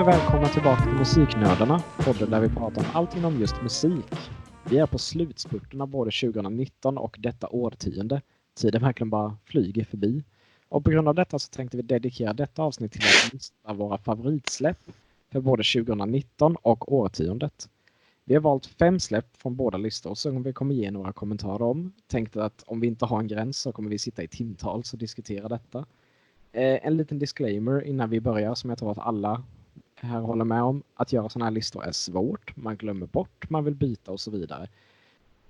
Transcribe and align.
Hej 0.00 0.06
och 0.06 0.12
välkomna 0.12 0.48
tillbaka 0.48 0.82
till 0.82 0.92
Musiknördarna, 0.92 1.82
podden 2.04 2.30
där 2.30 2.40
vi 2.40 2.48
pratar 2.48 2.80
om 2.80 2.86
allt 2.92 3.16
inom 3.16 3.40
just 3.40 3.62
musik. 3.62 4.04
Vi 4.70 4.78
är 4.78 4.86
på 4.86 4.98
slutspurten 4.98 5.80
av 5.80 5.88
både 5.88 6.10
2019 6.10 6.98
och 6.98 7.16
detta 7.20 7.48
årtionde. 7.48 8.22
Tiden 8.54 8.82
verkligen 8.82 9.10
bara 9.10 9.36
flyger 9.44 9.84
förbi. 9.84 10.24
Och 10.68 10.84
på 10.84 10.90
grund 10.90 11.08
av 11.08 11.14
detta 11.14 11.38
så 11.38 11.48
tänkte 11.50 11.76
vi 11.76 11.82
dedikera 11.82 12.32
detta 12.32 12.62
avsnitt 12.62 12.92
till 12.92 13.02
att 13.02 13.32
lista 13.32 13.72
våra 13.72 13.98
favoritsläpp 13.98 14.78
för 15.32 15.40
både 15.40 15.62
2019 15.62 16.56
och 16.56 16.92
årtiondet. 16.92 17.68
Vi 18.24 18.34
har 18.34 18.40
valt 18.40 18.66
fem 18.66 19.00
släpp 19.00 19.36
från 19.36 19.56
båda 19.56 19.78
listor 19.78 20.14
som 20.14 20.42
vi 20.42 20.52
kommer 20.52 20.74
ge 20.74 20.90
några 20.90 21.12
kommentarer 21.12 21.62
om. 21.62 21.92
Tänkte 22.06 22.44
att 22.44 22.62
om 22.66 22.80
vi 22.80 22.86
inte 22.86 23.04
har 23.04 23.18
en 23.18 23.28
gräns 23.28 23.58
så 23.58 23.72
kommer 23.72 23.90
vi 23.90 23.98
sitta 23.98 24.22
i 24.22 24.28
timtals 24.28 24.92
och 24.92 24.98
diskutera 24.98 25.48
detta. 25.48 25.78
Eh, 26.52 26.86
en 26.86 26.96
liten 26.96 27.18
disclaimer 27.18 27.84
innan 27.84 28.10
vi 28.10 28.20
börjar 28.20 28.54
som 28.54 28.70
jag 28.70 28.78
tror 28.78 28.92
att 28.92 28.98
alla 28.98 29.42
här 30.06 30.20
håller 30.20 30.44
med 30.44 30.62
om. 30.62 30.82
Att 30.94 31.12
göra 31.12 31.28
sådana 31.28 31.44
här 31.44 31.52
listor 31.52 31.84
är 31.84 31.92
svårt. 31.92 32.56
Man 32.56 32.76
glömmer 32.76 33.06
bort, 33.06 33.50
man 33.50 33.64
vill 33.64 33.74
byta 33.74 34.12
och 34.12 34.20
så 34.20 34.30
vidare. 34.30 34.68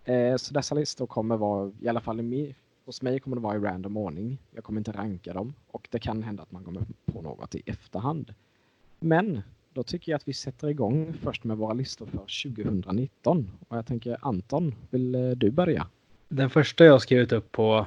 Eh, 0.04 0.36
så 0.36 0.54
dessa 0.54 0.74
listor 0.74 1.06
kommer 1.06 1.36
vara, 1.36 1.73
i 1.80 1.88
alla 1.88 2.00
fall 2.00 2.20
i 2.20 2.23
mig, 2.23 2.56
hos 2.84 3.02
mig 3.02 3.20
kommer 3.20 3.36
det 3.36 3.42
vara 3.42 3.56
i 3.56 3.59
random 3.59 3.96
ordning. 3.96 4.38
Jag 4.50 4.64
kommer 4.64 4.80
inte 4.80 4.92
ranka 4.92 5.32
dem 5.32 5.54
och 5.70 5.88
det 5.90 5.98
kan 5.98 6.23
hända 6.23 6.42
att 6.42 6.52
man 6.52 6.64
kommer 6.64 6.82
på 7.12 7.23
något 7.23 7.54
i 7.54 7.62
efterhand. 7.66 8.34
Men 9.00 9.42
då 9.73 9.82
tycker 9.82 10.12
jag 10.12 10.16
att 10.16 10.28
vi 10.28 10.32
sätter 10.32 10.68
igång 10.68 11.14
först 11.23 11.45
med 11.45 11.56
våra 11.56 11.73
listor 11.73 12.06
för 12.06 12.52
2019. 12.52 13.51
Och 13.68 13.76
jag 13.76 13.87
tänker 13.87 14.16
Anton, 14.20 14.74
vill 14.90 15.14
eh, 15.14 15.30
du 15.30 15.51
börja? 15.51 15.87
Den 16.29 16.51
första 16.51 16.85
jag 16.85 17.02
skrivit 17.02 17.32
upp 17.32 17.52
på 17.52 17.87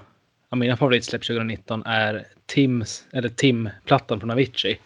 av 0.50 0.58
mina 0.58 0.78
favoritsläpp 0.78 1.22
2019 1.22 1.84
är 1.86 2.28
Tims, 2.46 3.08
eller 3.12 3.30
Tim-plattan 3.30 4.20
från 4.20 4.32
Avicii. 4.32 4.80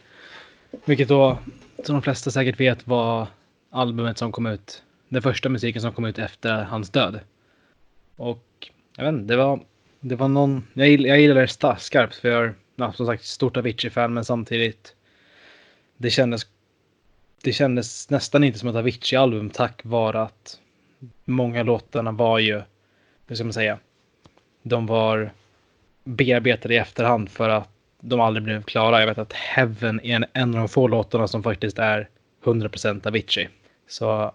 Vilket 0.85 1.07
då, 1.07 1.37
som 1.83 1.95
de 1.95 2.01
flesta 2.01 2.31
säkert 2.31 2.59
vet, 2.59 2.87
var 2.87 3.27
albumet 3.69 4.17
som 4.17 4.31
kom 4.31 4.45
ut, 4.45 4.83
den 5.09 5.21
första 5.21 5.49
musiken 5.49 5.81
som 5.81 5.93
kom 5.93 6.05
ut 6.05 6.19
efter 6.19 6.63
hans 6.63 6.89
död. 6.89 7.19
Och 8.15 8.71
jag 8.97 9.05
vet 9.05 9.13
inte, 9.13 9.33
det 9.33 9.37
var, 9.37 9.59
det 9.99 10.15
var 10.15 10.27
någon, 10.27 10.67
jag, 10.73 10.89
gillar, 10.89 11.09
jag 11.09 11.19
gillar 11.19 11.35
det 11.35 11.79
skarpt 11.79 12.15
för 12.15 12.29
jag 12.29 12.43
är 12.43 12.53
ja, 12.75 12.93
som 12.93 13.05
sagt 13.05 13.25
stort 13.25 13.57
Avicii-fan 13.57 14.13
men 14.13 14.25
samtidigt 14.25 14.95
det 15.97 16.09
kändes 16.09 16.47
det 17.43 17.53
kändes 17.53 18.09
nästan 18.09 18.43
inte 18.43 18.59
som 18.59 18.69
ett 18.69 18.75
Avicii-album 18.75 19.49
tack 19.49 19.81
vare 19.83 20.21
att 20.21 20.59
många 21.25 21.63
låtarna 21.63 22.11
var 22.11 22.39
ju, 22.39 22.61
hur 23.27 23.35
ska 23.35 23.43
man 23.43 23.53
säga, 23.53 23.79
de 24.63 24.85
var 24.85 25.31
bearbetade 26.03 26.73
i 26.73 26.77
efterhand 26.77 27.29
för 27.29 27.49
att 27.49 27.69
de 28.01 28.19
aldrig 28.19 28.43
blev 28.43 28.63
klara. 28.63 28.99
Jag 28.99 29.07
vet 29.07 29.17
att 29.17 29.33
Heaven 29.33 29.99
är 30.03 30.15
en, 30.15 30.25
en 30.33 30.49
av 30.49 30.59
de 30.59 30.69
få 30.69 30.87
låtarna 30.87 31.27
som 31.27 31.43
faktiskt 31.43 31.79
är 31.79 32.09
100% 32.43 33.07
Avicii. 33.07 33.49
Så 33.87 34.33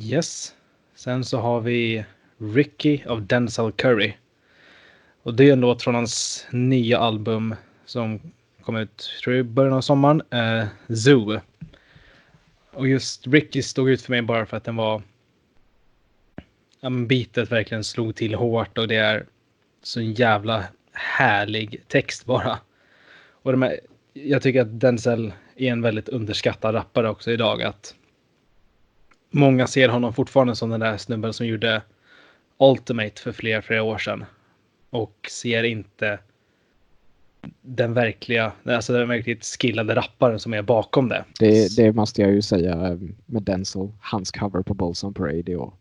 yes. 0.00 0.54
Sen 0.94 1.24
så 1.24 1.38
har 1.38 1.60
vi 1.60 2.04
Ricky 2.38 3.00
av 3.06 3.26
Denzel 3.26 3.72
Curry. 3.72 4.12
Och 5.22 5.34
det 5.34 5.48
är 5.48 5.52
en 5.52 5.60
låt 5.60 5.82
från 5.82 5.94
hans 5.94 6.46
nya 6.50 6.98
album 6.98 7.54
som 7.84 8.20
kom 8.62 8.76
ut 8.76 9.10
tror 9.22 9.36
jag, 9.36 9.40
i 9.46 9.48
början 9.48 9.72
av 9.72 9.80
sommaren. 9.80 10.22
Eh, 10.30 10.66
Zoo. 10.94 11.40
Och 12.72 12.88
just 12.88 13.26
Ricky 13.26 13.62
stod 13.62 13.90
ut 13.90 14.02
för 14.02 14.10
mig 14.10 14.22
bara 14.22 14.46
för 14.46 14.56
att 14.56 14.64
den 14.64 14.76
var... 14.76 15.02
Ja, 16.80 16.88
men 16.90 17.06
bitet 17.06 17.52
verkligen 17.52 17.84
slog 17.84 18.14
till 18.14 18.34
hårt 18.34 18.78
och 18.78 18.88
det 18.88 18.96
är 18.96 19.26
så 19.82 20.00
en 20.00 20.12
jävla 20.12 20.64
härlig 20.92 21.82
text 21.88 22.24
bara. 22.24 22.58
Och 23.42 23.52
de 23.52 23.62
här, 23.62 23.80
jag 24.12 24.42
tycker 24.42 24.60
att 24.60 24.80
Denzel 24.80 25.32
är 25.56 25.72
en 25.72 25.82
väldigt 25.82 26.08
underskattad 26.08 26.74
rappare 26.74 27.10
också 27.10 27.30
idag. 27.30 27.62
Att 27.62 27.94
många 29.30 29.66
ser 29.66 29.88
honom 29.88 30.14
fortfarande 30.14 30.56
som 30.56 30.70
den 30.70 30.80
där 30.80 30.96
snubben 30.96 31.32
som 31.32 31.46
gjorde 31.46 31.82
Ultimate 32.58 33.22
för 33.22 33.32
flera, 33.32 33.62
flera 33.62 33.82
år 33.82 33.98
sedan. 33.98 34.24
Och 34.90 35.28
ser 35.30 35.62
inte 35.62 36.18
den 37.62 37.94
verkliga, 37.94 38.52
alltså 38.64 38.92
den 38.92 39.08
verkligt 39.08 39.44
skillade 39.44 39.94
rapparen 39.94 40.38
som 40.38 40.54
är 40.54 40.62
bakom 40.62 41.08
det. 41.08 41.24
det. 41.38 41.76
Det 41.76 41.92
måste 41.92 42.22
jag 42.22 42.30
ju 42.30 42.42
säga 42.42 42.72
eh, 42.72 42.98
med 43.26 43.42
Denzel, 43.42 43.88
hans 44.00 44.30
cover 44.30 44.62
på 44.62 44.74
Balls 44.74 45.04
on 45.04 45.14
Parade 45.14 45.56
år. 45.56 45.72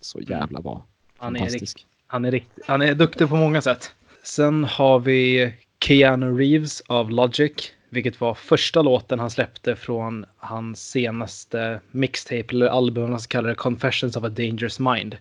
Så 0.00 0.18
mm. 0.18 0.30
jävla 0.30 0.60
bra. 0.60 0.86
Han 1.16 1.36
är, 1.36 1.48
rikt, 1.48 1.86
han, 2.06 2.24
är 2.24 2.30
rikt, 2.30 2.50
han 2.66 2.82
är 2.82 2.94
duktig 2.94 3.28
på 3.28 3.36
många 3.36 3.62
sätt. 3.62 3.90
Sen 4.22 4.64
har 4.64 4.98
vi 4.98 5.52
Keanu 5.80 6.38
Reeves 6.38 6.80
av 6.86 7.10
Logic, 7.10 7.72
vilket 7.88 8.20
var 8.20 8.34
första 8.34 8.82
låten 8.82 9.18
han 9.18 9.30
släppte 9.30 9.76
från 9.76 10.26
hans 10.36 10.90
senaste 10.90 11.80
mixtape 11.90 12.46
eller 12.50 12.66
album, 12.66 13.10
han 13.10 13.20
kallar 13.20 13.48
det 13.48 13.54
Confessions 13.54 14.16
of 14.16 14.24
a 14.24 14.28
Dangerous 14.28 14.80
Mind. 14.80 15.16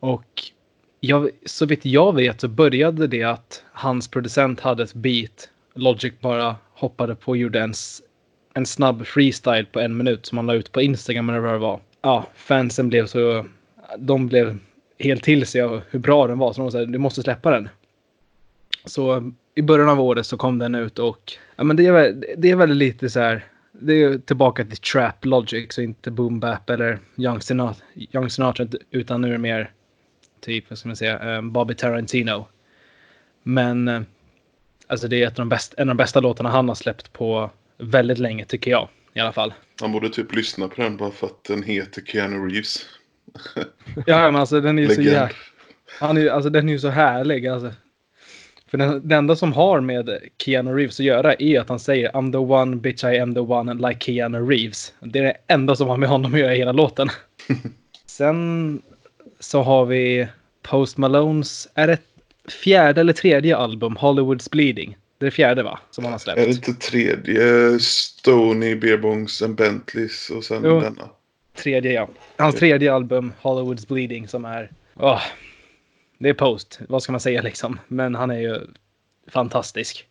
Och 0.00 0.42
jag, 1.00 1.30
så 1.46 1.66
vitt 1.66 1.84
jag 1.84 2.14
vet 2.14 2.40
så 2.40 2.48
började 2.48 3.06
det 3.06 3.22
att 3.22 3.64
hans 3.72 4.08
producent 4.08 4.60
hade 4.60 4.82
ett 4.82 4.94
beat. 4.94 5.50
Logic 5.74 6.14
bara 6.20 6.56
hoppade 6.72 7.14
på 7.14 7.30
och 7.30 7.36
gjorde 7.36 7.60
en, 7.60 7.74
en 8.54 8.66
snabb 8.66 9.06
freestyle 9.06 9.66
på 9.72 9.80
en 9.80 9.96
minut 9.96 10.26
som 10.26 10.38
han 10.38 10.46
la 10.46 10.54
ut 10.54 10.72
på 10.72 10.82
Instagram 10.82 11.28
eller 11.28 11.40
vad 11.40 11.52
det 11.52 11.58
var. 11.58 11.80
Ja, 12.02 12.26
fansen 12.34 12.88
blev 12.88 13.06
så... 13.06 13.46
De 13.98 14.26
blev 14.26 14.58
helt 14.98 15.22
till 15.22 15.46
sig 15.46 15.60
av 15.60 15.80
hur 15.90 15.98
bra 15.98 16.26
den 16.26 16.38
var. 16.38 16.52
Så 16.52 16.62
de 16.62 16.72
sa 16.72 16.84
du 16.84 16.98
måste 16.98 17.22
släppa 17.22 17.50
den. 17.50 17.68
Så 18.84 19.32
i 19.56 19.62
början 19.62 19.88
av 19.88 20.00
året 20.00 20.26
så 20.26 20.36
kom 20.36 20.58
den 20.58 20.74
ut 20.74 20.98
och 20.98 21.32
ja, 21.56 21.64
men 21.64 21.76
det, 21.76 21.86
är, 21.86 22.22
det 22.36 22.50
är 22.50 22.56
väldigt 22.56 22.78
lite 22.78 23.10
så 23.10 23.20
här. 23.20 23.44
Det 23.72 24.02
är 24.02 24.18
tillbaka 24.18 24.64
till 24.64 24.76
trap 24.76 25.24
logic 25.24 25.72
så 25.72 25.82
inte 25.82 26.10
boom 26.10 26.40
bap 26.40 26.70
eller 26.70 26.98
young 27.16 27.40
Sinatra, 27.40 27.84
young 27.94 28.30
Sinatra 28.30 28.66
utan 28.90 29.20
nu 29.20 29.28
är 29.28 29.32
det 29.32 29.38
mer 29.38 29.70
typ, 30.40 30.64
vad 30.70 30.78
ska 30.78 30.88
man 30.88 30.96
säga, 30.96 31.38
um, 31.38 31.52
Bobby 31.52 31.74
Tarantino. 31.74 32.48
Men 33.42 33.88
uh, 33.88 34.02
alltså 34.86 35.08
det 35.08 35.22
är 35.22 35.26
ett 35.26 35.38
av 35.38 35.44
de 35.44 35.48
bästa, 35.48 35.82
en 35.82 35.88
av 35.88 35.96
de 35.96 36.02
bästa 36.02 36.20
låtarna 36.20 36.50
han 36.50 36.68
har 36.68 36.74
släppt 36.74 37.12
på 37.12 37.50
väldigt 37.78 38.18
länge 38.18 38.44
tycker 38.44 38.70
jag 38.70 38.88
i 39.14 39.20
alla 39.20 39.32
fall. 39.32 39.54
Han 39.80 39.92
borde 39.92 40.08
typ 40.08 40.34
lyssna 40.34 40.68
på 40.68 40.82
den 40.82 40.96
bara 40.96 41.10
för 41.10 41.26
att 41.26 41.44
den 41.44 41.62
heter 41.62 42.02
Keanu 42.02 42.48
Reeves. 42.48 42.86
ja 44.06 44.30
men 44.30 44.36
alltså 44.36 44.60
den 44.60 44.78
är 44.78 44.82
ju 44.82 44.88
så 44.88 45.02
jäkla... 45.02 45.30
Han 46.00 46.16
är, 46.16 46.28
alltså 46.28 46.50
den 46.50 46.68
är 46.68 46.72
ju 46.72 46.78
så 46.78 46.88
härlig 46.88 47.46
alltså. 47.46 47.72
För 48.76 48.86
den, 48.86 49.08
det 49.08 49.14
enda 49.14 49.36
som 49.36 49.52
har 49.52 49.80
med 49.80 50.18
Keanu 50.38 50.74
Reeves 50.74 51.00
att 51.00 51.06
göra 51.06 51.34
är 51.34 51.60
att 51.60 51.68
han 51.68 51.78
säger 51.78 52.10
I'm 52.10 52.32
the 52.32 52.38
one 52.38 52.76
bitch 52.76 53.04
I 53.04 53.18
am 53.18 53.34
the 53.34 53.40
one 53.40 53.88
like 53.88 54.00
Keanu 54.00 54.38
Reeves. 54.38 54.92
Det 55.00 55.18
är 55.18 55.22
det 55.22 55.36
enda 55.46 55.76
som 55.76 55.88
har 55.88 55.96
med 55.96 56.08
honom 56.08 56.34
att 56.34 56.40
göra 56.40 56.54
i 56.54 56.58
hela 56.58 56.72
låten. 56.72 57.08
Sen 58.06 58.82
så 59.40 59.62
har 59.62 59.86
vi 59.86 60.28
Post 60.62 60.96
Malones, 60.96 61.68
är 61.74 61.86
det 61.86 61.98
fjärde 62.64 63.00
eller 63.00 63.12
tredje 63.12 63.56
album, 63.56 63.96
Hollywoods 63.96 64.50
Bleeding? 64.50 64.96
Det 65.18 65.26
är 65.26 65.30
fjärde 65.30 65.62
va? 65.62 65.78
Som 65.90 66.04
han 66.04 66.12
har 66.12 66.18
släppt. 66.18 66.38
Är 66.38 66.46
det 66.46 66.52
inte 66.52 66.74
tredje? 66.74 67.78
Stony, 67.80 68.74
Beerbongs 68.74 69.42
and 69.42 69.54
Bentleys 69.54 70.30
och 70.30 70.44
sen 70.44 70.62
jo, 70.64 70.80
denna? 70.80 71.08
Tredje 71.58 71.92
ja. 71.92 72.08
Hans 72.36 72.54
tredje 72.54 72.92
album, 72.92 73.32
Hollywoods 73.40 73.88
Bleeding, 73.88 74.28
som 74.28 74.44
är... 74.44 74.70
Oh, 74.94 75.22
det 76.18 76.28
är 76.28 76.34
Post, 76.34 76.80
vad 76.88 77.02
ska 77.02 77.12
man 77.12 77.20
säga 77.20 77.42
liksom. 77.42 77.78
Men 77.88 78.14
han 78.14 78.30
är 78.30 78.38
ju 78.38 78.60
fantastisk. 79.26 80.06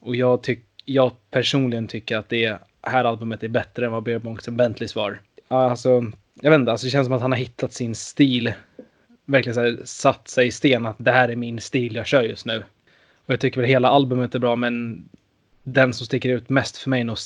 Och 0.00 0.16
jag, 0.16 0.42
tyck, 0.42 0.64
jag 0.84 1.12
personligen 1.30 1.88
tycker 1.88 2.16
att 2.16 2.28
det 2.28 2.58
här 2.82 3.04
albumet 3.04 3.42
är 3.42 3.48
bättre 3.48 3.86
än 3.86 3.92
vad 3.92 4.02
Beerbongs 4.02 4.48
and 4.48 4.56
Bentleys 4.56 4.96
var. 4.96 5.20
Alltså, 5.48 6.04
jag 6.40 6.50
vet 6.50 6.58
inte, 6.58 6.72
alltså 6.72 6.86
det 6.86 6.90
känns 6.90 7.06
som 7.06 7.12
att 7.12 7.22
han 7.22 7.32
har 7.32 7.38
hittat 7.38 7.72
sin 7.72 7.94
stil. 7.94 8.52
Verkligen 9.24 9.54
så 9.54 9.60
här, 9.60 9.78
satt 9.84 10.28
sig 10.28 10.46
i 10.46 10.52
sten 10.52 10.86
att 10.86 10.96
det 10.98 11.12
här 11.12 11.28
är 11.28 11.36
min 11.36 11.60
stil 11.60 11.96
jag 11.96 12.06
kör 12.06 12.22
just 12.22 12.46
nu. 12.46 12.64
Och 13.26 13.32
jag 13.32 13.40
tycker 13.40 13.60
väl 13.60 13.70
hela 13.70 13.88
albumet 13.88 14.34
är 14.34 14.38
bra, 14.38 14.56
men 14.56 15.04
den 15.62 15.92
som 15.92 16.06
sticker 16.06 16.28
ut 16.28 16.48
mest 16.48 16.76
för 16.76 16.90
mig 16.90 17.00
är 17.00 17.04
nog 17.04 17.18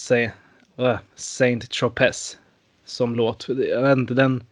äh, 0.77 0.99
Saint 1.15 1.71
Tropez 1.71 2.39
som 2.85 3.15
låt. 3.15 3.49
Jag 3.49 3.83
vet 3.83 3.99
inte, 3.99 4.15
den... 4.15 4.45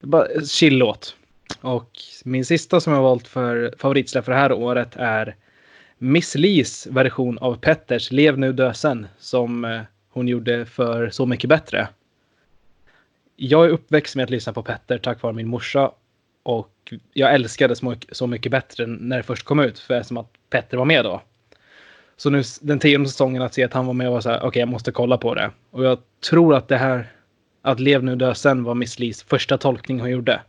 Bara 0.00 0.26
chill-låt. 0.46 1.16
Och 1.60 1.90
min 2.24 2.44
sista 2.44 2.80
som 2.80 2.92
jag 2.92 3.02
valt 3.02 3.28
för 3.28 3.74
favoritsläpp 3.78 4.24
för 4.24 4.32
det 4.32 4.38
här 4.38 4.52
året 4.52 4.96
är 4.96 5.36
Miss 5.98 6.34
Lis 6.34 6.86
version 6.86 7.38
av 7.38 7.54
Petters 7.54 8.12
Lev 8.12 8.38
nu 8.38 8.52
dö 8.52 8.74
sen 8.74 9.06
som 9.18 9.64
eh, 9.64 9.80
hon 10.08 10.28
gjorde 10.28 10.66
för 10.66 11.10
Så 11.10 11.26
mycket 11.26 11.48
bättre 11.48 11.88
jag 13.42 13.64
är 13.64 13.68
uppväxt 13.68 14.16
med 14.16 14.24
att 14.24 14.30
lyssna 14.30 14.52
på 14.52 14.62
Petter 14.62 14.98
tack 14.98 15.22
vare 15.22 15.32
min 15.32 15.48
morsa. 15.48 15.90
Och 16.42 16.94
jag 17.12 17.34
älskade 17.34 17.76
Så 18.12 18.26
mycket 18.26 18.52
bättre 18.52 18.86
när 18.86 19.16
det 19.16 19.22
först 19.22 19.42
kom 19.42 19.60
ut, 19.60 19.78
för 19.78 20.02
som 20.02 20.16
att 20.16 20.32
Petter 20.50 20.76
var 20.76 20.84
med 20.84 21.04
då. 21.04 21.22
Så 22.16 22.30
nu 22.30 22.42
den 22.60 22.78
tionde 22.78 23.08
säsongen 23.08 23.42
att 23.42 23.54
se 23.54 23.64
att 23.64 23.72
han 23.72 23.86
var 23.86 23.94
med 23.94 24.06
och 24.06 24.12
var 24.12 24.20
så 24.20 24.28
här, 24.28 24.36
okej 24.36 24.48
okay, 24.48 24.60
jag 24.60 24.68
måste 24.68 24.92
kolla 24.92 25.18
på 25.18 25.34
det. 25.34 25.50
Och 25.70 25.84
jag 25.84 25.98
tror 26.30 26.54
att 26.54 26.68
det 26.68 26.76
här, 26.76 27.12
att 27.62 27.80
Lev 27.80 28.04
nu 28.04 28.16
dö 28.16 28.34
sen 28.34 28.64
var 28.64 28.74
Miss 28.74 28.98
Lis 28.98 29.22
första 29.22 29.58
tolkning 29.58 30.00
hon 30.00 30.10
gjorde. 30.10 30.40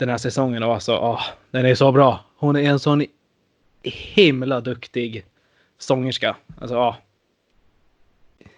Den 0.00 0.08
här 0.08 0.18
säsongen 0.18 0.62
och 0.62 0.74
alltså, 0.74 0.96
åh, 0.96 1.22
den 1.50 1.66
är 1.66 1.74
så 1.74 1.92
bra. 1.92 2.24
Hon 2.36 2.56
är 2.56 2.70
en 2.70 2.78
sån 2.78 3.06
himla 3.82 4.60
duktig 4.60 5.24
sångerska. 5.78 6.36
Alltså, 6.60 6.74
ja. 6.74 6.96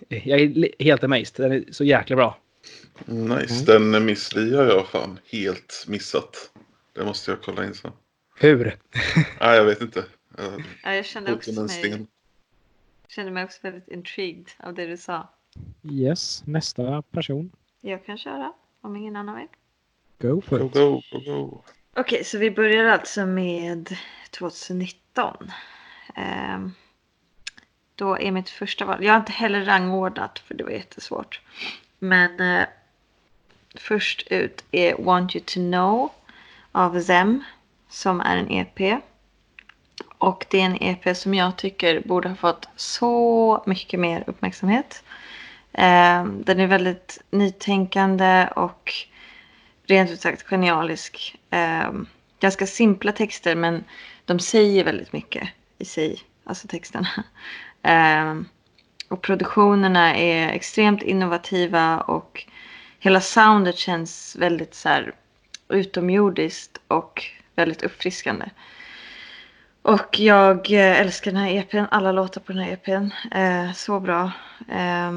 jag 0.09 0.41
är 0.41 0.83
helt 0.83 1.05
amazed. 1.05 1.33
Den 1.37 1.53
är 1.53 1.65
så 1.73 1.85
jäkla 1.85 2.17
bra. 2.17 2.39
Nice. 3.05 3.73
Mm. 3.73 3.93
Den 3.93 4.05
Miss 4.05 4.35
Li 4.35 4.57
har 4.57 4.65
jag 4.65 4.89
fan 4.89 5.19
helt 5.25 5.85
missat. 5.89 6.51
Det 6.93 7.05
måste 7.05 7.31
jag 7.31 7.43
kolla 7.43 7.65
in 7.65 7.75
sen. 7.75 7.93
Hur? 8.41 8.65
Nej, 9.41 9.57
jag 9.57 9.65
vet 9.65 9.81
inte. 9.81 10.05
Jag 10.37 10.65
Ja, 10.83 10.95
jag 10.95 11.05
kände 11.05 11.35
också 11.35 11.53
mig, 11.53 12.07
kände 13.09 13.33
mig 13.33 13.45
också 13.45 13.59
väldigt 13.63 13.89
intrigued 13.89 14.49
av 14.59 14.75
det 14.75 14.87
du 14.87 14.97
sa. 14.97 15.29
Yes, 15.83 16.43
nästa 16.47 17.03
person. 17.03 17.53
Jag 17.81 18.07
kan 18.07 18.19
köra 18.19 18.53
om 18.81 18.97
ingen 18.97 19.17
annan 19.17 19.37
vill. 19.37 19.49
Go 20.23 20.41
for 20.41 20.67
it. 20.67 20.73
go, 20.73 21.03
go, 21.11 21.21
go. 21.27 21.63
Okej, 21.97 22.25
så 22.25 22.39
vi 22.39 22.51
börjar 22.51 22.85
alltså 22.85 23.27
med 23.27 23.97
2019. 24.31 25.51
Ehm, 26.15 26.73
då 27.95 28.19
är 28.19 28.31
mitt 28.31 28.51
första 28.51 28.85
val. 28.85 29.05
Jag 29.05 29.13
har 29.13 29.21
inte 29.21 29.33
heller 29.33 29.65
rangordnat 29.65 30.39
för 30.39 30.55
det 30.55 30.65
var 30.65 30.71
jättesvårt. 30.71 31.41
Men 31.99 32.41
eh, 32.41 32.67
först 33.75 34.27
ut 34.31 34.65
är 34.71 35.03
Want 35.03 35.37
You 35.37 35.45
To 35.45 35.61
Know 35.61 36.13
av 36.73 37.01
Zem 37.01 37.45
som 37.89 38.21
är 38.21 38.37
en 38.37 38.51
EP. 38.51 39.03
Och 40.19 40.47
det 40.51 40.61
är 40.61 40.65
en 40.65 40.83
EP 40.83 41.17
som 41.17 41.35
jag 41.35 41.57
tycker 41.57 42.01
borde 42.01 42.29
ha 42.29 42.37
fått 42.37 42.69
så 42.77 43.63
mycket 43.67 44.01
mer 44.01 44.25
uppmärksamhet. 44.27 45.03
Ehm, 45.73 46.43
den 46.45 46.61
är 46.61 46.67
väldigt 46.67 47.23
nytänkande 47.31 48.49
och 48.57 48.93
rent 49.87 50.11
ut 50.11 50.21
sagt 50.21 50.43
genialisk. 50.43 51.37
Eh, 51.51 51.93
ganska 52.41 52.67
simpla 52.67 53.13
texter 53.13 53.55
men 53.57 53.85
de 54.25 54.39
säger 54.39 54.85
väldigt 54.85 55.13
mycket 55.13 55.49
i 55.79 55.85
sig, 55.85 56.21
alltså 56.45 56.69
texterna. 56.69 57.09
Eh, 57.85 58.35
och 59.09 59.23
produktionerna 59.23 60.17
är 60.17 60.49
extremt 60.49 61.03
innovativa 61.03 62.01
och 62.01 62.45
hela 62.99 63.21
soundet 63.21 63.79
känns 63.79 64.37
väldigt 64.37 64.75
så 64.75 64.89
här 64.89 65.15
utomjordiskt 65.69 66.81
och 66.89 67.25
väldigt 67.55 67.83
uppfriskande. 67.83 68.47
Och 69.83 70.19
jag 70.19 70.73
eh, 70.73 71.01
älskar 71.01 71.33
den 71.33 71.41
här 71.41 71.51
EPn, 71.51 71.85
alla 71.91 72.13
låtar 72.13 72.41
på 72.41 72.53
den 72.53 72.63
här 72.63 72.73
EPn. 72.73 73.11
Eh, 73.35 73.73
så 73.73 74.01
bra. 74.01 74.33
Eh, 74.69 75.13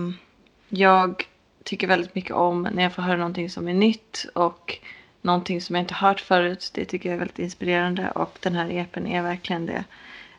jag 0.70 1.24
tycker 1.66 1.88
väldigt 1.88 2.16
mycket 2.16 2.32
om 2.32 2.62
när 2.62 2.84
jag 2.84 2.94
får 2.94 3.02
höra 3.02 3.18
någonting 3.18 3.50
som 3.50 3.68
är 3.68 3.74
nytt 3.74 4.26
och 4.34 4.80
någonting 5.22 5.62
som 5.62 5.76
jag 5.76 5.84
inte 5.84 5.94
hört 5.94 6.20
förut. 6.20 6.72
Det 6.74 6.86
tycker 6.86 7.10
jag 7.10 7.14
är 7.14 7.20
väldigt 7.20 7.40
inspirerande 7.40 8.12
och 8.12 8.38
den 8.40 8.56
här 8.56 8.70
EPn 8.70 9.08
är 9.08 9.22
verkligen 9.22 9.66
det. 9.66 9.84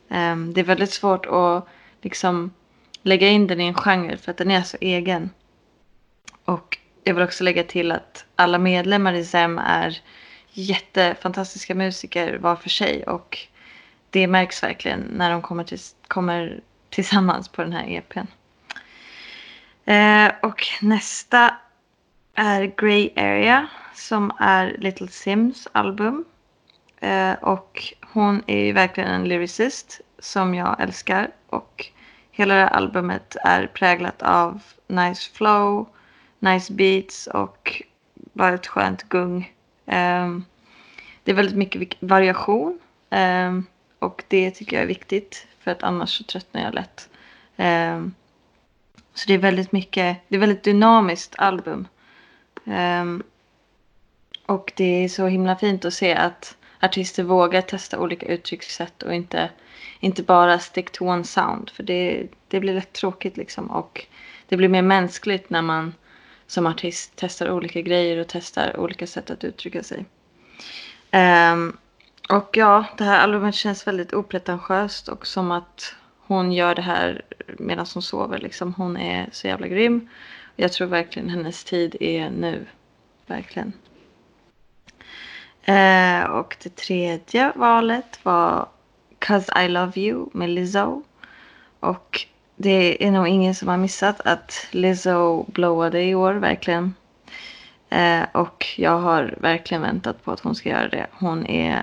Ehm, 0.08 0.54
det 0.54 0.60
är 0.60 0.64
väldigt 0.64 0.92
svårt 0.92 1.26
att 1.26 1.68
liksom 2.02 2.52
lägga 3.02 3.28
in 3.28 3.46
den 3.46 3.60
i 3.60 3.66
en 3.66 3.74
genre 3.74 4.16
för 4.16 4.30
att 4.30 4.36
den 4.36 4.50
är 4.50 4.62
så 4.62 4.76
egen. 4.80 5.30
Och 6.44 6.78
jag 7.04 7.14
vill 7.14 7.24
också 7.24 7.44
lägga 7.44 7.62
till 7.62 7.92
att 7.92 8.24
alla 8.36 8.58
medlemmar 8.58 9.12
i 9.12 9.24
ZEM 9.24 9.58
är 9.58 10.00
jättefantastiska 10.50 11.74
musiker 11.74 12.38
var 12.38 12.56
för 12.56 12.68
sig 12.68 13.04
och 13.04 13.38
det 14.10 14.26
märks 14.26 14.62
verkligen 14.62 15.00
när 15.00 15.30
de 15.30 15.42
kommer, 15.42 15.64
till, 15.64 15.78
kommer 16.08 16.60
tillsammans 16.90 17.48
på 17.48 17.62
den 17.62 17.72
här 17.72 17.88
EPn. 17.88 18.26
Eh, 19.86 20.32
och 20.42 20.66
nästa 20.82 21.54
är 22.34 22.72
Grey 22.76 23.10
Area 23.16 23.66
som 23.94 24.32
är 24.38 24.76
Little 24.78 25.08
Sims 25.08 25.68
album. 25.72 26.24
Eh, 27.00 27.32
och 27.32 27.94
hon 28.12 28.42
är 28.46 28.64
ju 28.64 28.72
verkligen 28.72 29.10
en 29.10 29.28
lyricist 29.28 30.00
som 30.18 30.54
jag 30.54 30.80
älskar. 30.80 31.30
Och 31.46 31.86
hela 32.30 32.54
det 32.54 32.60
här 32.60 32.68
albumet 32.68 33.36
är 33.44 33.66
präglat 33.66 34.22
av 34.22 34.62
nice 34.86 35.30
flow, 35.32 35.88
nice 36.38 36.72
beats 36.72 37.26
och 37.26 37.82
bara 38.14 38.54
ett 38.54 38.66
skönt 38.66 39.02
gung. 39.02 39.52
Eh, 39.86 40.38
det 41.24 41.30
är 41.30 41.34
väldigt 41.34 41.56
mycket 41.56 41.96
variation. 42.00 42.78
Ehm, 43.10 43.66
och 43.98 44.24
det 44.28 44.50
tycker 44.50 44.76
jag 44.76 44.82
är 44.82 44.88
viktigt 44.88 45.46
för 45.60 45.70
att 45.70 45.82
annars 45.82 46.18
så 46.18 46.24
tröttnar 46.24 46.62
jag 46.62 46.74
lätt. 46.74 47.08
Ehm, 47.56 48.14
så 49.16 49.24
det 49.26 49.34
är 49.34 49.38
väldigt 49.38 49.72
mycket, 49.72 50.16
det 50.28 50.36
är 50.36 50.40
väldigt 50.40 50.62
dynamiskt 50.62 51.34
album. 51.38 51.88
Um, 52.64 53.22
och 54.46 54.72
det 54.76 55.04
är 55.04 55.08
så 55.08 55.26
himla 55.26 55.56
fint 55.56 55.84
att 55.84 55.94
se 55.94 56.14
att 56.14 56.56
artister 56.80 57.22
vågar 57.22 57.60
testa 57.60 57.98
olika 57.98 58.26
uttryckssätt 58.26 59.02
och 59.02 59.14
inte, 59.14 59.50
inte 60.00 60.22
bara 60.22 60.58
stick 60.58 60.90
to 60.90 61.04
one 61.04 61.24
sound. 61.24 61.70
För 61.70 61.82
det, 61.82 62.26
det 62.48 62.60
blir 62.60 62.74
lätt 62.74 62.92
tråkigt 62.92 63.36
liksom. 63.36 63.70
Och 63.70 64.06
det 64.48 64.56
blir 64.56 64.68
mer 64.68 64.82
mänskligt 64.82 65.50
när 65.50 65.62
man 65.62 65.94
som 66.46 66.66
artist 66.66 67.12
testar 67.14 67.50
olika 67.50 67.80
grejer 67.80 68.18
och 68.18 68.28
testar 68.28 68.80
olika 68.80 69.06
sätt 69.06 69.30
att 69.30 69.44
uttrycka 69.44 69.82
sig. 69.82 70.04
Um, 71.52 71.76
och 72.28 72.56
ja, 72.56 72.84
det 72.98 73.04
här 73.04 73.18
albumet 73.20 73.54
känns 73.54 73.86
väldigt 73.86 74.14
opretentiöst 74.14 75.08
och 75.08 75.26
som 75.26 75.50
att 75.50 75.94
hon 76.26 76.52
gör 76.52 76.74
det 76.74 76.82
här 76.82 77.22
medan 77.58 77.86
hon 77.94 78.02
sover. 78.02 78.38
Liksom. 78.38 78.74
Hon 78.74 78.96
är 78.96 79.28
så 79.32 79.46
jävla 79.46 79.68
grym. 79.68 80.08
Jag 80.56 80.72
tror 80.72 80.88
verkligen 80.88 81.28
hennes 81.28 81.64
tid 81.64 81.96
är 82.00 82.30
nu. 82.30 82.66
Verkligen. 83.26 83.72
Eh, 85.64 86.24
och 86.24 86.56
det 86.62 86.76
tredje 86.76 87.52
valet 87.54 88.18
var 88.22 88.68
Cause 89.18 89.64
I 89.64 89.68
Love 89.68 90.00
You 90.00 90.28
med 90.32 90.50
Lizzo. 90.50 91.02
Och 91.80 92.26
det 92.56 93.06
är 93.06 93.10
nog 93.10 93.28
ingen 93.28 93.54
som 93.54 93.68
har 93.68 93.76
missat 93.76 94.20
att 94.20 94.66
Lizzo 94.70 95.44
blowade 95.44 96.02
i 96.02 96.14
år, 96.14 96.34
verkligen. 96.34 96.94
Eh, 97.88 98.22
och 98.32 98.66
jag 98.76 98.98
har 98.98 99.34
verkligen 99.40 99.82
väntat 99.82 100.24
på 100.24 100.32
att 100.32 100.40
hon 100.40 100.54
ska 100.54 100.68
göra 100.68 100.88
det. 100.88 101.06
Hon 101.12 101.46
är 101.46 101.82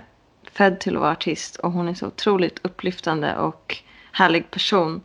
född 0.51 0.80
till 0.80 0.95
att 0.95 1.01
vara 1.01 1.12
artist 1.12 1.56
och 1.56 1.72
hon 1.72 1.88
är 1.88 1.94
så 1.94 2.07
otroligt 2.07 2.60
upplyftande 2.62 3.36
och 3.36 3.84
härlig 4.13 4.51
person. 4.51 5.01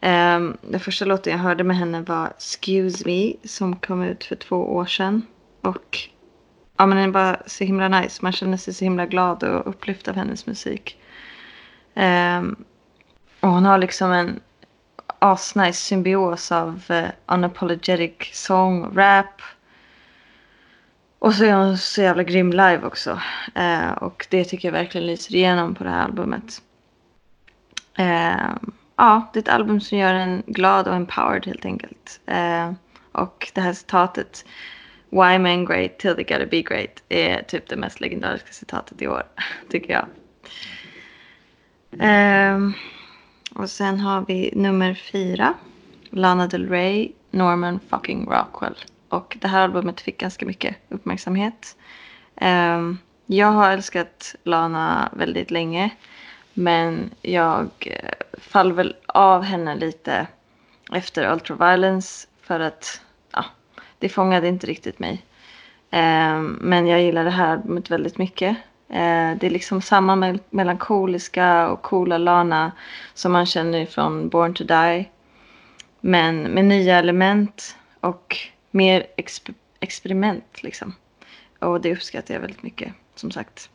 Um, 0.00 0.56
den 0.62 0.80
första 0.80 1.04
låten 1.04 1.32
jag 1.32 1.40
hörde 1.40 1.64
med 1.64 1.76
henne 1.76 2.00
var 2.00 2.26
Excuse 2.26 3.02
Me 3.06 3.32
som 3.44 3.76
kom 3.76 4.02
ut 4.02 4.24
för 4.24 4.36
två 4.36 4.56
år 4.56 4.86
sedan. 4.86 5.26
Och 5.60 5.98
ja, 6.76 6.86
men 6.86 6.96
den 6.96 7.08
är 7.08 7.12
bara 7.12 7.42
så 7.46 7.64
himla 7.64 7.88
nice. 7.88 8.18
Man 8.22 8.32
känner 8.32 8.56
sig 8.56 8.74
så 8.74 8.84
himla 8.84 9.06
glad 9.06 9.42
och 9.42 9.68
upplyft 9.68 10.08
av 10.08 10.14
hennes 10.14 10.46
musik. 10.46 10.98
Um, 11.94 12.64
och 13.40 13.48
hon 13.48 13.64
har 13.64 13.78
liksom 13.78 14.12
en 14.12 14.40
asnice 15.18 15.72
symbios 15.72 16.52
av 16.52 16.82
uh, 16.90 17.08
unapologetic 17.26 18.30
sång, 18.32 18.96
rap. 18.96 19.42
Och 21.18 21.34
så 21.34 21.44
är 21.44 21.52
hon 21.52 21.78
så 21.78 22.02
jävla 22.02 22.22
grym 22.22 22.50
live 22.50 22.80
också. 22.82 23.20
Uh, 23.58 23.90
och 23.90 24.26
det 24.30 24.44
tycker 24.44 24.68
jag 24.68 24.72
verkligen 24.72 25.06
lyser 25.06 25.34
igenom 25.34 25.74
på 25.74 25.84
det 25.84 25.90
här 25.90 26.04
albumet. 26.04 26.62
Eh, 27.98 28.50
ja, 28.96 29.30
det 29.32 29.38
är 29.38 29.42
ett 29.42 29.48
album 29.48 29.80
som 29.80 29.98
gör 29.98 30.14
en 30.14 30.42
glad 30.46 30.88
och 30.88 30.94
empowered 30.94 31.46
helt 31.46 31.64
enkelt. 31.64 32.20
Eh, 32.26 32.72
och 33.12 33.50
det 33.54 33.60
här 33.60 33.72
citatet 33.72 34.44
Why 35.10 35.38
men 35.38 35.64
great 35.64 35.98
till 35.98 36.14
they 36.14 36.24
gotta 36.24 36.46
be 36.46 36.62
great 36.62 37.02
är 37.08 37.42
typ 37.42 37.68
det 37.68 37.76
mest 37.76 38.00
legendariska 38.00 38.52
citatet 38.52 39.02
i 39.02 39.08
år, 39.08 39.22
tycker 39.70 39.92
jag. 39.92 40.06
Ehm, 42.00 42.72
och 43.54 43.70
sen 43.70 44.00
har 44.00 44.24
vi 44.28 44.50
nummer 44.56 44.94
fyra. 44.94 45.54
Lana 46.10 46.46
Del 46.46 46.68
Rey, 46.68 47.12
Norman 47.30 47.80
fucking 47.88 48.26
Rockwell. 48.30 48.76
Och 49.08 49.36
det 49.40 49.48
här 49.48 49.60
albumet 49.60 50.00
fick 50.00 50.18
ganska 50.18 50.46
mycket 50.46 50.76
uppmärksamhet. 50.88 51.76
Ehm, 52.36 52.98
jag 53.26 53.52
har 53.52 53.70
älskat 53.70 54.34
Lana 54.44 55.08
väldigt 55.12 55.50
länge. 55.50 55.90
Men 56.54 57.10
jag 57.22 57.68
eh, 57.80 58.10
faller 58.38 58.74
väl 58.74 58.96
av 59.06 59.42
henne 59.42 59.74
lite 59.74 60.26
efter 60.92 61.32
Ultraviolence. 61.32 62.28
För 62.42 62.60
att 62.60 63.00
ja, 63.32 63.44
det 63.98 64.08
fångade 64.08 64.48
inte 64.48 64.66
riktigt 64.66 64.98
mig. 64.98 65.22
Eh, 65.90 66.40
men 66.40 66.86
jag 66.86 67.02
gillar 67.02 67.24
det 67.24 67.30
här 67.30 67.52
albumet 67.52 67.90
väldigt 67.90 68.18
mycket. 68.18 68.56
Eh, 68.88 69.36
det 69.40 69.44
är 69.46 69.50
liksom 69.50 69.82
samma 69.82 70.16
mel- 70.16 70.40
melankoliska 70.50 71.68
och 71.68 71.82
coola 71.82 72.18
Lana 72.18 72.72
som 73.14 73.32
man 73.32 73.46
känner 73.46 73.86
från 73.86 74.28
Born 74.28 74.54
to 74.54 74.64
Die. 74.64 75.08
Men 76.00 76.42
med 76.42 76.64
nya 76.64 76.98
element 76.98 77.76
och 78.00 78.36
mer 78.70 79.06
exp 79.16 79.48
experiment 79.80 80.62
liksom. 80.62 80.94
Och 81.58 81.80
det 81.80 81.92
uppskattar 81.92 82.34
jag 82.34 82.40
väldigt 82.40 82.62
mycket, 82.62 82.92
som 83.14 83.30
sagt. 83.30 83.70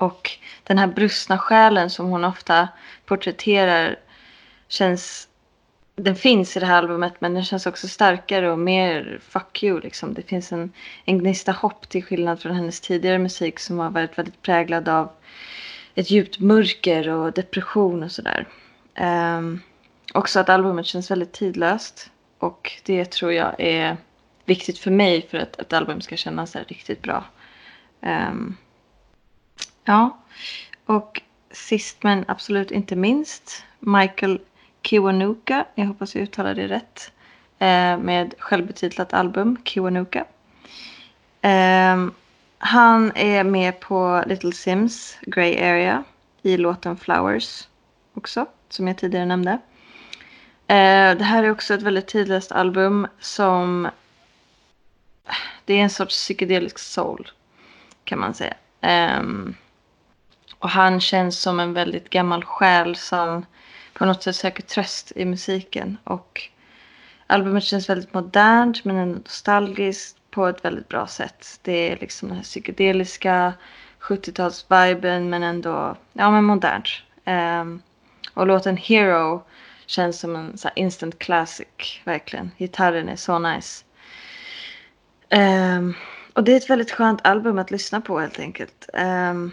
Och 0.00 0.30
den 0.64 0.78
här 0.78 0.86
brustna 0.86 1.38
själen 1.38 1.90
som 1.90 2.06
hon 2.06 2.24
ofta 2.24 2.68
porträtterar 3.06 3.96
känns... 4.68 5.28
Den 5.96 6.16
finns 6.16 6.56
i 6.56 6.60
det 6.60 6.66
här 6.66 6.78
albumet 6.78 7.20
men 7.20 7.34
den 7.34 7.44
känns 7.44 7.66
också 7.66 7.88
starkare 7.88 8.52
och 8.52 8.58
mer 8.58 9.20
fuck 9.22 9.62
you 9.62 9.80
liksom. 9.80 10.14
Det 10.14 10.22
finns 10.22 10.52
en, 10.52 10.72
en 11.04 11.18
gnista 11.18 11.52
hopp 11.52 11.88
till 11.88 12.04
skillnad 12.04 12.40
från 12.40 12.54
hennes 12.54 12.80
tidigare 12.80 13.18
musik 13.18 13.58
som 13.58 13.78
har 13.78 13.90
varit 13.90 14.18
väldigt 14.18 14.42
präglad 14.42 14.88
av 14.88 15.10
ett 15.94 16.10
djupt 16.10 16.38
mörker 16.38 17.08
och 17.08 17.32
depression 17.32 18.02
och 18.02 18.12
sådär. 18.12 18.48
Um, 19.00 19.60
också 20.14 20.40
att 20.40 20.48
albumet 20.48 20.86
känns 20.86 21.10
väldigt 21.10 21.32
tidlöst. 21.32 22.10
Och 22.38 22.72
det 22.84 23.04
tror 23.04 23.32
jag 23.32 23.54
är 23.58 23.96
viktigt 24.44 24.78
för 24.78 24.90
mig 24.90 25.26
för 25.30 25.38
att 25.38 25.60
ett 25.60 25.72
album 25.72 26.00
ska 26.00 26.16
kännas 26.16 26.54
här 26.54 26.64
riktigt 26.68 27.02
bra. 27.02 27.24
Um, 28.02 28.56
ja, 29.90 30.18
och 30.86 31.22
sist 31.50 32.02
men 32.02 32.24
absolut 32.28 32.70
inte 32.70 32.96
minst 32.96 33.64
Michael 33.78 34.40
Kiwanuka, 34.82 35.64
jag 35.74 35.86
hoppas 35.86 36.14
jag 36.14 36.22
uttalar 36.22 36.54
det 36.54 36.68
rätt, 36.68 37.12
eh, 37.58 37.98
med 37.98 38.34
självbetitlat 38.38 39.12
album 39.12 39.56
Kiwanuka. 39.64 40.24
Ehm, 41.42 42.12
han 42.58 43.12
är 43.14 43.44
med 43.44 43.80
på 43.80 44.24
Little 44.26 44.52
Sims 44.52 45.18
Grey 45.22 45.58
Area 45.58 46.04
i 46.42 46.56
låten 46.56 46.96
Flowers 46.96 47.68
också, 48.14 48.46
som 48.68 48.88
jag 48.88 48.98
tidigare 48.98 49.26
nämnde. 49.26 49.52
Eh, 50.66 51.16
det 51.18 51.24
här 51.24 51.44
är 51.44 51.50
också 51.50 51.74
ett 51.74 51.82
väldigt 51.82 52.08
tidlöst 52.08 52.52
album 52.52 53.06
som 53.20 53.88
det 55.64 55.74
är 55.74 55.82
en 55.82 55.90
sorts 55.90 56.14
psykedelisk 56.14 56.78
soul 56.78 57.30
kan 58.04 58.18
man 58.18 58.34
säga. 58.34 58.54
Um, 59.20 59.54
och 60.60 60.70
han 60.70 61.00
känns 61.00 61.40
som 61.40 61.60
en 61.60 61.72
väldigt 61.72 62.10
gammal 62.10 62.44
själ 62.44 62.96
som 62.96 63.46
på 63.92 64.04
något 64.04 64.22
sätt 64.22 64.36
söker 64.36 64.62
tröst 64.62 65.12
i 65.16 65.24
musiken. 65.24 65.96
Och 66.04 66.42
albumet 67.26 67.64
känns 67.64 67.88
väldigt 67.88 68.14
modernt 68.14 68.84
men 68.84 68.96
ändå 68.96 69.18
nostalgiskt 69.18 70.16
på 70.30 70.46
ett 70.46 70.64
väldigt 70.64 70.88
bra 70.88 71.06
sätt. 71.06 71.60
Det 71.62 71.92
är 71.92 71.96
liksom 71.96 72.28
den 72.28 72.36
här 72.36 72.44
psykedeliska 72.44 73.52
70-talsviben 74.00 75.20
men 75.28 75.42
ändå 75.42 75.96
ja, 76.12 76.30
men 76.30 76.44
modernt. 76.44 76.88
Um, 77.26 77.82
och 78.34 78.46
låten 78.46 78.76
Hero 78.76 79.42
känns 79.86 80.20
som 80.20 80.36
en 80.36 80.58
så 80.58 80.68
instant 80.76 81.18
classic 81.18 82.00
verkligen. 82.04 82.50
Gitarren 82.58 83.08
är 83.08 83.16
så 83.16 83.38
nice. 83.38 83.84
Um, 85.30 85.94
och 86.32 86.44
det 86.44 86.52
är 86.52 86.56
ett 86.56 86.70
väldigt 86.70 86.90
skönt 86.90 87.26
album 87.26 87.58
att 87.58 87.70
lyssna 87.70 88.00
på 88.00 88.20
helt 88.20 88.38
enkelt. 88.38 88.88
Um, 88.92 89.52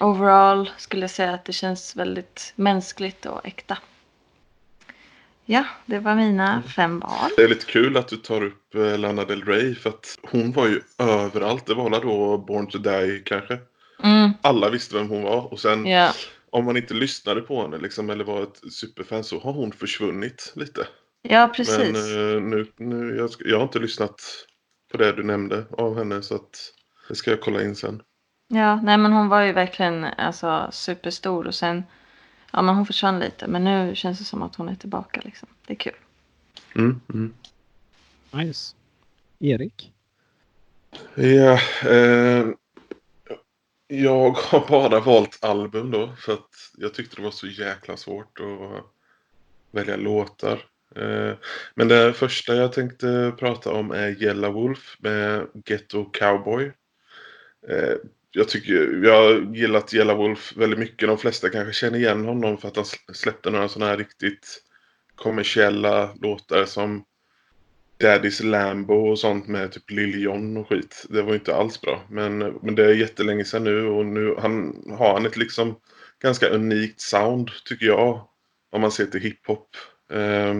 overall 0.00 0.70
skulle 0.76 1.02
jag 1.02 1.10
säga 1.10 1.34
att 1.34 1.44
det 1.44 1.52
känns 1.52 1.96
väldigt 1.96 2.52
mänskligt 2.56 3.26
och 3.26 3.46
äkta. 3.46 3.78
Ja, 5.44 5.64
det 5.86 5.98
var 5.98 6.14
mina 6.14 6.52
mm. 6.52 6.62
fem 6.62 7.00
val. 7.00 7.30
Det 7.36 7.42
är 7.42 7.48
lite 7.48 7.66
kul 7.66 7.96
att 7.96 8.08
du 8.08 8.16
tar 8.16 8.42
upp 8.42 8.74
eh, 8.74 8.98
Lana 8.98 9.24
Del 9.24 9.44
Rey 9.44 9.74
för 9.74 9.90
att 9.90 10.18
hon 10.22 10.52
var 10.52 10.66
ju 10.66 10.80
överallt. 10.98 11.66
Det 11.66 11.74
var 11.74 11.90
väl 11.90 12.00
då 12.00 12.38
Born 12.38 12.66
to 12.66 12.78
Die 12.78 13.22
kanske. 13.24 13.58
Mm. 14.02 14.30
Alla 14.42 14.70
visste 14.70 14.94
vem 14.94 15.08
hon 15.08 15.22
var 15.22 15.52
och 15.52 15.60
sen 15.60 15.86
yeah. 15.86 16.14
om 16.50 16.64
man 16.64 16.76
inte 16.76 16.94
lyssnade 16.94 17.40
på 17.40 17.62
henne 17.62 17.78
liksom, 17.78 18.10
eller 18.10 18.24
var 18.24 18.42
ett 18.42 18.72
superfan 18.72 19.24
så 19.24 19.40
har 19.40 19.52
hon 19.52 19.72
försvunnit 19.72 20.52
lite. 20.56 20.86
Ja, 21.22 21.52
precis. 21.56 21.78
Men 21.78 21.96
uh, 21.96 22.42
nu, 22.42 22.66
nu 22.76 23.16
jag, 23.16 23.30
jag 23.38 23.56
har 23.56 23.62
inte 23.62 23.78
lyssnat 23.78 24.46
på 24.92 24.98
det 24.98 25.12
du 25.12 25.22
nämnde 25.22 25.64
av 25.70 25.98
henne 25.98 26.22
så 26.22 26.34
att 26.34 26.72
det 27.08 27.14
ska 27.14 27.30
jag 27.30 27.40
kolla 27.40 27.62
in 27.62 27.76
sen. 27.76 28.02
Ja, 28.54 28.80
nej 28.82 28.98
men 28.98 29.12
hon 29.12 29.28
var 29.28 29.40
ju 29.42 29.52
verkligen 29.52 30.04
alltså, 30.04 30.68
superstor 30.72 31.46
och 31.46 31.54
sen 31.54 31.84
ja 32.50 32.62
men 32.62 32.74
hon 32.74 32.86
försvann 32.86 33.18
lite 33.18 33.46
men 33.46 33.64
nu 33.64 33.94
känns 33.94 34.18
det 34.18 34.24
som 34.24 34.42
att 34.42 34.56
hon 34.56 34.68
är 34.68 34.74
tillbaka 34.74 35.20
liksom. 35.24 35.48
Det 35.66 35.72
är 35.72 35.76
kul. 35.76 35.94
Mm, 36.74 37.00
mm. 37.14 37.34
Nice. 38.30 38.74
Erik? 39.38 39.92
Ja, 41.14 41.58
eh, 41.90 42.46
jag 43.86 44.30
har 44.30 44.68
bara 44.68 45.00
valt 45.00 45.44
album 45.44 45.90
då 45.90 46.12
för 46.18 46.32
att 46.32 46.50
jag 46.76 46.94
tyckte 46.94 47.16
det 47.16 47.22
var 47.22 47.30
så 47.30 47.46
jäkla 47.46 47.96
svårt 47.96 48.40
att 48.40 48.84
välja 49.70 49.96
låtar. 49.96 50.64
Eh, 50.96 51.34
men 51.74 51.88
det 51.88 52.12
första 52.12 52.54
jag 52.54 52.72
tänkte 52.72 53.32
prata 53.38 53.72
om 53.72 53.90
är 53.90 54.22
Yellow 54.22 54.52
Wolf 54.52 54.96
med 54.98 55.46
Ghetto 55.64 56.04
Cowboy. 56.04 56.72
Eh, 57.68 57.96
jag 58.32 58.48
tycker, 58.48 59.04
jag 59.04 59.22
har 59.22 59.54
gillat 59.54 59.92
Jella 59.92 60.14
Wolf 60.14 60.52
väldigt 60.56 60.78
mycket. 60.78 61.08
De 61.08 61.18
flesta 61.18 61.48
kanske 61.48 61.72
känner 61.72 61.98
igen 61.98 62.24
honom 62.24 62.58
för 62.58 62.68
att 62.68 62.76
han 62.76 62.84
släppte 63.12 63.50
några 63.50 63.68
sådana 63.68 63.90
här 63.90 63.98
riktigt 63.98 64.62
kommersiella 65.14 66.14
låtar 66.20 66.64
som 66.64 67.04
Daddy's 67.98 68.42
Lambo 68.44 68.94
och 68.94 69.18
sånt 69.18 69.48
med 69.48 69.72
typ 69.72 69.90
Lil 69.90 70.22
Jon 70.22 70.56
och 70.56 70.68
skit. 70.68 71.06
Det 71.08 71.22
var 71.22 71.34
inte 71.34 71.54
alls 71.54 71.80
bra. 71.80 72.02
Men, 72.10 72.38
men 72.38 72.74
det 72.74 72.84
är 72.84 72.94
jättelänge 72.94 73.44
sedan 73.44 73.64
nu 73.64 73.86
och 73.86 74.06
nu 74.06 74.34
han, 74.38 74.82
har 74.98 75.12
han 75.12 75.26
ett 75.26 75.36
liksom 75.36 75.76
ganska 76.22 76.48
unikt 76.48 77.00
sound 77.00 77.50
tycker 77.64 77.86
jag. 77.86 78.28
Om 78.70 78.80
man 78.80 78.92
ser 78.92 79.06
till 79.06 79.20
hiphop. 79.20 79.68
Eh, 80.10 80.54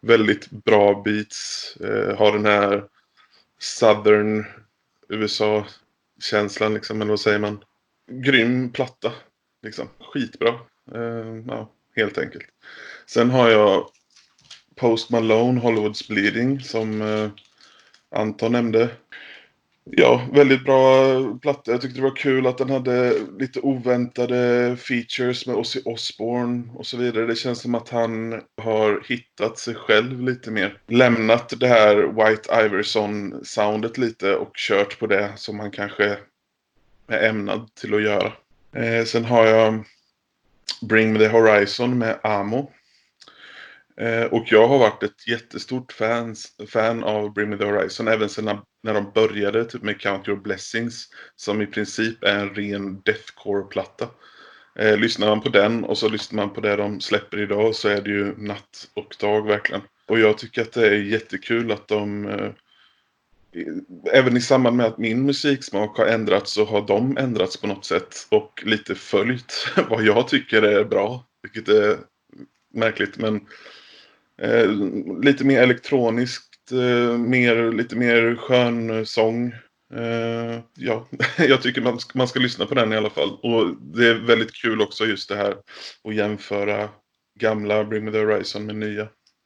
väldigt 0.00 0.50
bra 0.50 1.02
beats. 1.04 1.76
Eh, 1.80 2.16
har 2.16 2.32
den 2.32 2.46
här 2.46 2.84
Southern 3.58 4.44
USA. 5.08 5.66
Känslan 6.22 6.74
liksom, 6.74 7.02
eller 7.02 7.10
vad 7.10 7.20
säger 7.20 7.38
man? 7.38 7.64
Grym 8.10 8.72
platta. 8.72 9.12
Liksom. 9.62 9.88
Skitbra. 10.00 10.54
Uh, 10.94 11.42
ja, 11.46 11.72
helt 11.96 12.18
enkelt. 12.18 12.44
Sen 13.06 13.30
har 13.30 13.50
jag 13.50 13.86
Post 14.76 15.10
Malone, 15.10 15.60
Hollywoods 15.60 16.08
Bleeding, 16.08 16.60
som 16.60 17.02
eh, 17.02 17.30
Anton 18.14 18.52
nämnde. 18.52 18.90
Ja, 19.84 20.28
väldigt 20.32 20.64
bra 20.64 21.38
platta. 21.38 21.70
Jag 21.70 21.80
tyckte 21.80 21.98
det 21.98 22.02
var 22.02 22.16
kul 22.16 22.46
att 22.46 22.58
den 22.58 22.70
hade 22.70 23.14
lite 23.38 23.60
oväntade 23.60 24.76
features 24.76 25.46
med 25.46 25.56
Ozzy 25.56 25.80
Osbourne 25.84 26.64
och 26.74 26.86
så 26.86 26.96
vidare. 26.96 27.26
Det 27.26 27.36
känns 27.36 27.60
som 27.60 27.74
att 27.74 27.88
han 27.88 28.42
har 28.62 29.04
hittat 29.08 29.58
sig 29.58 29.74
själv 29.74 30.20
lite 30.20 30.50
mer. 30.50 30.78
Lämnat 30.86 31.52
det 31.60 31.66
här 31.66 31.96
White 31.96 32.64
Iverson-soundet 32.64 33.98
lite 33.98 34.36
och 34.36 34.56
kört 34.56 34.98
på 34.98 35.06
det 35.06 35.32
som 35.36 35.60
han 35.60 35.70
kanske 35.70 36.18
är 37.06 37.28
ämnad 37.28 37.74
till 37.74 37.94
att 37.94 38.02
göra. 38.02 38.32
Eh, 38.72 39.04
sen 39.04 39.24
har 39.24 39.46
jag 39.46 39.84
Bring 40.82 41.12
Me 41.12 41.18
The 41.18 41.28
Horizon 41.28 41.98
med 41.98 42.18
Amo. 42.22 42.70
Eh, 44.02 44.24
och 44.24 44.44
jag 44.46 44.68
har 44.68 44.78
varit 44.78 45.02
ett 45.02 45.28
jättestort 45.28 45.92
fans, 45.92 46.56
fan 46.68 47.04
av 47.04 47.32
Bring 47.32 47.50
Me 47.50 47.56
The 47.56 47.64
Horizon 47.64 48.08
även 48.08 48.28
sedan 48.28 48.58
när 48.82 48.94
de 48.94 49.12
började 49.14 49.64
typ 49.64 49.82
med 49.82 50.00
Count 50.00 50.28
Your 50.28 50.40
Blessings 50.40 51.08
som 51.36 51.62
i 51.62 51.66
princip 51.66 52.24
är 52.24 52.38
en 52.38 52.54
ren 52.54 53.02
deathcore-platta. 53.02 54.08
Eh, 54.78 54.96
lyssnar 54.96 55.26
man 55.28 55.40
på 55.40 55.48
den 55.48 55.84
och 55.84 55.98
så 55.98 56.08
lyssnar 56.08 56.36
man 56.46 56.54
på 56.54 56.60
det 56.60 56.76
de 56.76 57.00
släpper 57.00 57.40
idag 57.40 57.74
så 57.74 57.88
är 57.88 58.00
det 58.00 58.10
ju 58.10 58.34
natt 58.36 58.88
och 58.94 59.16
dag 59.20 59.46
verkligen. 59.46 59.82
Och 60.06 60.18
jag 60.18 60.38
tycker 60.38 60.62
att 60.62 60.72
det 60.72 60.86
är 60.86 60.94
jättekul 60.94 61.72
att 61.72 61.88
de 61.88 62.28
eh, 62.28 62.50
Även 64.12 64.36
i 64.36 64.40
samband 64.40 64.76
med 64.76 64.86
att 64.86 64.98
min 64.98 65.26
musiksmak 65.26 65.96
har 65.96 66.06
ändrats 66.06 66.52
så 66.52 66.64
har 66.64 66.86
de 66.86 67.16
ändrats 67.16 67.56
på 67.56 67.66
något 67.66 67.84
sätt 67.84 68.26
och 68.28 68.62
lite 68.66 68.94
följt 68.94 69.72
vad 69.88 70.02
jag 70.02 70.28
tycker 70.28 70.62
är 70.62 70.84
bra. 70.84 71.26
Vilket 71.42 71.68
är 71.68 71.98
märkligt 72.74 73.18
men 73.18 73.40
eh, 74.42 74.70
lite 75.22 75.44
mer 75.44 75.62
elektroniskt, 75.62 76.72
eh, 76.72 77.18
mer, 77.18 77.72
lite 77.72 77.96
mer 77.96 78.36
skön 78.36 79.06
sång. 79.06 79.54
Eh, 79.94 80.60
ja, 80.74 81.08
jag 81.38 81.62
tycker 81.62 81.80
man, 81.80 81.98
man 82.14 82.28
ska 82.28 82.40
lyssna 82.40 82.66
på 82.66 82.74
den 82.74 82.92
i 82.92 82.96
alla 82.96 83.10
fall. 83.10 83.30
Och 83.42 83.76
det 83.80 84.08
är 84.08 84.14
väldigt 84.14 84.52
kul 84.52 84.80
också 84.80 85.04
just 85.04 85.28
det 85.28 85.36
här 85.36 85.56
att 86.04 86.14
jämföra 86.14 86.88
gamla 87.40 87.84
Bring 87.84 88.04
Me 88.04 88.12
The 88.12 88.18
Horizon 88.18 88.66
med 88.66 88.76
nya. 88.76 89.02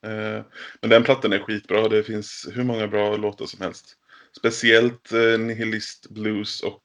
Eh, 0.07 0.45
men 0.81 0.91
den 0.91 1.05
plattan 1.05 1.33
är 1.33 1.39
skitbra. 1.39 1.89
Det 1.89 2.03
finns 2.03 2.49
hur 2.55 2.65
många 2.65 2.89
bra 2.89 3.17
låtar 3.17 3.47
som 3.47 3.61
helst. 3.61 3.97
Speciellt 4.39 5.13
eh, 5.13 5.39
Nihilist 5.39 6.11
Blues 6.11 6.63
och 6.63 6.83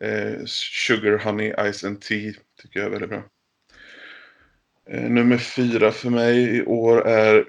eh, 0.00 0.44
Sugar 0.46 1.18
Honey 1.18 1.72
Ice 1.72 1.84
and 1.84 2.00
Tea 2.00 2.32
tycker 2.62 2.80
jag 2.80 2.86
är 2.86 2.90
väldigt 2.90 3.10
bra. 3.10 3.31
Eh, 4.92 5.10
nummer 5.10 5.38
fyra 5.38 5.92
för 5.92 6.10
mig 6.10 6.56
i 6.56 6.62
år 6.64 7.06
är 7.06 7.44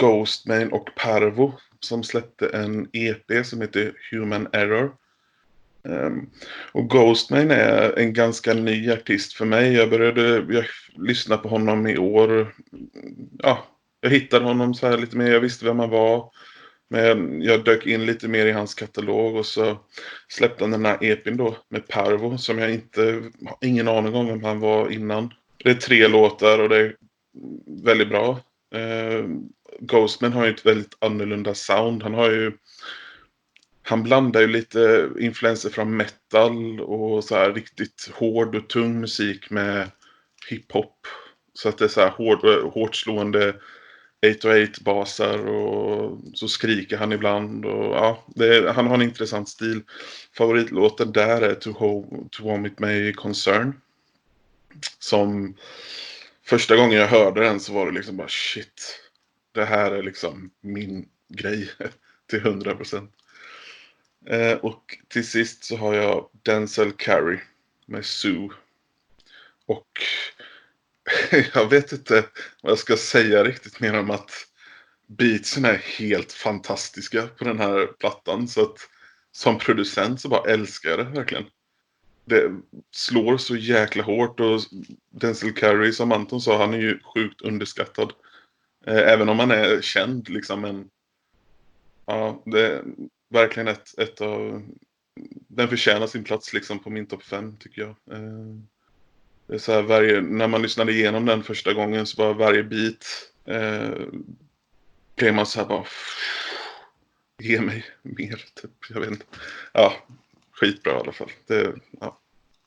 Ghostman 0.00 0.72
och 0.72 0.88
Parvo 0.96 1.52
som 1.80 2.02
släppte 2.02 2.48
en 2.48 2.88
EP 2.92 3.46
som 3.46 3.60
heter 3.60 3.92
Human 4.10 4.48
Error. 4.52 4.92
Um, 5.82 6.30
och 6.72 6.90
Ghostman 6.90 7.50
är 7.50 7.98
en 7.98 8.12
ganska 8.12 8.54
ny 8.54 8.92
artist 8.92 9.32
för 9.32 9.44
mig. 9.44 9.72
Jag 9.72 9.90
började 9.90 10.54
jag 10.54 10.64
lyssna 10.96 11.36
på 11.36 11.48
honom 11.48 11.86
i 11.86 11.98
år. 11.98 12.54
Ja, 13.38 13.66
jag 14.00 14.10
hittade 14.10 14.44
honom 14.44 14.74
så 14.74 14.86
här 14.86 14.98
lite 14.98 15.16
mer. 15.16 15.30
Jag 15.30 15.40
visste 15.40 15.64
vem 15.64 15.78
han 15.78 15.90
var. 15.90 16.30
Men 16.88 17.42
jag 17.42 17.64
dök 17.64 17.86
in 17.86 18.06
lite 18.06 18.28
mer 18.28 18.46
i 18.46 18.52
hans 18.52 18.74
katalog 18.74 19.36
och 19.36 19.46
så 19.46 19.78
släppte 20.28 20.64
han 20.64 20.70
den 20.70 20.84
här 20.84 21.04
EPn 21.04 21.36
då 21.36 21.56
med 21.68 21.88
Parvo 21.88 22.38
som 22.38 22.58
jag 22.58 22.72
inte 22.72 23.22
har 23.46 23.56
ingen 23.60 23.88
aning 23.88 24.14
om 24.14 24.26
vem 24.26 24.44
han 24.44 24.60
var 24.60 24.90
innan. 24.90 25.32
Det 25.64 25.70
är 25.70 25.74
tre 25.74 26.08
låtar 26.08 26.58
och 26.58 26.68
det 26.68 26.76
är 26.76 26.96
väldigt 27.66 28.08
bra. 28.08 28.40
Eh, 28.74 29.24
Ghostman 29.80 30.32
har 30.32 30.44
ju 30.44 30.50
ett 30.50 30.66
väldigt 30.66 30.96
annorlunda 31.00 31.54
sound. 31.54 32.02
Han 32.02 32.14
har 32.14 32.30
ju 32.30 32.52
han 33.82 34.02
blandar 34.02 34.40
ju 34.40 34.46
lite 34.46 35.10
influenser 35.18 35.70
från 35.70 35.96
metal 35.96 36.80
och 36.80 37.24
så 37.24 37.34
här 37.34 37.52
riktigt 37.52 38.10
hård 38.14 38.54
och 38.54 38.68
tung 38.68 39.00
musik 39.00 39.50
med 39.50 39.90
hiphop 40.50 41.06
Så 41.54 41.68
att 41.68 41.78
det 41.78 41.84
är 41.84 41.88
så 41.88 42.00
här 42.00 42.10
hård, 42.10 42.72
hårt 42.72 42.96
slående 42.96 43.54
808 44.26 44.72
basar 44.84 45.46
och 45.48 46.18
så 46.34 46.48
skriker 46.48 46.96
han 46.96 47.12
ibland. 47.12 47.64
Och, 47.64 47.94
ja, 47.94 48.24
är, 48.36 48.72
han 48.72 48.86
har 48.86 48.94
en 48.94 49.02
intressant 49.02 49.48
stil. 49.48 49.82
Favoritlåten 50.36 51.12
där 51.12 51.42
är 51.42 51.54
To, 51.54 51.70
Ho, 51.70 52.28
to 52.30 52.44
Whom 52.44 52.66
It 52.66 52.78
May 52.78 53.12
Concern. 53.12 53.74
Som 54.98 55.56
första 56.44 56.76
gången 56.76 56.98
jag 56.98 57.08
hörde 57.08 57.40
den 57.40 57.60
så 57.60 57.72
var 57.72 57.86
det 57.86 57.92
liksom 57.92 58.16
bara 58.16 58.28
shit. 58.28 59.00
Det 59.52 59.64
här 59.64 59.92
är 59.92 60.02
liksom 60.02 60.50
min 60.60 61.08
grej 61.28 61.70
till 62.30 62.38
100 62.38 62.76
procent. 62.76 63.14
Eh, 64.26 64.52
och 64.52 64.98
till 65.08 65.26
sist 65.26 65.64
så 65.64 65.76
har 65.76 65.94
jag 65.94 66.28
Denzel 66.42 66.92
Carey 66.92 67.38
med 67.86 68.04
Sue. 68.04 68.48
Och 69.66 69.88
jag 71.54 71.70
vet 71.70 71.92
inte 71.92 72.24
vad 72.62 72.70
jag 72.70 72.78
ska 72.78 72.96
säga 72.96 73.44
riktigt 73.44 73.80
mer 73.80 73.98
om 73.98 74.10
att 74.10 74.30
beatsen 75.06 75.64
är 75.64 75.76
helt 75.76 76.32
fantastiska 76.32 77.26
på 77.26 77.44
den 77.44 77.58
här 77.58 77.86
plattan. 77.86 78.48
Så 78.48 78.62
att 78.62 78.88
som 79.32 79.58
producent 79.58 80.20
så 80.20 80.28
bara 80.28 80.52
älskar 80.52 80.90
jag 80.90 80.98
det 80.98 81.04
verkligen. 81.04 81.44
Det 82.24 82.60
slår 82.90 83.38
så 83.38 83.56
jäkla 83.56 84.02
hårt 84.02 84.40
och 84.40 84.60
Denzel 85.10 85.52
Curry 85.52 85.92
som 85.92 86.12
Anton 86.12 86.40
sa, 86.40 86.58
han 86.58 86.74
är 86.74 86.78
ju 86.78 86.98
sjukt 87.14 87.42
underskattad. 87.42 88.12
Eh, 88.86 89.12
även 89.12 89.28
om 89.28 89.38
han 89.38 89.50
är 89.50 89.80
känd 89.80 90.28
liksom. 90.28 90.60
Men, 90.60 90.90
ja, 92.06 92.42
det 92.46 92.66
är 92.66 92.82
verkligen 93.28 93.68
ett, 93.68 93.98
ett 93.98 94.20
av... 94.20 94.62
Den 95.48 95.68
förtjänar 95.68 96.06
sin 96.06 96.24
plats 96.24 96.52
liksom 96.52 96.78
på 96.78 96.90
min 96.90 97.06
topp 97.06 97.22
5 97.22 97.56
tycker 97.56 97.82
jag. 97.82 97.90
Eh, 98.16 98.56
det 99.46 99.54
är 99.54 99.58
så 99.58 99.72
här, 99.72 99.82
varje, 99.82 100.20
när 100.20 100.48
man 100.48 100.62
lyssnade 100.62 100.92
igenom 100.92 101.26
den 101.26 101.42
första 101.42 101.72
gången 101.72 102.06
så 102.06 102.24
var 102.24 102.34
varje 102.34 102.62
bit 102.62 103.32
eh, 103.44 103.90
blev 105.16 105.34
man 105.34 105.46
så 105.46 105.60
här 105.60 105.66
bara 105.66 105.84
ge 107.38 107.60
mig 107.60 107.84
mer. 108.02 108.44
Typ. 108.54 108.70
Jag 108.88 109.00
vet 109.00 109.10
inte. 109.10 109.24
Ja, 109.72 109.96
skitbra 110.52 110.92
i 110.92 110.96
alla 110.96 111.12
fall. 111.12 111.30
Det, 111.46 111.72
ja. 112.00 112.18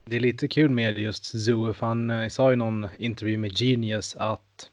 det 0.06 0.16
är 0.16 0.20
lite 0.20 0.48
kul 0.48 0.70
med 0.70 0.98
just 0.98 1.26
Zoo, 1.46 1.74
för 1.74 1.88
han 1.88 2.10
eh, 2.10 2.30
sa 2.30 2.54
i 2.54 2.56
någon 2.56 2.88
intervju 2.98 3.38
med 3.38 3.62
Genius 3.62 4.16
att 4.16 4.70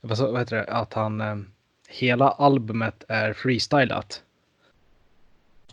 vad, 0.00 0.38
heter 0.38 0.56
det, 0.56 0.64
att 0.64 0.92
han 0.92 1.20
eh, 1.20 1.36
hela 1.88 2.30
albumet 2.30 3.04
är 3.08 3.32
freestylat. 3.32 4.22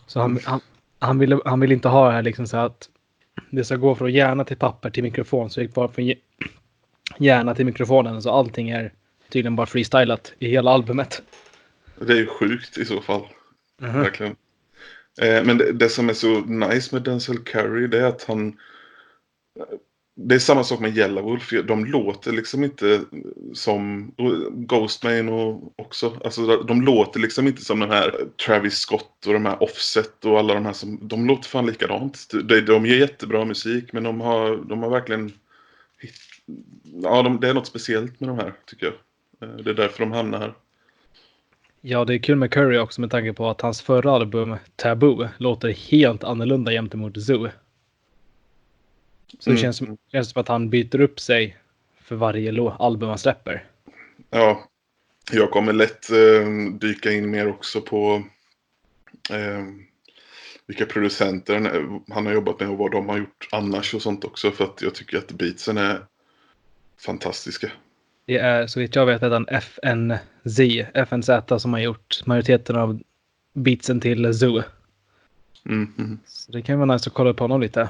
Så 0.07 0.19
han, 0.19 0.39
han, 0.43 0.59
han, 0.99 1.19
vill, 1.19 1.41
han 1.45 1.59
vill 1.59 1.71
inte 1.71 1.87
ha 1.87 2.07
det 2.07 2.13
här 2.13 2.23
liksom 2.23 2.47
så 2.47 2.57
att 2.57 2.89
det 3.49 3.63
ska 3.63 3.75
gå 3.75 3.95
från 3.95 4.13
hjärna 4.13 4.43
till 4.43 4.57
papper 4.57 4.89
till 4.89 5.03
mikrofon. 5.03 5.49
Så 5.49 5.59
det 5.59 5.63
gick 5.63 5.73
bara 5.73 5.87
från 5.87 6.13
hjärna 7.17 7.55
till 7.55 7.65
mikrofonen. 7.65 8.21
Så 8.21 8.31
allting 8.31 8.69
är 8.69 8.93
tydligen 9.29 9.55
bara 9.55 9.67
freestylat 9.67 10.33
i 10.39 10.49
hela 10.49 10.71
albumet. 10.71 11.21
Det 11.99 12.13
är 12.13 12.17
ju 12.17 12.27
sjukt 12.27 12.77
i 12.77 12.85
så 12.85 13.01
fall. 13.01 13.27
Mm 13.81 13.95
-hmm. 13.95 14.03
Verkligen. 14.03 14.35
Eh, 15.21 15.43
men 15.43 15.57
det, 15.57 15.71
det, 15.71 15.89
som 15.89 16.09
är 16.09 16.13
så 16.13 16.39
nice 16.39 16.95
med 16.95 17.03
Denzel 17.03 17.39
Curry 17.39 17.87
det 17.87 17.99
är 17.99 18.05
att 18.05 18.23
han 18.23 18.57
det 20.19 20.35
är 20.35 20.39
samma 20.39 20.63
sak 20.63 20.79
med 20.79 20.97
Yellowwolf. 20.97 21.53
De 21.67 21.85
låter 21.85 22.31
liksom 22.31 22.63
inte 22.63 23.01
som 23.53 24.11
Ghostman 24.51 25.29
och 25.29 25.79
också. 25.79 26.19
Alltså 26.23 26.57
de 26.57 26.81
låter 26.81 27.19
liksom 27.19 27.47
inte 27.47 27.65
som 27.65 27.79
den 27.79 27.91
här 27.91 28.15
Travis 28.45 28.77
Scott 28.77 29.25
och 29.27 29.33
de 29.33 29.45
här 29.45 29.63
Offset 29.63 30.25
och 30.25 30.39
alla 30.39 30.53
de 30.53 30.65
här 30.65 30.73
som. 30.73 31.07
De 31.07 31.27
låter 31.27 31.49
fan 31.49 31.65
likadant. 31.65 32.27
De, 32.31 32.61
de 32.61 32.85
gör 32.85 32.95
jättebra 32.95 33.45
musik 33.45 33.93
men 33.93 34.03
de 34.03 34.21
har, 34.21 34.57
de 34.57 34.83
har 34.83 34.89
verkligen. 34.89 35.31
Ja, 37.03 37.21
de, 37.21 37.39
det 37.39 37.49
är 37.49 37.53
något 37.53 37.67
speciellt 37.67 38.19
med 38.19 38.29
de 38.29 38.37
här 38.37 38.53
tycker 38.65 38.85
jag. 38.85 39.49
Eh, 39.49 39.55
det 39.55 39.69
är 39.69 39.75
därför 39.75 39.99
de 39.99 40.11
hamnar 40.11 40.39
här. 40.39 40.53
Ja, 41.89 42.05
det 42.05 42.13
är 42.13 42.17
kul 42.17 42.35
med 42.35 42.51
Curry 42.51 42.77
också 42.77 43.01
med 43.01 43.11
tanke 43.11 43.33
på 43.33 43.49
att 43.49 43.61
hans 43.61 43.81
förra 43.81 44.11
album 44.11 44.55
Taboo 44.75 45.27
låter 45.37 45.69
helt 45.69 46.23
annorlunda 46.23 46.71
gentemot 46.71 47.21
Zoo. 47.21 47.49
Så 49.39 49.49
det 49.49 49.57
känns, 49.57 49.77
som, 49.77 49.97
känns 50.11 50.29
som 50.29 50.41
att 50.41 50.47
han 50.47 50.69
byter 50.69 51.01
upp 51.01 51.19
sig 51.19 51.57
för 52.01 52.15
varje 52.15 52.71
album 52.71 53.09
han 53.09 53.17
släpper. 53.17 53.65
Ja, 54.29 54.69
jag 55.31 55.51
kommer 55.51 55.73
lätt 55.73 56.11
eh, 56.11 56.47
dyka 56.79 57.11
in 57.11 57.31
mer 57.31 57.47
också 57.47 57.81
på 57.81 58.23
eh, 59.29 59.65
vilka 60.65 60.85
producenter 60.85 61.55
han 62.13 62.25
har 62.25 62.33
jobbat 62.33 62.59
med 62.59 62.69
och 62.69 62.77
vad 62.77 62.91
de 62.91 63.09
har 63.09 63.17
gjort 63.17 63.47
annars 63.51 63.93
och 63.93 64.01
sånt 64.01 64.25
också. 64.25 64.51
För 64.51 64.63
att 64.63 64.81
jag 64.81 64.95
tycker 64.95 65.17
att 65.17 65.31
beatsen 65.31 65.77
är 65.77 66.05
fantastiska. 66.97 67.71
Det 68.27 68.37
är 68.37 68.67
så 68.67 68.79
vitt 68.79 68.95
jag 68.95 69.05
vet 69.05 69.23
en 69.23 69.47
FNZ, 69.49 70.59
FNZ 70.93 71.29
som 71.57 71.73
har 71.73 71.79
gjort 71.79 72.25
majoriteten 72.25 72.75
av 72.75 72.99
beatsen 73.53 73.99
till 73.99 74.33
Zoo. 74.33 74.63
Mm, 75.65 75.93
mm. 75.97 76.19
Så 76.25 76.51
det 76.51 76.61
kan 76.61 76.79
vara 76.79 76.93
nice 76.93 77.09
att 77.09 77.13
kolla 77.13 77.33
på 77.33 77.43
honom 77.43 77.61
lite. 77.61 77.89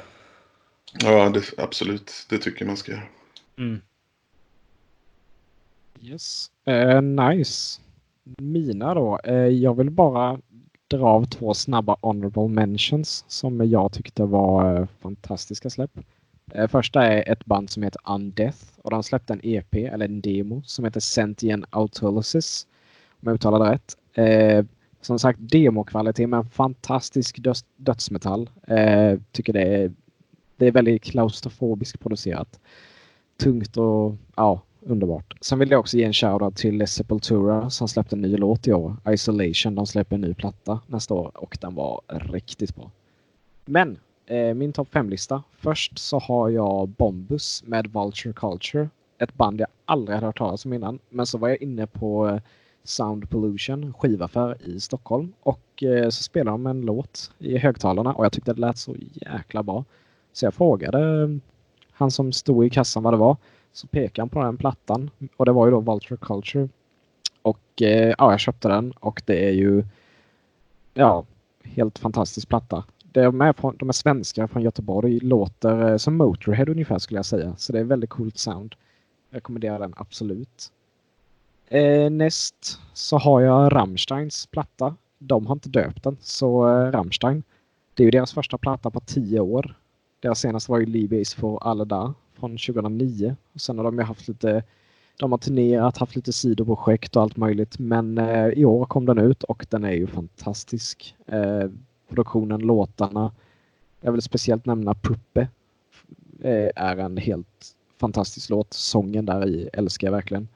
Ja, 1.03 1.29
det, 1.29 1.43
absolut. 1.57 2.25
Det 2.29 2.37
tycker 2.37 2.65
man 2.65 2.77
ska 2.77 2.91
göra. 2.91 3.03
Mm. 3.57 3.81
Yes. 6.01 6.51
Uh, 6.69 7.01
nice. 7.01 7.81
Mina 8.37 8.93
då. 8.93 9.19
Uh, 9.27 9.33
jag 9.33 9.77
vill 9.77 9.89
bara 9.89 10.39
dra 10.87 11.05
av 11.05 11.25
två 11.25 11.53
snabba 11.53 11.97
honorable 12.01 12.47
mentions 12.47 13.25
som 13.27 13.69
jag 13.69 13.93
tyckte 13.93 14.23
var 14.23 14.79
uh, 14.79 14.87
fantastiska 15.01 15.69
släpp. 15.69 15.91
Eh, 16.53 16.67
första 16.67 17.03
är 17.03 17.31
ett 17.31 17.45
band 17.45 17.69
som 17.69 17.83
heter 17.83 18.01
Undeath 18.05 18.57
och 18.81 18.91
de 18.91 19.03
släppte 19.03 19.33
en 19.33 19.39
EP 19.43 19.75
eller 19.75 20.05
en 20.05 20.21
demo 20.21 20.61
som 20.65 20.85
heter 20.85 20.99
Sentient 20.99 21.65
Autolysis. 21.69 22.67
Om 23.09 23.27
jag 23.27 23.35
uttalar 23.35 23.65
det 23.65 23.71
rätt. 23.71 23.97
Eh, 24.13 24.65
som 25.01 25.19
sagt 25.19 25.39
demokvalitet 25.41 26.29
med 26.29 26.37
en 26.37 26.49
fantastisk 26.49 27.39
dödsmetall. 27.77 28.49
Eh, 28.67 29.19
tycker 29.31 29.53
det 29.53 29.61
är 29.61 29.91
det 30.57 30.67
är 30.67 30.71
väldigt 30.71 31.03
klaustrofobiskt 31.03 31.99
producerat. 31.99 32.59
Tungt 33.37 33.77
och 33.77 34.15
ja, 34.35 34.61
underbart. 34.81 35.33
Sen 35.41 35.59
vill 35.59 35.71
jag 35.71 35.79
också 35.79 35.97
ge 35.97 36.03
en 36.03 36.13
shoutout 36.13 36.55
till 36.55 36.87
Sepultura 36.87 37.69
som 37.69 37.87
släppte 37.87 38.15
en 38.15 38.21
ny 38.21 38.37
låt 38.37 38.67
i 38.67 38.73
år. 38.73 38.95
Isolation. 39.09 39.75
De 39.75 39.87
släpper 39.87 40.15
en 40.15 40.21
ny 40.21 40.33
platta 40.33 40.79
nästa 40.87 41.13
år 41.13 41.31
och 41.33 41.57
den 41.61 41.75
var 41.75 42.01
riktigt 42.07 42.75
bra. 42.75 42.91
Men 43.65 43.97
Eh, 44.29 44.53
min 44.53 44.73
topp 44.73 44.87
5-lista. 44.91 45.43
Först 45.51 45.99
så 45.99 46.19
har 46.19 46.49
jag 46.49 46.89
Bombus 46.89 47.63
med 47.65 47.87
Vulture 47.87 48.33
Culture. 48.33 48.89
Ett 49.17 49.33
band 49.33 49.59
jag 49.61 49.67
aldrig 49.85 50.15
hade 50.15 50.25
hört 50.27 50.37
talas 50.37 50.65
om 50.65 50.73
innan. 50.73 50.99
Men 51.09 51.25
så 51.25 51.37
var 51.37 51.49
jag 51.49 51.61
inne 51.61 51.87
på 51.87 52.27
eh, 52.27 52.39
Sound 52.83 53.29
Pollution 53.29 53.93
skivaffär 53.93 54.67
i 54.67 54.79
Stockholm 54.79 55.33
och 55.39 55.83
eh, 55.83 56.09
så 56.09 56.23
spelade 56.23 56.53
de 56.53 56.67
en 56.67 56.81
låt 56.81 57.31
i 57.39 57.57
högtalarna 57.57 58.13
och 58.13 58.25
jag 58.25 58.31
tyckte 58.31 58.53
det 58.53 58.61
lät 58.61 58.77
så 58.77 58.95
jäkla 59.13 59.63
bra. 59.63 59.85
Så 60.33 60.45
jag 60.45 60.53
frågade 60.53 60.99
mm, 60.99 61.41
han 61.91 62.11
som 62.11 62.31
stod 62.31 62.65
i 62.65 62.69
kassan 62.69 63.03
vad 63.03 63.13
det 63.13 63.17
var. 63.17 63.37
Så 63.71 63.87
pekade 63.87 64.21
han 64.21 64.29
på 64.29 64.43
den 64.43 64.57
plattan 64.57 65.09
och 65.37 65.45
det 65.45 65.51
var 65.51 65.67
ju 65.67 65.71
då 65.71 65.79
Vulture 65.79 66.17
Culture. 66.21 66.69
Och 67.41 67.81
eh, 67.81 68.13
ja, 68.17 68.31
jag 68.31 68.39
köpte 68.39 68.67
den 68.67 68.91
och 68.91 69.21
det 69.25 69.45
är 69.45 69.53
ju 69.53 69.83
ja, 70.93 71.25
helt 71.63 71.99
fantastisk 71.99 72.49
platta. 72.49 72.83
De 73.23 73.41
är, 73.41 73.53
från, 73.53 73.77
de 73.77 73.89
är 73.89 73.93
svenska 73.93 74.47
från 74.47 74.63
Göteborg, 74.63 75.19
låter 75.19 75.91
eh, 75.91 75.97
som 75.97 76.17
Motorhead 76.17 76.65
ungefär 76.71 76.99
skulle 76.99 77.17
jag 77.17 77.25
säga. 77.25 77.55
Så 77.57 77.73
det 77.73 77.79
är 77.79 77.83
väldigt 77.83 78.09
coolt 78.09 78.37
sound. 78.37 78.75
Jag 79.29 79.37
rekommenderar 79.37 79.79
den 79.79 79.93
absolut. 79.97 80.71
Eh, 81.67 82.09
näst 82.09 82.79
så 82.93 83.17
har 83.17 83.41
jag 83.41 83.75
Rammsteins 83.75 84.47
platta. 84.47 84.95
De 85.17 85.47
har 85.47 85.55
inte 85.55 85.69
döpt 85.69 86.03
den, 86.03 86.17
så 86.21 86.67
eh, 86.67 86.91
Rammstein. 86.91 87.43
Det 87.93 88.03
är 88.03 88.05
ju 88.05 88.11
deras 88.11 88.33
första 88.33 88.57
platta 88.57 88.89
på 88.89 88.99
tio 88.99 89.39
år. 89.39 89.75
Deras 90.19 90.39
senaste 90.39 90.71
var 90.71 90.79
ju 90.79 90.85
Libase 90.85 91.37
for 91.37 91.67
Alada 91.67 92.13
från 92.39 92.51
2009. 92.51 93.35
Och 93.53 93.61
sen 93.61 93.77
har 93.77 93.85
de 93.85 93.97
ju 93.97 94.03
haft 94.03 94.27
lite 94.27 94.63
de 95.19 95.31
har 95.31 95.37
turnerat, 95.37 95.97
haft 95.97 96.15
lite 96.15 96.33
sidoprojekt 96.33 97.15
och 97.15 97.21
allt 97.21 97.37
möjligt. 97.37 97.79
Men 97.79 98.17
eh, 98.17 98.47
i 98.47 98.65
år 98.65 98.85
kom 98.85 99.05
den 99.05 99.17
ut 99.17 99.43
och 99.43 99.65
den 99.69 99.83
är 99.83 99.91
ju 99.91 100.07
fantastisk. 100.07 101.15
Eh, 101.25 101.69
produktionen, 102.07 102.61
låtarna. 102.61 103.31
Jag 104.01 104.11
vill 104.11 104.21
speciellt 104.21 104.65
nämna 104.65 104.93
Puppe. 104.93 105.47
Eh, 106.41 106.69
är 106.75 106.97
en 106.97 107.17
helt 107.17 107.75
fantastisk 107.99 108.49
låt. 108.49 108.73
Sången 108.73 109.25
där 109.25 109.47
i 109.47 109.69
älskar 109.73 110.07
jag 110.07 110.11
verkligen. 110.11 110.47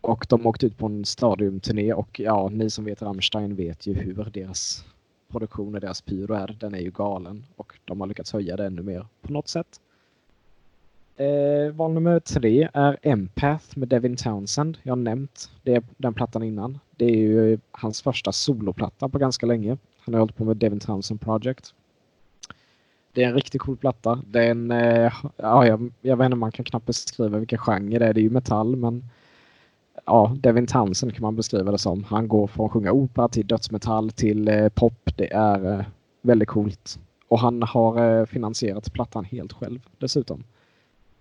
Och 0.00 0.26
de 0.28 0.46
åkte 0.46 0.66
ut 0.66 0.78
på 0.78 0.86
en 0.86 1.04
stadiumturné 1.04 1.92
och 1.92 2.20
ja, 2.20 2.48
ni 2.48 2.70
som 2.70 2.84
vet 2.84 3.02
Rammstein 3.02 3.54
vet 3.54 3.86
ju 3.86 3.94
hur 3.94 4.30
deras 4.32 4.84
produktion 5.28 5.74
och 5.74 5.80
deras 5.80 6.00
pyro 6.00 6.34
är, 6.34 6.56
den 6.60 6.74
är 6.74 6.80
ju 6.80 6.90
galen 6.90 7.44
och 7.56 7.78
de 7.84 8.00
har 8.00 8.08
lyckats 8.08 8.32
höja 8.32 8.56
det 8.56 8.66
ännu 8.66 8.82
mer 8.82 9.06
på 9.22 9.32
något 9.32 9.48
sätt. 9.48 9.80
Eh, 11.16 11.72
val 11.72 11.92
nummer 11.92 12.20
tre 12.20 12.68
är 12.72 12.98
Empath 13.02 13.78
med 13.78 13.88
Devin 13.88 14.16
Townsend. 14.16 14.78
Jag 14.82 14.92
har 14.92 14.96
nämnt 14.96 15.50
det, 15.62 15.84
den 15.96 16.14
plattan 16.14 16.42
innan. 16.42 16.78
Det 16.96 17.04
är 17.04 17.16
ju 17.16 17.58
hans 17.72 18.02
första 18.02 18.32
soloplatta 18.32 19.08
på 19.08 19.18
ganska 19.18 19.46
länge. 19.46 19.78
Han 20.10 20.14
har 20.14 20.20
hållit 20.20 20.36
på 20.36 20.44
med 20.44 20.56
Devin 20.56 20.80
Townsend 20.80 21.20
Project. 21.20 21.74
Det 23.12 23.22
är 23.22 23.28
en 23.28 23.34
riktigt 23.34 23.60
cool 23.60 23.76
platta. 23.76 24.22
Det 24.26 24.44
är 24.44 24.50
en, 24.50 24.70
eh, 24.70 25.12
ja, 25.36 25.66
jag, 25.66 25.92
jag 26.00 26.16
vet 26.16 26.24
inte, 26.24 26.36
man 26.36 26.52
kan 26.52 26.64
knappt 26.64 26.86
beskriva 26.86 27.38
vilken 27.38 27.58
genre 27.58 27.98
det 27.98 28.06
är. 28.06 28.14
Det 28.14 28.20
är 28.20 28.22
ju 28.22 28.30
metall, 28.30 28.76
men 28.76 29.04
ja, 30.06 30.36
Devin 30.38 30.66
Townsend 30.66 31.14
kan 31.14 31.22
man 31.22 31.36
beskriva 31.36 31.72
det 31.72 31.78
som. 31.78 32.04
Han 32.04 32.28
går 32.28 32.46
från 32.46 32.66
att 32.66 32.72
sjunga 32.72 32.92
opera 32.92 33.28
till 33.28 33.46
dödsmetall 33.46 34.10
till 34.10 34.48
eh, 34.48 34.68
pop. 34.68 35.10
Det 35.16 35.32
är 35.32 35.78
eh, 35.78 35.84
väldigt 36.22 36.48
coolt. 36.48 36.98
Och 37.28 37.38
han 37.38 37.62
har 37.62 38.20
eh, 38.20 38.26
finansierat 38.26 38.92
plattan 38.92 39.24
helt 39.24 39.52
själv 39.52 39.80
dessutom. 39.98 40.44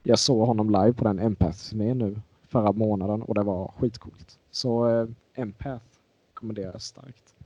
Jag 0.04 0.20
såg 0.20 0.48
honom 0.48 0.70
live 0.70 0.94
på 0.94 1.04
den 1.04 1.20
Empath-turnén 1.20 1.98
nu 1.98 2.22
förra 2.48 2.72
månaden 2.72 3.22
och 3.22 3.36
det 3.36 3.44
var 3.44 3.74
skitcoolt. 3.78 4.40
Så 4.52 4.90
eh, 4.90 5.08
Empath 5.36 5.86
jag 6.56 6.82
starkt. 6.82 7.39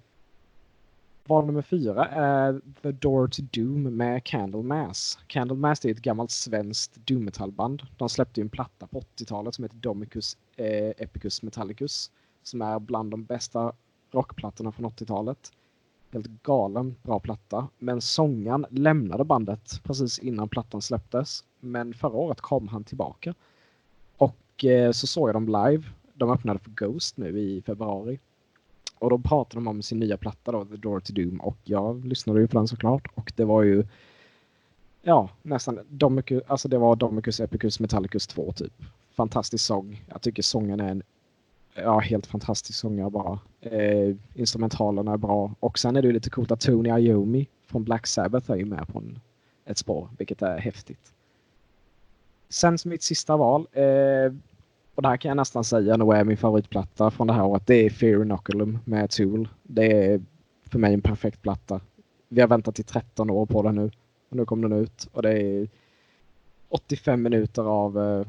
Val 1.27 1.45
nummer 1.45 1.61
fyra 1.61 2.05
är 2.07 2.61
The 2.81 2.91
Door 2.91 3.27
to 3.27 3.41
Doom 3.51 3.83
med 3.83 4.23
Candlemass. 4.23 5.19
Candlemass 5.27 5.85
är 5.85 5.91
ett 5.91 6.01
gammalt 6.01 6.31
svenskt 6.31 6.95
doom-metallband. 7.07 7.83
De 7.97 8.09
släppte 8.09 8.39
ju 8.39 8.43
en 8.43 8.49
platta 8.49 8.87
på 8.87 8.99
80-talet 8.99 9.55
som 9.55 9.63
heter 9.63 9.77
Domicus 9.77 10.37
eh, 10.55 10.89
Epicus 10.97 11.41
Metallicus. 11.41 12.11
Som 12.43 12.61
är 12.61 12.79
bland 12.79 13.11
de 13.11 13.23
bästa 13.23 13.73
rockplattorna 14.11 14.71
från 14.71 14.85
80-talet. 14.85 15.51
Helt 16.11 16.27
galen 16.43 16.95
bra 17.03 17.19
platta. 17.19 17.67
Men 17.79 18.01
sångaren 18.01 18.65
lämnade 18.69 19.23
bandet 19.23 19.83
precis 19.83 20.19
innan 20.19 20.49
plattan 20.49 20.81
släpptes. 20.81 21.43
Men 21.59 21.93
förra 21.93 22.17
året 22.17 22.41
kom 22.41 22.67
han 22.67 22.83
tillbaka. 22.83 23.33
Och 24.17 24.65
eh, 24.65 24.91
så 24.91 25.07
såg 25.07 25.29
jag 25.29 25.35
dem 25.35 25.45
live. 25.45 25.83
De 26.13 26.31
öppnade 26.31 26.59
för 26.59 26.71
Ghost 26.71 27.17
nu 27.17 27.39
i 27.39 27.61
februari. 27.61 28.19
Och 29.03 29.09
då 29.09 29.17
pratade 29.17 29.55
de 29.55 29.67
om 29.67 29.81
sin 29.81 29.99
nya 29.99 30.17
platta 30.17 30.51
då, 30.51 30.65
The 30.65 30.75
Door 30.75 30.99
to 30.99 31.13
Doom. 31.13 31.41
Och 31.41 31.57
jag 31.63 32.05
lyssnade 32.05 32.39
ju 32.39 32.47
på 32.47 32.57
den 32.57 32.67
såklart. 32.67 33.07
Och 33.15 33.33
det 33.35 33.45
var 33.45 33.63
ju 33.63 33.85
ja, 35.01 35.29
nästan 35.41 35.79
Domicus, 35.89 36.43
alltså 36.47 36.67
det 36.67 36.77
var 36.77 36.95
Domicus 36.95 37.39
Epicus 37.39 37.79
Metallicus 37.79 38.27
2 38.27 38.51
typ. 38.51 38.73
Fantastisk 39.15 39.65
sång. 39.65 40.03
Jag 40.07 40.21
tycker 40.21 40.43
sången 40.43 40.79
är 40.79 40.89
en 40.89 41.03
ja, 41.75 41.99
helt 41.99 42.25
fantastisk 42.25 42.79
sångare 42.79 43.09
bara. 43.09 43.39
Eh, 43.61 44.15
instrumentalerna 44.33 45.13
är 45.13 45.17
bra. 45.17 45.55
Och 45.59 45.79
sen 45.79 45.95
är 45.95 46.01
det 46.01 46.07
ju 46.07 46.13
lite 46.13 46.29
coolt 46.29 46.51
att 46.51 46.61
Tony 46.61 46.89
Iommi 46.89 47.47
från 47.65 47.83
Black 47.83 48.07
Sabbath 48.07 48.51
är 48.51 48.55
ju 48.55 48.65
med 48.65 48.87
på 48.87 48.99
en, 48.99 49.19
ett 49.65 49.77
spår, 49.77 50.09
vilket 50.17 50.41
är 50.41 50.57
häftigt. 50.57 51.13
Sen 52.49 52.77
som 52.77 52.89
mitt 52.89 53.03
sista 53.03 53.37
val, 53.37 53.67
eh, 53.71 54.33
och 54.95 55.01
det 55.01 55.07
här 55.07 55.17
kan 55.17 55.29
jag 55.29 55.37
nästan 55.37 55.63
säga 55.63 55.97
nu, 55.97 56.13
är 56.13 56.23
min 56.23 56.37
favoritplatta 56.37 57.11
från 57.11 57.27
det 57.27 57.33
här 57.33 57.45
året, 57.45 57.67
det 57.67 57.85
är 57.85 57.89
Fear 57.89 58.21
Inoculum 58.21 58.79
med 58.85 59.09
Tool. 59.09 59.49
Det 59.63 59.91
är 60.03 60.21
för 60.69 60.79
mig 60.79 60.93
en 60.93 61.01
perfekt 61.01 61.41
platta. 61.41 61.81
Vi 62.29 62.41
har 62.41 62.47
väntat 62.47 62.79
i 62.79 62.83
13 62.83 63.29
år 63.29 63.45
på 63.45 63.61
den 63.61 63.75
nu 63.75 63.91
och 64.29 64.37
nu 64.37 64.45
kom 64.45 64.61
den 64.61 64.71
ut 64.71 65.07
och 65.11 65.21
det 65.21 65.41
är 65.41 65.67
85 66.69 67.21
minuter 67.21 67.63
av 67.63 67.99
eh, 67.99 68.27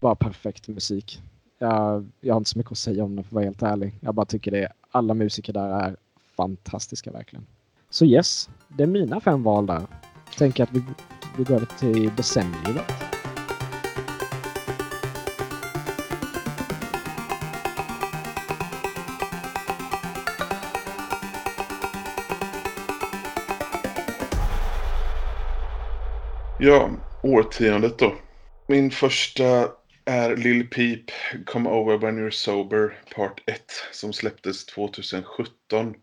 bara 0.00 0.14
perfekt 0.14 0.68
musik. 0.68 1.22
Jag, 1.58 2.06
jag 2.20 2.34
har 2.34 2.40
inte 2.40 2.50
så 2.50 2.58
mycket 2.58 2.72
att 2.72 2.78
säga 2.78 3.04
om 3.04 3.16
den 3.16 3.24
för 3.24 3.28
att 3.28 3.32
vara 3.32 3.44
helt 3.44 3.62
ärlig. 3.62 3.94
Jag 4.00 4.14
bara 4.14 4.26
tycker 4.26 4.50
det. 4.50 4.72
Alla 4.90 5.14
musiker 5.14 5.52
där 5.52 5.68
är 5.68 5.96
fantastiska 6.36 7.12
verkligen. 7.12 7.46
Så 7.90 8.04
yes, 8.04 8.50
det 8.68 8.82
är 8.82 8.86
mina 8.86 9.20
fem 9.20 9.42
val 9.42 9.66
där. 9.66 9.82
Tänker 10.38 10.62
att 10.62 10.72
vi, 10.72 10.82
vi 11.38 11.44
går 11.44 11.78
till 11.78 12.16
decenniet. 12.16 13.15
Ja, 26.66 26.90
årtiondet 27.22 27.98
då. 27.98 28.14
Min 28.68 28.90
första 28.90 29.68
är 30.04 30.36
Lil 30.36 30.70
Peep 30.70 31.00
Come 31.46 31.70
Over 31.70 31.98
When 31.98 32.18
You're 32.18 32.30
Sober 32.30 32.98
Part 33.14 33.42
1 33.46 33.62
som 33.92 34.12
släpptes 34.12 34.66
2017. 34.66 35.94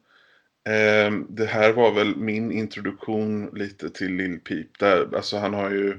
Ehm, 0.69 1.27
det 1.29 1.45
här 1.45 1.73
var 1.73 1.91
väl 1.91 2.15
min 2.15 2.51
introduktion 2.51 3.49
lite 3.53 3.89
till 3.89 4.15
Lil 4.15 4.39
Peep. 4.39 4.79
Där, 4.79 5.15
alltså 5.15 5.37
han 5.37 5.53
har 5.53 5.69
ju 5.69 5.97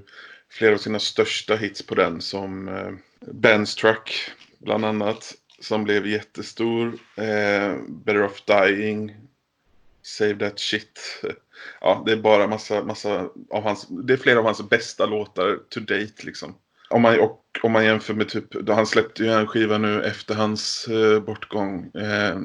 flera 0.50 0.74
av 0.74 0.78
sina 0.78 0.98
största 0.98 1.56
hits 1.56 1.86
på 1.86 1.94
den 1.94 2.20
som 2.20 2.68
eh, 2.68 2.92
Ben's 3.20 3.78
Truck 3.78 4.30
bland 4.58 4.84
annat 4.84 5.34
som 5.60 5.84
blev 5.84 6.06
jättestor. 6.06 6.92
Ehm, 7.16 8.02
Better 8.04 8.22
Off 8.22 8.44
Dying. 8.44 9.16
Save 10.02 10.34
That 10.34 10.58
Shit. 10.60 11.22
Ja, 11.80 12.02
det 12.06 12.12
är 12.12 12.16
bara 12.16 12.46
massa, 12.46 12.84
massa 12.84 13.28
av 13.50 13.62
hans, 13.62 13.86
det 13.88 14.12
är 14.12 14.16
flera 14.16 14.38
av 14.38 14.44
hans 14.44 14.68
bästa 14.68 15.06
låtar 15.06 15.58
to 15.68 15.80
date 15.80 16.22
liksom. 16.22 16.54
Om 16.88 17.02
man, 17.02 17.20
och 17.20 17.40
om 17.62 17.72
man 17.72 17.84
jämför 17.84 18.14
med 18.14 18.28
typ, 18.28 18.50
då 18.50 18.72
han 18.72 18.86
släppte 18.86 19.22
ju 19.22 19.30
en 19.30 19.46
skiva 19.46 19.78
nu 19.78 20.02
efter 20.02 20.34
hans 20.34 20.88
eh, 20.88 21.20
bortgång. 21.20 21.90
Eh, 21.94 22.36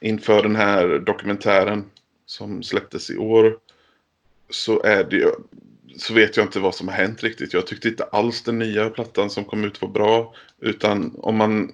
inför 0.00 0.42
den 0.42 0.56
här 0.56 0.98
dokumentären 0.98 1.90
som 2.26 2.62
släpptes 2.62 3.10
i 3.10 3.16
år. 3.16 3.58
Så 4.50 4.82
är 4.82 5.04
det 5.04 5.16
ju, 5.16 5.30
så 5.98 6.14
vet 6.14 6.36
jag 6.36 6.46
inte 6.46 6.60
vad 6.60 6.74
som 6.74 6.88
har 6.88 6.94
hänt 6.94 7.22
riktigt. 7.22 7.52
Jag 7.52 7.66
tyckte 7.66 7.88
inte 7.88 8.04
alls 8.04 8.42
den 8.42 8.58
nya 8.58 8.90
plattan 8.90 9.30
som 9.30 9.44
kom 9.44 9.64
ut 9.64 9.82
var 9.82 9.88
bra. 9.88 10.34
Utan 10.60 11.14
om 11.18 11.36
man 11.36 11.70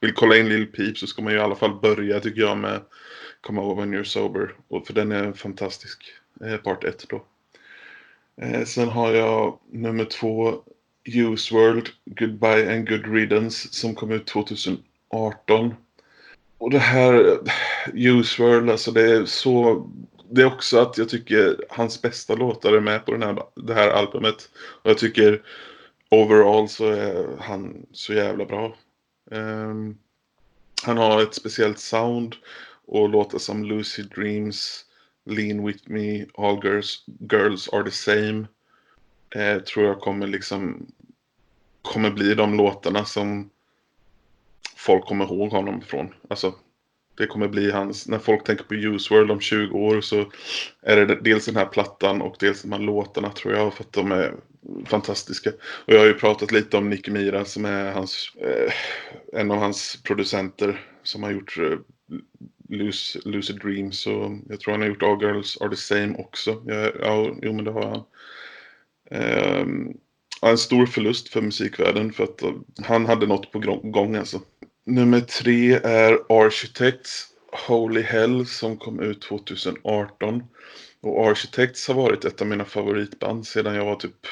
vill 0.00 0.14
kolla 0.14 0.36
in 0.36 0.48
Lil 0.48 0.66
Peep 0.66 0.98
så 0.98 1.06
ska 1.06 1.22
man 1.22 1.32
ju 1.32 1.38
i 1.38 1.42
alla 1.42 1.56
fall 1.56 1.80
börja 1.80 2.20
tycker 2.20 2.40
jag 2.40 2.58
med 2.58 2.80
Come 3.46 3.60
Over 3.60 3.74
When 3.74 3.94
You're 3.94 4.04
Sober. 4.04 4.54
Och 4.68 4.86
för 4.86 4.94
den 4.94 5.12
är 5.12 5.32
fantastisk. 5.32 6.12
Eh, 6.44 6.56
part 6.56 6.84
1 6.84 7.08
då. 7.08 7.24
Eh, 8.42 8.64
sen 8.64 8.88
har 8.88 9.12
jag 9.12 9.58
nummer 9.70 10.04
två 10.04 10.62
Use 11.04 11.54
World 11.54 11.88
Goodbye 12.04 12.74
and 12.74 12.88
Good 12.88 13.06
Riddance 13.14 13.68
som 13.70 13.94
kom 13.94 14.10
ut 14.10 14.26
2018. 14.26 15.74
Och 16.58 16.70
det 16.70 16.78
här 16.78 17.38
Use 17.94 18.42
World, 18.42 18.70
alltså 18.70 18.90
det 18.90 19.10
är 19.12 19.24
så... 19.24 19.86
Det 20.30 20.42
är 20.42 20.46
också 20.46 20.78
att 20.78 20.98
jag 20.98 21.08
tycker 21.08 21.56
hans 21.68 22.02
bästa 22.02 22.34
låtar 22.34 22.72
är 22.72 22.80
med 22.80 23.06
på 23.06 23.12
den 23.12 23.22
här, 23.22 23.42
det 23.54 23.74
här 23.74 23.90
albumet. 23.90 24.50
Och 24.82 24.90
jag 24.90 24.98
tycker 24.98 25.42
overall 26.08 26.68
så 26.68 26.86
är 26.86 27.26
han 27.40 27.86
så 27.92 28.12
jävla 28.12 28.44
bra. 28.44 28.76
Um, 29.30 29.98
han 30.82 30.96
har 30.96 31.22
ett 31.22 31.34
speciellt 31.34 31.78
sound 31.78 32.36
och 32.86 33.08
låtar 33.08 33.38
som 33.38 33.64
Lucid 33.64 34.10
Dreams, 34.14 34.84
Lean 35.24 35.66
With 35.66 35.90
Me, 35.90 36.26
All 36.34 36.64
Girls, 36.64 37.04
girls 37.30 37.68
Are 37.68 37.84
The 37.84 37.90
Same. 37.90 38.46
Eh, 39.34 39.62
tror 39.62 39.86
jag 39.86 40.00
kommer 40.00 40.26
liksom 40.26 40.86
kommer 41.82 42.10
bli 42.10 42.34
de 42.34 42.56
låtarna 42.56 43.04
som 43.04 43.50
folk 44.76 45.04
kommer 45.04 45.24
ihåg 45.24 45.50
honom 45.50 45.78
ifrån. 45.78 46.14
Alltså, 46.28 46.54
det 47.16 47.26
kommer 47.26 47.48
bli 47.48 47.70
hans, 47.70 48.08
när 48.08 48.18
folk 48.18 48.44
tänker 48.44 48.64
på 48.64 48.74
Use 48.74 49.14
World 49.14 49.30
om 49.30 49.40
20 49.40 49.78
år 49.78 50.00
så 50.00 50.32
är 50.82 51.06
det 51.06 51.20
dels 51.20 51.46
den 51.46 51.56
här 51.56 51.66
plattan 51.66 52.22
och 52.22 52.36
dels 52.40 52.62
de 52.62 52.72
här 52.72 52.78
låtarna 52.78 53.30
tror 53.30 53.54
jag 53.54 53.74
för 53.74 53.84
att 53.84 53.92
de 53.92 54.12
är 54.12 54.34
fantastiska. 54.86 55.50
Och 55.60 55.92
jag 55.92 55.98
har 55.98 56.06
ju 56.06 56.14
pratat 56.14 56.52
lite 56.52 56.76
om 56.76 56.90
Nicky 56.90 57.10
Mira 57.10 57.44
som 57.44 57.64
är 57.64 57.92
hans, 57.92 58.32
eh, 58.36 58.72
en 59.40 59.50
av 59.50 59.58
hans 59.58 60.02
producenter 60.02 60.80
som 61.02 61.22
har 61.22 61.30
gjort 61.30 61.58
eh, 61.58 61.78
Lucid 62.68 63.60
Dreams 63.60 64.06
och 64.06 64.30
jag 64.48 64.60
tror 64.60 64.72
han 64.72 64.80
har 64.80 64.88
gjort 64.88 65.02
All 65.02 65.22
Girls 65.22 65.60
Are 65.60 65.70
The 65.70 65.76
Same 65.76 66.14
också. 66.18 66.62
Ja, 66.66 66.90
ja 67.00 67.34
jo 67.42 67.52
men 67.52 67.64
det 67.64 67.70
har 67.70 67.86
han. 67.86 68.04
Um, 69.60 69.98
en 70.42 70.58
stor 70.58 70.86
förlust 70.86 71.28
för 71.28 71.40
musikvärlden 71.40 72.12
för 72.12 72.24
att 72.24 72.42
eh, 72.42 72.52
han 72.84 73.06
hade 73.06 73.26
något 73.26 73.52
på 73.52 73.58
gång 73.82 74.16
alltså. 74.16 74.40
Nummer 74.86 75.20
tre 75.20 75.72
är 75.74 76.18
Architects 76.28 77.26
Holy 77.66 78.02
Hell 78.02 78.46
som 78.46 78.76
kom 78.76 79.00
ut 79.00 79.22
2018. 79.22 80.42
Och 81.00 81.26
Architects 81.26 81.88
har 81.88 81.94
varit 81.94 82.24
ett 82.24 82.40
av 82.40 82.46
mina 82.46 82.64
favoritband 82.64 83.46
sedan 83.46 83.74
jag 83.74 83.84
var 83.84 83.96
typ, 83.96 84.26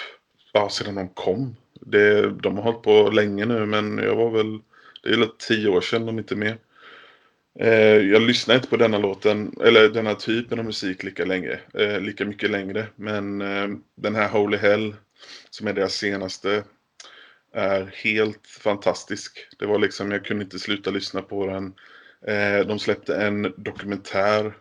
ja 0.53 0.69
sedan 0.69 0.95
de 0.95 1.09
kom. 1.09 1.57
Det, 1.81 2.31
de 2.31 2.57
har 2.57 2.63
hållit 2.63 2.83
på 2.83 3.11
länge 3.11 3.45
nu 3.45 3.67
men 3.67 3.99
jag 3.99 4.17
var 4.17 4.31
väl, 4.31 4.59
det 5.03 5.09
är 5.09 5.19
väl 5.19 5.31
tio 5.39 5.69
år 5.69 5.81
sedan 5.81 6.09
om 6.09 6.19
inte 6.19 6.37
mer. 6.37 6.59
Eh, 7.61 7.97
jag 7.97 8.23
lyssnar 8.23 8.55
inte 8.55 8.69
på 8.69 8.77
denna 8.77 8.99
låten, 8.99 9.55
eller 9.65 9.89
denna 9.89 10.15
typen 10.15 10.59
av 10.59 10.65
musik 10.65 11.03
lika 11.03 11.25
länge, 11.25 11.59
eh, 11.75 12.01
lika 12.01 12.25
mycket 12.25 12.51
längre. 12.51 12.87
Men 12.97 13.41
eh, 13.41 13.69
den 13.95 14.15
här 14.15 14.29
Holy 14.29 14.57
Hell, 14.57 14.97
som 15.51 15.67
är 15.67 15.73
deras 15.73 15.95
senaste, 15.95 16.65
är 17.53 17.95
helt 17.95 18.47
fantastisk. 18.47 19.49
Det 19.59 19.67
var 19.67 19.79
liksom, 19.79 20.13
jag 20.13 20.25
kunde 20.25 20.45
inte 20.45 20.59
sluta 20.59 20.91
lyssna 20.91 21.23
på 21.23 21.47
den. 21.47 21.75
De 22.67 22.79
släppte 22.79 23.17
en 23.17 23.55
dokumentär 23.57 24.57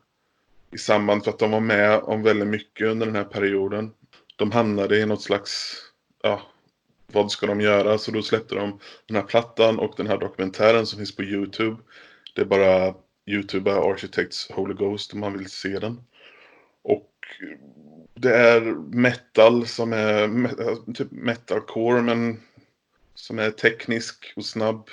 i 0.71 0.77
samband 0.77 1.23
för 1.23 1.31
att 1.31 1.39
de 1.39 1.51
var 1.51 1.59
med 1.59 1.99
om 1.99 2.23
väldigt 2.23 2.47
mycket 2.47 2.87
under 2.87 3.05
den 3.05 3.15
här 3.15 3.23
perioden. 3.23 3.91
De 4.35 4.51
hamnade 4.51 4.97
i 4.97 5.05
något 5.05 5.21
slags, 5.21 5.75
ja, 6.23 6.41
vad 7.07 7.31
ska 7.31 7.47
de 7.47 7.61
göra? 7.61 7.97
Så 7.97 8.11
då 8.11 8.21
släppte 8.21 8.55
de 8.55 8.79
den 9.05 9.15
här 9.15 9.23
plattan 9.23 9.79
och 9.79 9.93
den 9.97 10.07
här 10.07 10.17
dokumentären 10.17 10.85
som 10.85 10.97
finns 10.97 11.15
på 11.15 11.23
Youtube. 11.23 11.77
Det 12.33 12.41
är 12.41 12.45
bara 12.45 12.95
Youtube 13.25 13.73
Architects 13.73 14.51
Holy 14.51 14.73
Ghost 14.73 15.13
om 15.13 15.19
man 15.19 15.37
vill 15.37 15.49
se 15.49 15.79
den. 15.79 16.03
Och 16.81 17.11
det 18.13 18.35
är 18.35 18.61
metal 18.95 19.67
som 19.67 19.93
är 19.93 20.23
alltså, 20.23 20.93
typ 20.93 21.11
metalcore 21.11 22.01
men 22.01 22.39
som 23.15 23.39
är 23.39 23.51
teknisk 23.51 24.33
och 24.35 24.45
snabb. 24.45 24.89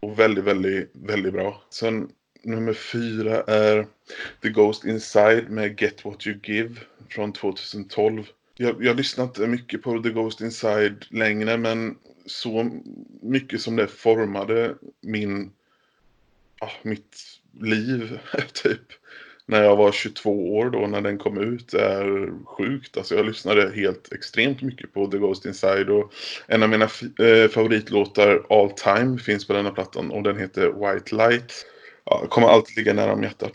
Och 0.00 0.18
väldigt, 0.18 0.44
väldigt, 0.44 0.90
väldigt 0.92 1.32
bra. 1.32 1.62
Sen 1.70 2.10
nummer 2.42 2.72
fyra 2.72 3.42
är 3.42 3.86
The 4.42 4.48
Ghost 4.48 4.84
Inside 4.84 5.50
med 5.50 5.80
Get 5.82 6.04
What 6.04 6.26
You 6.26 6.38
Give 6.42 6.74
från 7.08 7.32
2012. 7.32 8.28
Jag, 8.56 8.84
jag 8.84 8.96
lyssnar 8.96 9.24
inte 9.24 9.46
mycket 9.46 9.82
på 9.82 10.02
The 10.02 10.10
Ghost 10.10 10.40
Inside 10.40 11.06
längre 11.08 11.56
men 11.56 11.98
så 12.26 12.70
mycket 13.22 13.60
som 13.60 13.76
det 13.76 13.86
formade 13.86 14.74
min, 15.00 15.52
ah, 16.60 16.70
mitt 16.82 17.16
liv 17.60 18.18
typ 18.52 18.82
när 19.50 19.62
jag 19.62 19.76
var 19.76 19.92
22 19.92 20.56
år 20.56 20.70
då 20.70 20.86
när 20.86 21.00
den 21.00 21.18
kom 21.18 21.38
ut 21.38 21.74
är 21.74 22.30
sjukt. 22.44 22.96
Alltså 22.96 23.14
jag 23.14 23.26
lyssnade 23.26 23.72
helt 23.74 24.12
extremt 24.12 24.62
mycket 24.62 24.94
på 24.94 25.06
The 25.06 25.18
Ghost 25.18 25.46
Inside 25.46 25.90
och 25.90 26.12
en 26.46 26.62
av 26.62 26.68
mina 26.68 26.84
eh, 27.18 27.50
favoritlåtar 27.50 28.42
all 28.50 28.70
time 28.70 29.18
finns 29.18 29.46
på 29.46 29.52
denna 29.52 29.70
plattan 29.70 30.10
och 30.10 30.22
den 30.22 30.38
heter 30.38 30.92
White 30.92 31.14
Light. 31.14 31.66
Ja, 32.04 32.26
kommer 32.28 32.48
alltid 32.48 32.76
ligga 32.76 32.92
nära 32.92 33.12
om 33.12 33.22
hjärtat. 33.22 33.52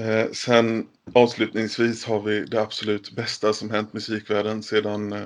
Eh, 0.00 0.30
sen 0.32 0.86
avslutningsvis 1.12 2.04
har 2.04 2.20
vi 2.20 2.40
det 2.40 2.62
absolut 2.62 3.10
bästa 3.10 3.52
som 3.52 3.70
hänt 3.70 3.92
musikvärlden 3.92 4.62
sedan 4.62 5.12
eh, 5.12 5.20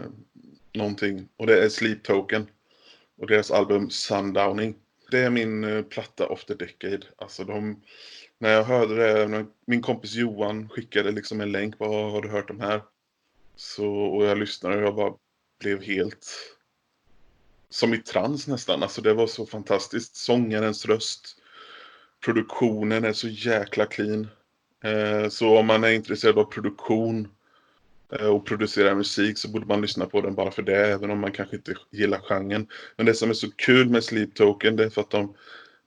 någonting 0.75 1.29
och 1.37 1.47
det 1.47 1.64
är 1.64 1.69
Sleep 1.69 2.03
Token 2.03 2.47
och 3.21 3.27
deras 3.27 3.51
album 3.51 3.91
Sundowning. 3.91 4.75
Det 5.11 5.18
är 5.18 5.31
min 5.31 5.64
eh, 5.64 5.83
platta 5.83 6.27
of 6.27 6.44
the 6.44 6.55
decade. 6.55 7.07
Alltså 7.16 7.44
de 7.44 7.83
när 8.38 8.51
jag 8.51 8.64
hörde 8.64 8.94
det, 8.94 9.47
min 9.64 9.83
kompis 9.83 10.14
Johan 10.14 10.68
skickade 10.68 11.11
liksom 11.11 11.40
en 11.40 11.53
länk 11.53 11.79
Bara, 11.79 12.11
har 12.11 12.23
du 12.23 12.29
hört 12.29 12.49
de 12.49 12.61
här? 12.61 12.83
Så, 13.57 13.88
och 13.94 14.25
jag 14.25 14.38
lyssnade 14.38 14.77
och 14.77 14.83
jag 14.83 14.94
bara 14.94 15.14
blev 15.61 15.83
helt 15.83 16.27
som 17.71 17.94
i 17.94 17.99
trans 17.99 18.47
nästan. 18.47 18.83
Alltså 18.83 19.03
det 19.03 19.14
var 19.14 19.27
så 19.27 19.47
fantastiskt. 19.47 20.16
Sångarens 20.16 20.87
röst, 20.87 21.37
produktionen 22.25 23.05
är 23.05 23.12
så 23.12 23.29
jäkla 23.29 23.87
clean. 23.87 24.29
Eh, 24.85 25.29
så 25.29 25.59
om 25.59 25.66
man 25.66 25.85
är 25.85 25.90
intresserad 25.90 26.38
av 26.38 26.44
produktion 26.44 27.29
Eh, 28.12 28.27
och 28.27 28.47
producerar 28.47 28.94
musik 28.94 29.38
så 29.38 29.49
borde 29.49 29.66
man 29.66 29.81
lyssna 29.81 30.07
på 30.07 30.21
den 30.21 30.35
bara 30.35 30.51
för 30.51 30.62
det, 30.62 30.87
även 30.87 31.11
om 31.11 31.21
man 31.21 31.33
kanske 31.33 31.57
inte 31.57 31.75
gillar 31.90 32.21
genren. 32.21 32.66
Men 32.97 33.07
det 33.07 33.14
som 33.14 33.31
är 33.31 33.35
så 33.35 33.51
kul 33.51 33.88
med 33.88 34.05
Sleep 34.05 34.35
Token 34.35 34.77
det 34.77 34.85
är 34.85 34.90
för 34.90 35.01
att 35.01 35.11
de 35.11 35.35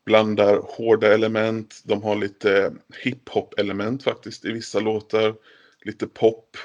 blandar 0.06 0.62
hårda 0.64 1.14
element. 1.14 1.82
De 1.84 2.04
har 2.04 2.16
lite 2.16 2.74
hiphop 3.04 3.60
element 3.60 4.04
faktiskt 4.04 4.46
i 4.46 4.52
vissa 4.52 4.80
låtar. 4.80 5.36
Lite 5.86 6.08
pop. 6.08 6.58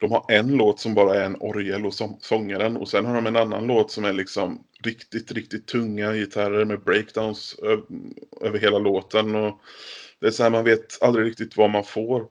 De 0.00 0.10
har 0.12 0.24
en 0.28 0.48
låt 0.48 0.80
som 0.80 0.94
bara 0.94 1.14
är 1.14 1.24
en 1.24 1.36
orgel 1.40 1.86
och 1.86 1.94
sångaren 2.20 2.76
och 2.76 2.88
sen 2.88 3.06
har 3.06 3.14
de 3.14 3.26
en 3.26 3.36
annan 3.36 3.66
låt 3.66 3.90
som 3.90 4.04
är 4.04 4.12
liksom 4.12 4.64
riktigt, 4.82 5.32
riktigt 5.32 5.66
tunga 5.66 6.14
gitarrer 6.14 6.64
med 6.64 6.80
breakdowns 6.80 7.56
över 8.40 8.58
hela 8.58 8.78
låten. 8.78 9.34
Och 9.34 9.60
det 10.20 10.26
är 10.26 10.30
så 10.30 10.42
här 10.42 10.50
man 10.50 10.64
vet 10.64 11.02
aldrig 11.02 11.26
riktigt 11.26 11.56
vad 11.56 11.70
man 11.70 11.84
får. 11.84 12.26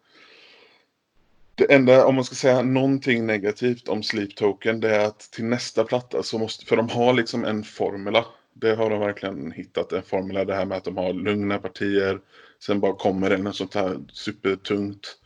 Det 1.58 1.74
enda, 1.74 2.06
om 2.06 2.16
man 2.16 2.24
ska 2.24 2.36
säga 2.36 2.62
någonting 2.62 3.26
negativt 3.26 3.88
om 3.88 4.04
Sleep 4.04 4.36
Token, 4.36 4.80
det 4.80 4.96
är 4.96 5.06
att 5.06 5.20
till 5.20 5.46
nästa 5.46 5.84
platta 5.84 6.24
så 6.24 6.38
måste, 6.38 6.66
för 6.66 6.76
de 6.76 6.90
har 6.90 7.14
liksom 7.14 7.46
en 7.46 7.64
formula 7.64 8.26
det 8.60 8.76
har 8.76 8.90
de 8.90 9.00
verkligen 9.00 9.52
hittat 9.52 9.94
en 9.94 10.04
formula. 10.04 10.46
Det 10.46 10.56
här 10.56 10.66
med 10.66 10.78
att 10.78 10.84
de 10.84 10.98
har 10.98 11.14
lugna 11.14 11.58
partier. 11.58 12.20
Sen 12.60 12.80
bara 12.80 12.96
kommer 12.96 13.30
det 13.30 13.38
något 13.38 13.56
sånt 13.56 13.74
här 13.74 14.00
supertungt. 14.14 15.18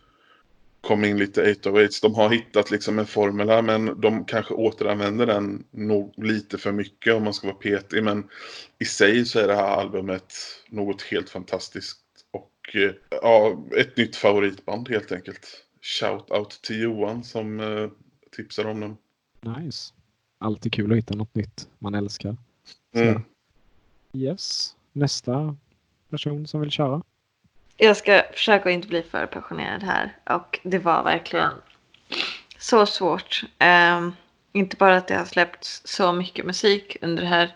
Kom 0.81 1.05
in 1.05 1.17
lite 1.17 1.53
808s. 1.53 2.01
De 2.01 2.15
har 2.15 2.29
hittat 2.29 2.71
liksom 2.71 2.99
en 2.99 3.05
formula, 3.05 3.61
men 3.61 4.01
de 4.01 4.25
kanske 4.25 4.53
återanvänder 4.53 5.25
den 5.25 5.63
nog 5.71 6.13
lite 6.17 6.57
för 6.57 6.71
mycket 6.71 7.13
om 7.13 7.23
man 7.23 7.33
ska 7.33 7.47
vara 7.47 7.57
petig. 7.57 8.03
Men 8.03 8.29
i 8.79 8.85
sig 8.85 9.25
så 9.25 9.39
är 9.39 9.47
det 9.47 9.55
här 9.55 9.79
albumet 9.79 10.33
något 10.69 11.01
helt 11.01 11.29
fantastiskt. 11.29 11.99
Och 12.31 12.75
eh, 12.75 12.91
ja, 13.09 13.65
ett 13.77 13.97
nytt 13.97 14.15
favoritband 14.15 14.89
helt 14.89 15.11
enkelt. 15.11 15.63
Shout 15.81 16.31
out 16.31 16.61
till 16.61 16.81
Johan 16.81 17.23
som 17.23 17.59
eh, 17.59 17.89
tipsar 18.31 18.65
om 18.65 18.79
dem. 18.79 18.97
Nice. 19.41 19.93
Alltid 20.37 20.73
kul 20.73 20.91
att 20.91 20.97
hitta 20.97 21.15
något 21.15 21.35
nytt 21.35 21.69
man 21.79 21.95
älskar. 21.95 22.37
Mm. 22.95 23.21
Yes. 24.13 24.75
Nästa 24.91 25.55
person 26.09 26.47
som 26.47 26.61
vill 26.61 26.71
köra. 26.71 27.01
Jag 27.77 27.97
ska 27.97 28.23
försöka 28.33 28.69
inte 28.69 28.87
bli 28.87 29.03
för 29.03 29.25
passionerad 29.25 29.83
här. 29.83 30.17
Och 30.29 30.59
det 30.63 30.79
var 30.79 31.03
verkligen 31.03 31.53
så 32.57 32.85
svårt. 32.85 33.43
Um, 33.59 34.15
inte 34.51 34.75
bara 34.75 34.97
att 34.97 35.07
det 35.07 35.15
har 35.15 35.25
släppts 35.25 35.81
så 35.85 36.13
mycket 36.13 36.45
musik 36.45 36.97
under 37.01 37.23
det 37.23 37.29
här 37.29 37.55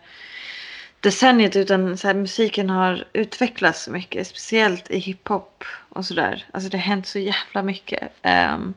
decenniet 1.05 1.55
utan 1.55 1.97
så 1.97 2.07
här, 2.07 2.15
musiken 2.15 2.69
har 2.69 3.03
utvecklats 3.13 3.83
så 3.83 3.91
mycket. 3.91 4.27
Speciellt 4.27 4.91
i 4.91 4.99
hiphop 4.99 5.63
och 5.89 6.05
sådär. 6.05 6.45
Alltså 6.51 6.69
det 6.69 6.77
har 6.77 6.83
hänt 6.83 7.07
så 7.07 7.19
jävla 7.19 7.63
mycket. 7.63 8.11
Um, 8.23 8.73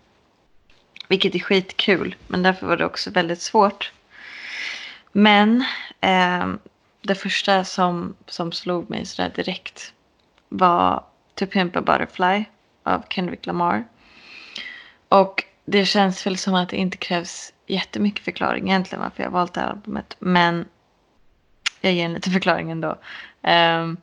vilket 1.09 1.35
är 1.35 1.39
skitkul. 1.39 2.17
Men 2.27 2.43
därför 2.43 2.67
var 2.67 2.77
det 2.77 2.85
också 2.85 3.11
väldigt 3.11 3.41
svårt. 3.41 3.93
Men 5.13 5.65
um, 6.43 6.59
det 7.03 7.15
första 7.15 7.65
som, 7.65 8.15
som 8.27 8.53
slog 8.53 8.91
mig 8.91 9.07
sådär 9.07 9.33
direkt 9.35 9.93
var 10.49 11.05
To 11.35 11.47
Pimp 11.47 11.77
a 11.77 11.81
Butterfly 11.81 12.45
av 12.83 13.05
Kendrick 13.09 13.47
Lamar. 13.47 13.85
Och 15.09 15.45
det 15.65 15.85
känns 15.85 16.27
väl 16.27 16.37
som 16.37 16.55
att 16.55 16.69
det 16.69 16.77
inte 16.77 16.97
krävs 16.97 17.53
jättemycket 17.67 18.25
förklaring 18.25 18.69
egentligen 18.69 19.03
varför 19.03 19.23
jag 19.23 19.31
valt 19.31 19.55
det 19.55 19.61
här 19.61 19.69
albumet. 19.69 20.17
Men 20.19 20.65
jag 21.81 21.93
ger 21.93 22.05
en 22.05 22.13
liten 22.13 22.33
förklaring 22.33 22.71
ändå. 22.71 22.97
Um, 23.43 23.97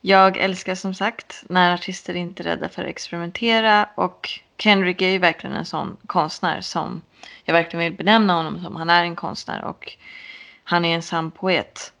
jag 0.00 0.36
älskar 0.36 0.74
som 0.74 0.94
sagt 0.94 1.44
när 1.48 1.74
artister 1.74 2.14
inte 2.14 2.42
är 2.42 2.44
rädda 2.44 2.68
för 2.68 2.82
att 2.82 2.88
experimentera 2.88 3.88
och 3.94 4.28
Kendrick 4.58 5.02
är 5.02 5.08
ju 5.08 5.18
verkligen 5.18 5.56
en 5.56 5.66
sån 5.66 5.96
konstnär 6.06 6.60
som 6.60 7.02
jag 7.44 7.54
verkligen 7.54 7.84
vill 7.84 7.96
benämna 7.96 8.34
honom 8.34 8.62
som. 8.62 8.76
Han 8.76 8.90
är 8.90 9.02
en 9.02 9.16
konstnär 9.16 9.64
och 9.64 9.96
han 10.64 10.84
är 10.84 10.94
en 10.94 11.02
sann 11.02 11.30
poet. 11.30 11.92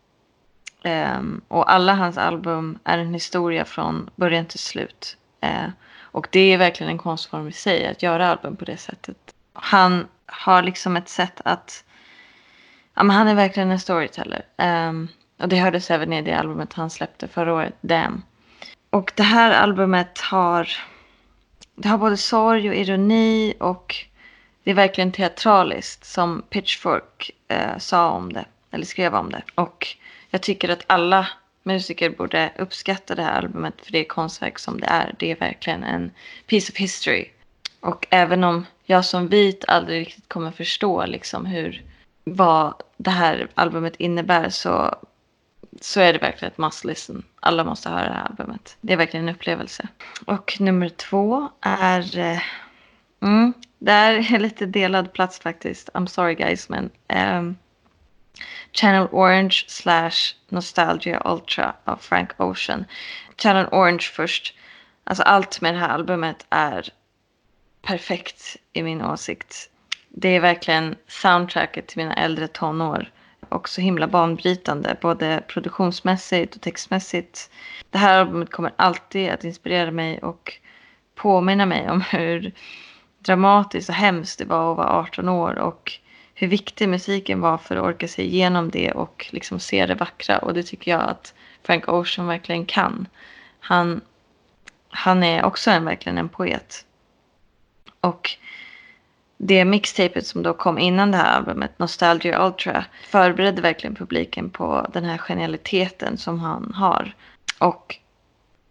Um, 0.84 1.40
och 1.48 1.72
alla 1.72 1.94
hans 1.94 2.18
album 2.18 2.78
är 2.84 2.98
en 2.98 3.14
historia 3.14 3.64
från 3.64 4.10
början 4.16 4.46
till 4.46 4.58
slut. 4.58 5.16
Uh, 5.44 5.68
och 6.00 6.28
det 6.30 6.40
är 6.40 6.58
verkligen 6.58 6.92
en 6.92 6.98
konstform 6.98 7.48
i 7.48 7.52
sig 7.52 7.86
att 7.86 8.02
göra 8.02 8.28
album 8.28 8.56
på 8.56 8.64
det 8.64 8.76
sättet. 8.76 9.16
Han 9.52 10.06
har 10.26 10.62
liksom 10.62 10.96
ett 10.96 11.08
sätt 11.08 11.40
att... 11.44 11.84
Ja, 13.00 13.04
men 13.04 13.16
han 13.16 13.28
är 13.28 13.34
verkligen 13.34 13.70
en 13.70 13.80
storyteller. 13.80 14.42
Um, 14.56 15.08
och 15.38 15.48
det 15.48 15.56
hördes 15.56 15.90
även 15.90 16.12
i 16.12 16.22
det 16.22 16.32
albumet 16.32 16.72
han 16.72 16.90
släppte 16.90 17.28
förra 17.28 17.54
året, 17.54 17.74
Damn. 17.80 18.22
Och 18.90 19.12
det 19.14 19.22
här 19.22 19.50
albumet 19.50 20.18
har... 20.18 20.68
Det 21.74 21.88
har 21.88 21.98
både 21.98 22.16
sorg 22.16 22.68
och 22.68 22.74
ironi 22.74 23.54
och 23.60 23.96
det 24.64 24.70
är 24.70 24.74
verkligen 24.74 25.12
teatraliskt 25.12 26.04
som 26.04 26.42
Pitchfork 26.50 27.30
uh, 27.52 27.78
sa 27.78 28.10
om 28.10 28.32
det 28.32 28.44
eller 28.70 28.84
skrev 28.84 29.14
om 29.14 29.30
det. 29.30 29.42
Och 29.54 29.86
jag 30.30 30.42
tycker 30.42 30.68
att 30.68 30.84
alla 30.86 31.26
musiker 31.62 32.10
borde 32.10 32.52
uppskatta 32.58 33.14
det 33.14 33.22
här 33.22 33.38
albumet 33.38 33.74
för 33.82 33.92
det 33.92 34.04
konstverk 34.04 34.58
som 34.58 34.80
det 34.80 34.86
är. 34.86 35.14
Det 35.18 35.30
är 35.30 35.36
verkligen 35.36 35.84
en 35.84 36.10
piece 36.46 36.72
of 36.72 36.78
history. 36.78 37.30
Och 37.80 38.06
även 38.10 38.44
om 38.44 38.66
jag 38.84 39.04
som 39.04 39.28
vit 39.28 39.64
aldrig 39.68 40.00
riktigt 40.00 40.28
kommer 40.28 40.50
förstå 40.50 41.06
liksom 41.06 41.46
hur, 41.46 41.82
vad 42.24 42.74
det 42.96 43.10
här 43.10 43.48
albumet 43.54 43.96
innebär 43.96 44.48
så, 44.48 44.94
så 45.80 46.00
är 46.00 46.12
det 46.12 46.18
verkligen 46.18 46.52
ett 46.52 46.58
must 46.58 46.84
listen. 46.84 47.22
Alla 47.40 47.64
måste 47.64 47.88
höra 47.88 48.08
det 48.08 48.14
här 48.14 48.26
albumet. 48.26 48.76
Det 48.80 48.92
är 48.92 48.96
verkligen 48.96 49.28
en 49.28 49.34
upplevelse. 49.34 49.88
Och 50.24 50.56
nummer 50.60 50.88
två 50.88 51.48
är... 51.60 52.18
Eh, 52.18 52.42
mm, 53.22 53.52
där 53.78 54.34
är 54.34 54.38
lite 54.38 54.66
delad 54.66 55.12
plats 55.12 55.38
faktiskt. 55.38 55.88
I'm 55.88 56.06
sorry 56.06 56.34
guys 56.34 56.68
men 56.68 56.90
um, 57.08 57.56
Channel 58.72 59.08
Orange 59.12 59.64
slash 59.68 60.34
Nostalgia 60.48 61.22
Ultra 61.24 61.74
av 61.84 61.96
Frank 61.96 62.40
Ocean. 62.40 62.84
Channel 63.36 63.66
Orange 63.72 64.10
först. 64.12 64.54
Alltså 65.04 65.22
allt 65.22 65.60
med 65.60 65.74
det 65.74 65.78
här 65.78 65.88
albumet 65.88 66.46
är 66.50 66.88
perfekt 67.82 68.56
i 68.72 68.82
min 68.82 69.02
åsikt. 69.02 69.70
Det 70.12 70.28
är 70.28 70.40
verkligen 70.40 70.96
soundtracket 71.06 71.86
till 71.86 71.98
mina 71.98 72.14
äldre 72.14 72.48
tonår. 72.48 73.10
Och 73.48 73.68
så 73.68 73.80
himla 73.80 74.06
banbrytande, 74.06 74.96
både 75.00 75.42
produktionsmässigt 75.48 76.56
och 76.56 76.62
textmässigt. 76.62 77.50
Det 77.90 77.98
här 77.98 78.18
albumet 78.18 78.50
kommer 78.50 78.72
alltid 78.76 79.30
att 79.30 79.44
inspirera 79.44 79.90
mig 79.90 80.18
och 80.18 80.52
påminna 81.14 81.66
mig 81.66 81.90
om 81.90 82.00
hur 82.00 82.52
dramatiskt 83.18 83.88
och 83.88 83.94
hemskt 83.94 84.38
det 84.38 84.44
var 84.44 84.70
att 84.70 84.76
vara 84.76 84.88
18 84.88 85.28
år 85.28 85.58
och 85.58 85.92
hur 86.34 86.48
viktig 86.48 86.88
musiken 86.88 87.40
var 87.40 87.58
för 87.58 87.76
att 87.76 87.82
orka 87.82 88.08
sig 88.08 88.24
igenom 88.24 88.70
det 88.70 88.92
och 88.92 89.26
liksom 89.30 89.60
se 89.60 89.86
det 89.86 89.94
vackra. 89.94 90.38
Och 90.38 90.54
det 90.54 90.62
tycker 90.62 90.90
jag 90.90 91.02
att 91.02 91.34
Frank 91.62 91.88
Ocean 91.88 92.26
verkligen 92.26 92.64
kan. 92.66 93.06
Han, 93.60 94.00
han 94.88 95.22
är 95.22 95.44
också 95.44 95.70
en, 95.70 95.84
verkligen 95.84 96.18
en 96.18 96.28
poet. 96.28 96.84
Och 98.00 98.30
det 99.42 99.64
mixtapet 99.64 100.26
som 100.26 100.42
då 100.42 100.52
kom 100.52 100.78
innan 100.78 101.10
det 101.10 101.16
här 101.16 101.36
albumet, 101.36 101.78
Nostalgia 101.78 102.46
Ultra, 102.46 102.84
förberedde 103.10 103.62
verkligen 103.62 103.94
publiken 103.94 104.50
på 104.50 104.86
den 104.92 105.04
här 105.04 105.18
genialiteten 105.18 106.18
som 106.18 106.40
han 106.40 106.72
har. 106.74 107.14
Och 107.58 107.96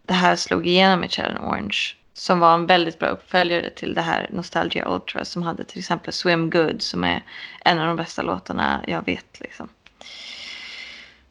det 0.02 0.14
här 0.14 0.36
slog 0.36 0.66
igenom 0.66 1.04
i 1.04 1.08
Channel 1.08 1.38
Orange 1.38 1.78
som 2.14 2.40
var 2.40 2.54
en 2.54 2.66
väldigt 2.66 2.98
bra 2.98 3.08
uppföljare 3.08 3.70
till 3.70 3.94
det 3.94 4.00
här 4.00 4.28
Nostalgia 4.32 4.88
Ultra 4.88 5.24
som 5.24 5.42
hade 5.42 5.64
till 5.64 5.78
exempel 5.78 6.12
Swim 6.12 6.50
Good 6.50 6.82
som 6.82 7.04
är 7.04 7.22
en 7.64 7.78
av 7.78 7.86
de 7.86 7.96
bästa 7.96 8.22
låtarna 8.22 8.84
jag 8.86 9.06
vet. 9.06 9.40
Liksom. 9.40 9.68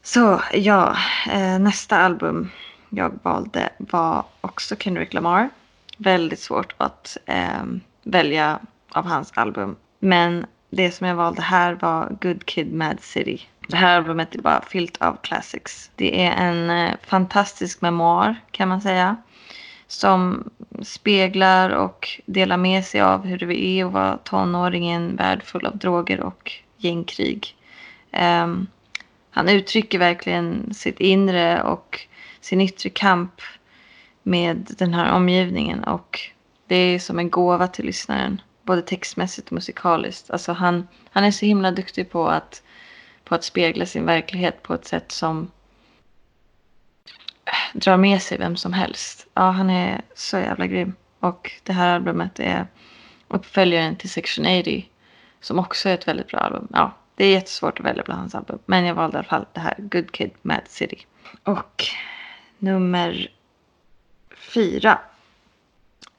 Så 0.04 0.42
ja, 0.54 0.98
eh, 1.32 1.60
nästa 1.60 1.98
album 1.98 2.52
jag 2.90 3.20
valde 3.24 3.70
var 3.78 4.26
också 4.42 4.76
Kendrick 4.76 5.14
Lamar. 5.14 5.50
Väldigt 5.98 6.40
svårt 6.40 6.74
att 6.78 7.18
eh, 7.26 7.64
välja 8.04 8.60
av 8.90 9.06
hans 9.06 9.32
album. 9.36 9.76
Men 10.00 10.46
det 10.70 10.92
som 10.92 11.08
jag 11.08 11.16
valde 11.16 11.42
här 11.42 11.74
var 11.74 12.18
Good 12.22 12.46
Kid 12.46 12.74
Mad 12.74 13.00
City. 13.02 13.42
Det 13.68 13.78
här 13.78 13.98
albumet 13.98 14.36
är 14.36 14.42
bara 14.42 14.62
fyllt 14.62 15.02
av 15.02 15.18
classics. 15.24 15.92
Det 15.96 16.26
är 16.26 16.32
en 16.32 16.70
eh, 16.70 16.96
fantastisk 17.04 17.82
memoar 17.82 18.36
kan 18.52 18.70
man 18.70 18.82
säga. 18.82 19.16
Som 19.88 20.50
speglar 20.82 21.70
och 21.70 22.08
delar 22.26 22.58
med 22.58 22.86
sig 22.86 23.02
av 23.02 23.26
hur 23.26 23.38
det 23.38 23.66
är 23.66 23.86
att 23.86 23.94
vara 23.94 24.18
tonåring 24.18 24.90
i 24.90 24.94
en 24.94 25.16
värld 25.16 25.44
full 25.44 25.66
av 25.66 25.78
droger 25.78 26.20
och 26.20 26.52
gängkrig. 26.78 27.56
Um, 28.44 28.68
han 29.32 29.50
uttrycker 29.50 30.00
verkligen 30.00 30.74
sitt 30.74 31.00
inre 31.00 31.64
och 31.64 32.00
sin 32.42 32.62
yttre 32.62 32.90
kamp 32.90 33.42
med 34.24 34.76
den 34.78 34.94
här 34.94 35.14
omgivningen. 35.14 35.84
Och 35.84 36.20
det 36.68 36.76
är 36.76 37.00
som 37.00 37.20
en 37.20 37.30
gåva 37.30 37.68
till 37.68 37.86
lyssnaren. 37.86 38.42
Både 38.70 38.82
textmässigt 38.82 39.48
och 39.48 39.54
musikaliskt. 39.54 40.32
Alltså 40.32 40.54
han, 40.54 40.88
han 41.12 41.24
är 41.24 41.32
så 41.32 41.46
himla 41.46 41.72
duktig 41.72 42.10
på 42.10 42.28
att, 42.28 42.64
på 43.24 43.36
att 43.36 43.44
spegla 43.44 43.86
sin 43.86 44.06
verklighet 44.06 44.64
på 44.64 44.74
ett 44.74 44.86
sätt 44.86 45.12
som 45.12 45.52
äh, 47.46 47.80
drar 47.80 47.98
med 47.98 48.22
sig 48.22 48.38
vem 48.38 48.56
som 48.56 48.74
helst. 48.74 49.28
Ja, 49.34 49.42
han 49.52 49.70
är 49.70 50.02
så 50.16 50.38
jävla 50.38 50.68
grym. 50.68 50.96
Och 51.20 51.52
det 51.64 51.74
här 51.74 51.96
albumet 51.96 52.40
är 52.40 52.68
uppföljaren 53.28 53.96
till 53.96 54.10
Section 54.10 54.60
80. 54.60 54.90
Som 55.42 55.60
också 55.60 55.90
är 55.90 55.94
ett 55.94 56.08
väldigt 56.08 56.28
bra 56.28 56.40
album. 56.40 56.68
Ja, 56.74 56.92
det 57.16 57.26
är 57.26 57.32
jättesvårt 57.32 57.80
att 57.80 57.86
välja 57.86 58.04
bland 58.04 58.20
hans 58.20 58.36
album. 58.36 58.60
Men 58.66 58.86
jag 58.86 58.96
valde 58.96 59.16
i 59.16 59.20
alla 59.20 59.28
fall 59.28 59.46
det 59.54 59.60
här 59.60 59.76
Good 59.78 60.12
Kid 60.12 60.32
Mad 60.42 60.68
City. 60.68 61.06
Och 61.44 61.84
nummer 62.58 63.32
fyra. 64.54 65.00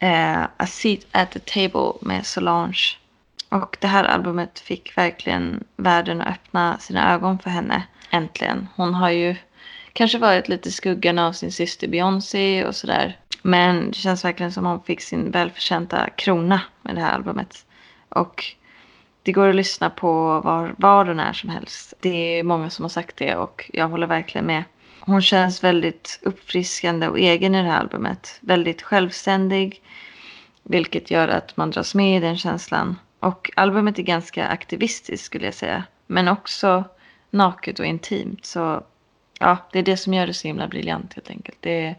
Eh, 0.02 0.42
A 0.56 0.66
Seat 0.66 1.00
at 1.12 1.30
the 1.30 1.38
Table 1.38 1.92
med 2.00 2.26
Solange. 2.26 2.96
Och 3.48 3.76
det 3.80 3.86
här 3.86 4.04
albumet 4.04 4.58
fick 4.58 4.98
verkligen 4.98 5.64
världen 5.76 6.20
att 6.20 6.28
öppna 6.28 6.78
sina 6.78 7.14
ögon 7.14 7.38
för 7.38 7.50
henne. 7.50 7.82
Äntligen. 8.10 8.68
Hon 8.76 8.94
har 8.94 9.10
ju 9.10 9.36
kanske 9.92 10.18
varit 10.18 10.48
lite 10.48 10.68
i 10.68 10.72
skuggan 10.72 11.18
av 11.18 11.32
sin 11.32 11.52
syster 11.52 11.88
Beyoncé 11.88 12.64
och 12.64 12.76
sådär. 12.76 13.18
Men 13.42 13.86
det 13.86 13.94
känns 13.94 14.24
verkligen 14.24 14.52
som 14.52 14.66
hon 14.66 14.82
fick 14.82 15.00
sin 15.00 15.30
välförtjänta 15.30 16.08
krona 16.16 16.60
med 16.82 16.94
det 16.94 17.00
här 17.00 17.14
albumet. 17.14 17.64
Och 18.08 18.44
det 19.22 19.32
går 19.32 19.48
att 19.48 19.54
lyssna 19.54 19.90
på 19.90 20.40
var, 20.40 20.74
var 20.78 21.08
och 21.08 21.16
när 21.16 21.32
som 21.32 21.50
helst. 21.50 21.94
Det 22.00 22.38
är 22.38 22.42
många 22.42 22.70
som 22.70 22.84
har 22.84 22.90
sagt 22.90 23.16
det 23.16 23.36
och 23.36 23.70
jag 23.72 23.88
håller 23.88 24.06
verkligen 24.06 24.46
med. 24.46 24.64
Hon 25.10 25.22
känns 25.22 25.64
väldigt 25.64 26.18
uppfriskande 26.22 27.08
och 27.08 27.18
egen 27.18 27.54
i 27.54 27.62
det 27.62 27.68
här 27.68 27.80
albumet. 27.80 28.38
Väldigt 28.40 28.82
självständig. 28.82 29.82
Vilket 30.62 31.10
gör 31.10 31.28
att 31.28 31.56
man 31.56 31.70
dras 31.70 31.94
med 31.94 32.16
i 32.16 32.20
den 32.20 32.38
känslan. 32.38 32.98
Och 33.20 33.50
albumet 33.56 33.98
är 33.98 34.02
ganska 34.02 34.46
aktivistiskt 34.46 35.26
skulle 35.26 35.44
jag 35.44 35.54
säga. 35.54 35.84
Men 36.06 36.28
också 36.28 36.84
naket 37.30 37.78
och 37.78 37.86
intimt. 37.86 38.44
Så 38.44 38.82
ja, 39.38 39.56
det 39.72 39.78
är 39.78 39.82
det 39.82 39.96
som 39.96 40.14
gör 40.14 40.26
det 40.26 40.34
så 40.34 40.48
himla 40.48 40.68
briljant 40.68 41.14
helt 41.14 41.30
enkelt. 41.30 41.58
Det 41.60 41.86
är 41.86 41.96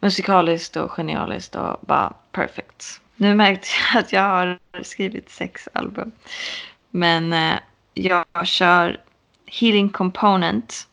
musikaliskt 0.00 0.76
och 0.76 0.90
genialiskt 0.90 1.54
och 1.54 1.78
bara 1.80 2.12
perfect. 2.30 3.00
Nu 3.16 3.34
märkte 3.34 3.68
jag 3.92 4.02
att 4.02 4.12
jag 4.12 4.22
har 4.22 4.58
skrivit 4.82 5.30
sex 5.30 5.68
album. 5.72 6.12
Men 6.90 7.32
eh, 7.32 7.58
jag 7.94 8.26
kör 8.44 9.00
Healing 9.46 9.88
Component 9.88 10.88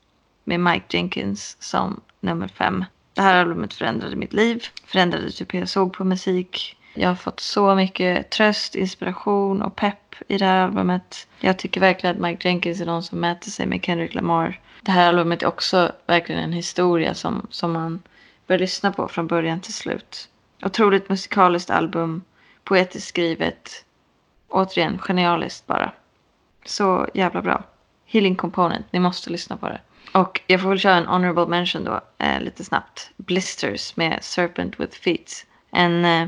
med 0.50 0.60
Mike 0.60 0.98
Jenkins 0.98 1.58
som 1.60 2.02
nummer 2.20 2.48
fem. 2.48 2.86
Det 3.14 3.22
här 3.22 3.36
albumet 3.36 3.74
förändrade 3.74 4.16
mitt 4.16 4.34
liv, 4.34 4.64
förändrade 4.86 5.32
typ 5.32 5.54
hur 5.54 5.60
jag 5.60 5.70
såg 5.70 5.94
på 5.94 6.04
musik. 6.04 6.78
Jag 6.94 7.10
har 7.10 7.16
fått 7.16 7.40
så 7.40 7.76
mycket 7.76 8.30
tröst, 8.30 8.76
inspiration 8.76 9.62
och 9.62 9.76
pepp 9.76 10.16
i 10.28 10.38
det 10.38 10.46
här 10.46 10.62
albumet. 10.62 11.28
Jag 11.40 11.60
tycker 11.60 11.82
verkligen 11.82 12.16
att 12.16 12.22
Mike 12.22 12.48
Jenkins 12.48 12.82
är 12.82 12.86
någon 12.86 13.04
som 13.04 13.20
mäter 13.20 13.52
sig 13.52 13.66
med 13.66 13.86
Kendrick 13.86 14.14
Lamar. 14.14 14.60
Det 14.82 14.92
här 14.92 15.10
albumet 15.10 15.44
är 15.44 15.48
också 15.48 15.92
verkligen 16.08 16.42
en 16.42 16.54
historia 16.54 17.14
som, 17.14 17.48
som 17.50 17.72
man 17.72 18.02
bör 18.48 18.60
lyssna 18.60 18.92
på 18.92 19.08
från 19.08 19.28
början 19.28 19.62
till 19.62 19.74
slut. 19.74 20.30
Otroligt 20.64 21.10
musikaliskt 21.10 21.70
album, 21.70 22.22
poetiskt 22.64 23.08
skrivet. 23.08 23.86
Återigen, 24.48 24.98
genialiskt 24.98 25.68
bara. 25.68 25.92
Så 26.66 27.08
jävla 27.14 27.42
bra. 27.42 27.64
Healing 28.06 28.36
Component, 28.36 28.86
ni 28.92 29.00
måste 29.00 29.30
lyssna 29.30 29.58
på 29.58 29.70
det. 29.70 29.82
Och 30.12 30.42
jag 30.48 30.62
får 30.62 30.70
väl 30.70 30.80
köra 30.80 30.96
en 30.96 31.06
honorable 31.06 31.46
mention 31.46 31.84
då, 31.84 32.02
eh, 32.18 32.42
lite 32.42 32.64
snabbt. 32.64 33.12
Blisters 33.18 33.96
med 33.96 34.24
Serpent 34.24 34.80
with 34.80 34.98
Feet. 34.98 35.46
En 35.72 36.06
eh, 36.06 36.28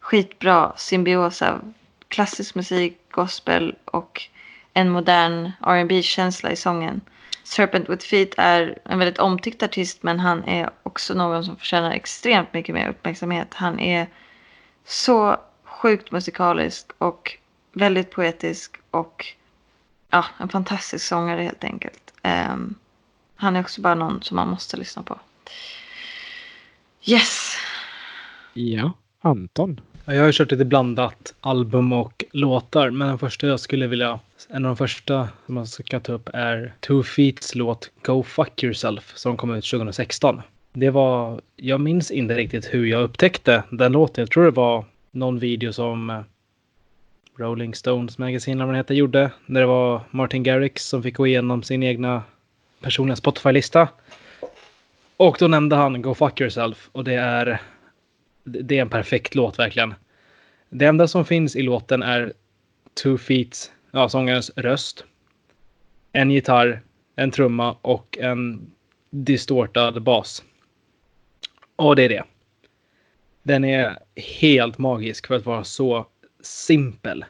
skitbra 0.00 0.72
symbios 0.76 1.42
av 1.42 1.72
klassisk 2.08 2.54
musik, 2.54 2.98
gospel 3.10 3.74
och 3.84 4.22
en 4.72 4.90
modern 4.90 5.52
rb 5.60 6.04
känsla 6.04 6.50
i 6.50 6.56
sången. 6.56 7.00
Serpent 7.42 7.88
with 7.88 8.06
Feet 8.06 8.34
är 8.36 8.78
en 8.84 8.98
väldigt 8.98 9.18
omtyckt 9.18 9.62
artist 9.62 10.02
men 10.02 10.20
han 10.20 10.44
är 10.44 10.70
också 10.82 11.14
någon 11.14 11.44
som 11.44 11.56
förtjänar 11.56 11.90
extremt 11.90 12.52
mycket 12.52 12.74
mer 12.74 12.88
uppmärksamhet. 12.88 13.54
Han 13.54 13.80
är 13.80 14.06
så 14.84 15.36
sjukt 15.64 16.12
musikalisk 16.12 16.86
och 16.98 17.38
väldigt 17.72 18.10
poetisk 18.10 18.76
och 18.90 19.26
ja, 20.10 20.24
en 20.38 20.48
fantastisk 20.48 21.06
sångare 21.06 21.42
helt 21.42 21.64
enkelt. 21.64 22.12
Um, 22.22 22.74
han 23.36 23.56
är 23.56 23.60
också 23.60 23.80
bara 23.80 23.94
någon 23.94 24.22
som 24.22 24.36
man 24.36 24.48
måste 24.48 24.76
lyssna 24.76 25.02
på. 25.02 25.18
Yes! 27.04 27.56
Ja, 28.54 28.92
Anton. 29.20 29.80
Jag 30.04 30.24
har 30.24 30.32
kört 30.32 30.50
lite 30.50 30.64
blandat 30.64 31.34
album 31.40 31.92
och 31.92 32.24
låtar, 32.32 32.90
men 32.90 33.08
den 33.08 33.18
första 33.18 33.46
jag 33.46 33.60
skulle 33.60 33.86
vilja, 33.86 34.20
en 34.48 34.64
av 34.64 34.68
de 34.68 34.76
första 34.76 35.28
som 35.46 35.54
man 35.54 35.66
ska 35.66 36.00
ta 36.00 36.12
upp 36.12 36.28
är 36.32 36.74
Two 36.80 37.02
Feets 37.02 37.54
låt 37.54 37.90
Go 38.02 38.22
Fuck 38.22 38.64
Yourself 38.64 39.12
som 39.14 39.36
kom 39.36 39.54
ut 39.54 39.64
2016. 39.64 40.42
Det 40.72 40.90
var, 40.90 41.40
jag 41.56 41.80
minns 41.80 42.10
inte 42.10 42.34
riktigt 42.34 42.74
hur 42.74 42.86
jag 42.86 43.02
upptäckte 43.02 43.62
den 43.70 43.92
låten. 43.92 44.22
Jag 44.22 44.30
tror 44.30 44.44
det 44.44 44.50
var 44.50 44.84
någon 45.10 45.38
video 45.38 45.72
som 45.72 46.10
eh, 46.10 46.20
Rolling 47.36 47.74
Stones 47.74 48.18
Magazine, 48.18 48.56
eller 48.56 48.64
vad 48.64 48.74
den 48.74 48.78
heter, 48.78 48.94
gjorde. 48.94 49.30
När 49.46 49.60
det 49.60 49.66
var 49.66 50.00
Martin 50.10 50.42
Garrix 50.42 50.88
som 50.88 51.02
fick 51.02 51.16
gå 51.16 51.26
igenom 51.26 51.62
sin 51.62 51.82
egna 51.82 52.22
personliga 52.80 53.16
Spotify-lista. 53.16 53.88
Och 55.16 55.36
då 55.40 55.48
nämnde 55.48 55.76
han 55.76 56.02
Go 56.02 56.14
Fuck 56.14 56.40
Yourself 56.40 56.88
och 56.92 57.04
det 57.04 57.14
är 57.14 57.60
det 58.46 58.78
är 58.78 58.82
en 58.82 58.88
perfekt 58.88 59.34
låt 59.34 59.58
verkligen. 59.58 59.94
Det 60.70 60.86
enda 60.86 61.08
som 61.08 61.24
finns 61.24 61.56
i 61.56 61.62
låten 61.62 62.02
är 62.02 62.32
Two 63.02 63.16
Feet, 63.16 63.72
ja, 63.90 64.08
sångarens 64.08 64.50
röst. 64.56 65.04
En 66.12 66.30
gitarr, 66.30 66.82
en 67.16 67.30
trumma 67.30 67.76
och 67.82 68.18
en 68.20 68.70
distortad 69.10 70.02
bas. 70.02 70.44
Och 71.76 71.96
det 71.96 72.04
är 72.04 72.08
det. 72.08 72.24
Den 73.42 73.64
är 73.64 73.98
helt 74.16 74.78
magisk 74.78 75.26
för 75.26 75.34
att 75.34 75.46
vara 75.46 75.64
så 75.64 76.06
simpel. 76.40 77.24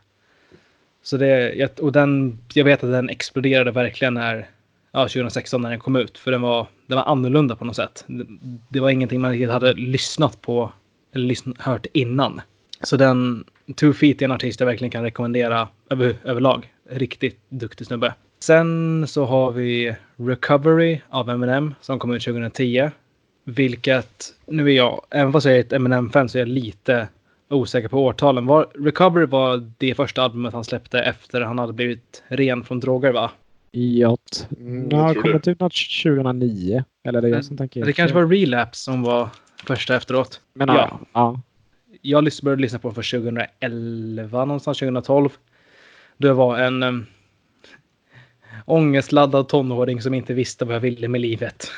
Så 1.02 1.16
det, 1.16 1.78
och 1.80 1.92
den, 1.92 2.38
jag 2.54 2.64
vet 2.64 2.84
att 2.84 2.90
den 2.90 3.10
exploderade 3.10 3.70
verkligen 3.70 4.14
när, 4.14 4.48
ja, 4.96 5.02
2016 5.02 5.62
när 5.62 5.70
den 5.70 5.78
kom 5.78 5.96
ut. 5.96 6.18
För 6.18 6.30
den 6.30 6.42
var, 6.42 6.66
den 6.86 6.96
var 6.96 7.04
annorlunda 7.04 7.56
på 7.56 7.64
något 7.64 7.76
sätt. 7.76 8.04
Det, 8.06 8.26
det 8.68 8.80
var 8.80 8.90
ingenting 8.90 9.20
man 9.20 9.30
riktigt 9.30 9.50
hade 9.50 9.72
lyssnat 9.72 10.40
på 10.40 10.72
eller 11.14 11.26
lyssn 11.26 11.52
hört 11.58 11.86
innan. 11.92 12.40
Så 12.82 12.96
den 12.96 13.44
Two 13.76 13.92
Feet 13.92 14.22
är 14.22 14.24
en 14.24 14.32
artist 14.32 14.60
jag 14.60 14.66
verkligen 14.66 14.90
kan 14.90 15.02
rekommendera 15.02 15.68
över, 15.90 16.16
överlag. 16.24 16.72
Riktigt 16.90 17.40
duktig 17.48 17.86
snubbe. 17.86 18.14
Sen 18.40 19.06
så 19.08 19.24
har 19.24 19.52
vi 19.52 19.96
Recovery 20.16 21.00
av 21.08 21.30
Eminem 21.30 21.74
som 21.80 21.98
kom 21.98 22.12
ut 22.12 22.24
2010. 22.24 22.90
Vilket, 23.44 24.34
nu 24.46 24.70
är 24.70 24.76
jag, 24.76 25.00
även 25.10 25.32
fast 25.32 25.46
jag 25.46 25.56
är 25.56 25.60
ett 25.60 25.72
Eminem-fan 25.72 26.28
så 26.28 26.38
är 26.38 26.40
jag 26.40 26.48
lite 26.48 27.08
osäker 27.48 27.88
på 27.88 28.04
årtalen. 28.04 28.46
Var, 28.46 28.66
Recovery 28.74 29.26
var 29.26 29.70
det 29.78 29.94
första 29.94 30.22
albumet 30.22 30.54
han 30.54 30.64
släppte 30.64 31.00
efter 31.00 31.40
han 31.40 31.58
hade 31.58 31.72
blivit 31.72 32.22
ren 32.28 32.64
från 32.64 32.80
droger 32.80 33.12
va? 33.12 33.30
Ja, 33.78 34.16
Mm, 34.58 34.92
har 34.92 35.14
kommit 35.14 35.42
det. 35.42 35.50
ut 35.50 35.60
något 35.60 35.74
2009. 36.02 36.84
Eller 37.04 37.18
är 37.18 37.22
det 37.22 37.28
jag 37.28 37.44
som 37.44 37.56
tänker 37.56 37.84
Det 37.84 37.92
kanske 37.92 38.14
var 38.14 38.26
Relapse 38.26 38.84
som 38.84 39.02
var 39.02 39.28
första 39.66 39.96
efteråt. 39.96 40.40
Men 40.52 40.68
ja. 40.68 40.74
ja. 40.74 41.00
ja. 41.12 41.40
jag 42.02 42.30
började 42.42 42.62
lyssna 42.62 42.78
på 42.78 42.88
den 42.88 42.94
för 42.94 43.20
2011, 43.20 44.44
någonstans 44.44 44.78
2012. 44.78 45.28
Då 46.16 46.28
jag 46.28 46.34
var 46.34 46.58
en 46.58 46.82
um, 46.82 47.06
ångestladdad 48.64 49.48
tonåring 49.48 50.02
som 50.02 50.14
inte 50.14 50.34
visste 50.34 50.64
vad 50.64 50.74
jag 50.74 50.80
ville 50.80 51.08
med 51.08 51.20
livet. 51.20 51.70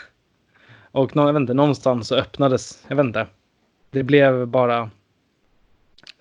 Och 0.90 1.10
jag 1.14 1.32
vet 1.32 1.40
inte, 1.40 1.54
någonstans 1.54 2.08
så 2.08 2.16
öppnades, 2.16 2.84
jag 2.88 2.96
vet 2.96 3.06
inte. 3.06 3.26
Det 3.90 4.02
blev 4.02 4.46
bara 4.46 4.90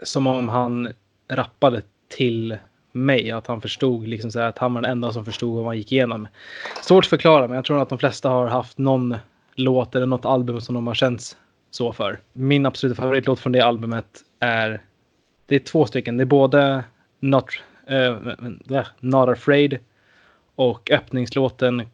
som 0.04 0.28
om 0.28 0.50
han 0.50 0.94
rappade 1.28 1.82
till 2.08 2.58
mig. 2.98 3.32
Att 3.32 3.48
han 3.48 3.62
förstod 3.62 4.08
liksom 4.08 4.32
så 4.32 4.40
här, 4.40 4.48
att 4.48 4.58
han 4.58 4.74
var 4.74 4.82
den 4.82 4.92
enda 4.92 5.12
som 5.12 5.26
förstod 5.26 5.56
vad 5.56 5.66
man 5.66 5.78
gick 5.78 5.92
igenom. 5.92 6.28
Svårt 6.82 7.06
att 7.06 7.10
förklara, 7.10 7.48
men 7.48 7.56
jag 7.56 7.66
tror 7.66 7.82
att 7.82 7.90
de 7.90 8.00
flesta 8.00 8.30
har 8.30 8.48
haft 8.48 8.78
någon 8.78 9.16
låt 9.56 9.96
eller 9.96 10.06
något 10.06 10.26
album 10.26 10.62
som 10.62 10.76
de 10.76 10.88
har 10.88 10.94
känts 10.94 11.38
så 11.72 11.94
för. 11.94 12.20
Min 12.34 12.66
absoluta 12.66 13.02
favoritlåt 13.02 13.40
från 13.40 13.52
det 13.52 13.62
albumet 13.62 14.22
är 14.40 14.82
det 15.46 15.56
är 15.56 15.60
två 15.60 15.86
stycken. 15.86 16.18
Det 16.18 16.24
är 16.24 16.26
både 16.26 16.84
Not, 17.20 17.46
uh, 17.92 18.18
Not 19.00 19.30
Afraid 19.30 19.80
och 20.56 20.92
öppningslåten 20.92 21.88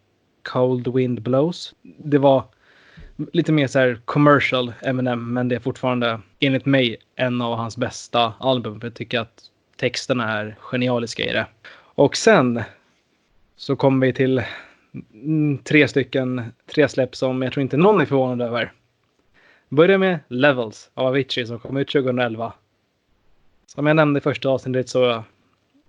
Cold 0.43 0.95
Wind 0.95 1.21
Blows. 1.21 1.73
Det 1.81 2.17
var 2.17 2.43
lite 3.33 3.51
mer 3.51 3.67
så 3.67 3.79
här 3.79 4.01
commercial 4.05 4.73
Eminem, 4.81 5.33
men 5.33 5.47
det 5.47 5.55
är 5.55 5.59
fortfarande 5.59 6.19
enligt 6.39 6.65
mig 6.65 6.97
en 7.15 7.41
av 7.41 7.55
hans 7.55 7.77
bästa 7.77 8.33
album. 8.39 8.79
För 8.79 8.87
jag 8.87 8.95
tycker 8.95 9.19
att 9.19 9.43
texterna 9.76 10.39
är 10.39 10.55
genialiska 10.59 11.24
i 11.24 11.34
det. 11.34 11.47
Och 11.76 12.17
sen 12.17 12.63
så 13.55 13.76
kommer 13.76 14.07
vi 14.07 14.13
till 14.13 14.43
mm, 15.13 15.57
tre 15.57 15.88
stycken, 15.88 16.41
tre 16.65 16.89
släpp 16.89 17.15
som 17.15 17.41
jag 17.41 17.53
tror 17.53 17.61
inte 17.61 17.78
någon 17.78 18.01
är 18.01 18.05
förvånad 18.05 18.47
över. 18.47 18.74
Börja 19.69 19.97
med 19.97 20.19
Levels 20.28 20.91
av 20.93 21.07
Avicii 21.07 21.45
som 21.45 21.59
kom 21.59 21.78
ut 21.78 21.91
2011. 21.91 22.53
Som 23.65 23.88
jag 23.88 23.95
nämnde 23.95 24.17
i 24.17 24.21
första 24.21 24.49
avsnittet 24.49 24.89
så 24.89 25.24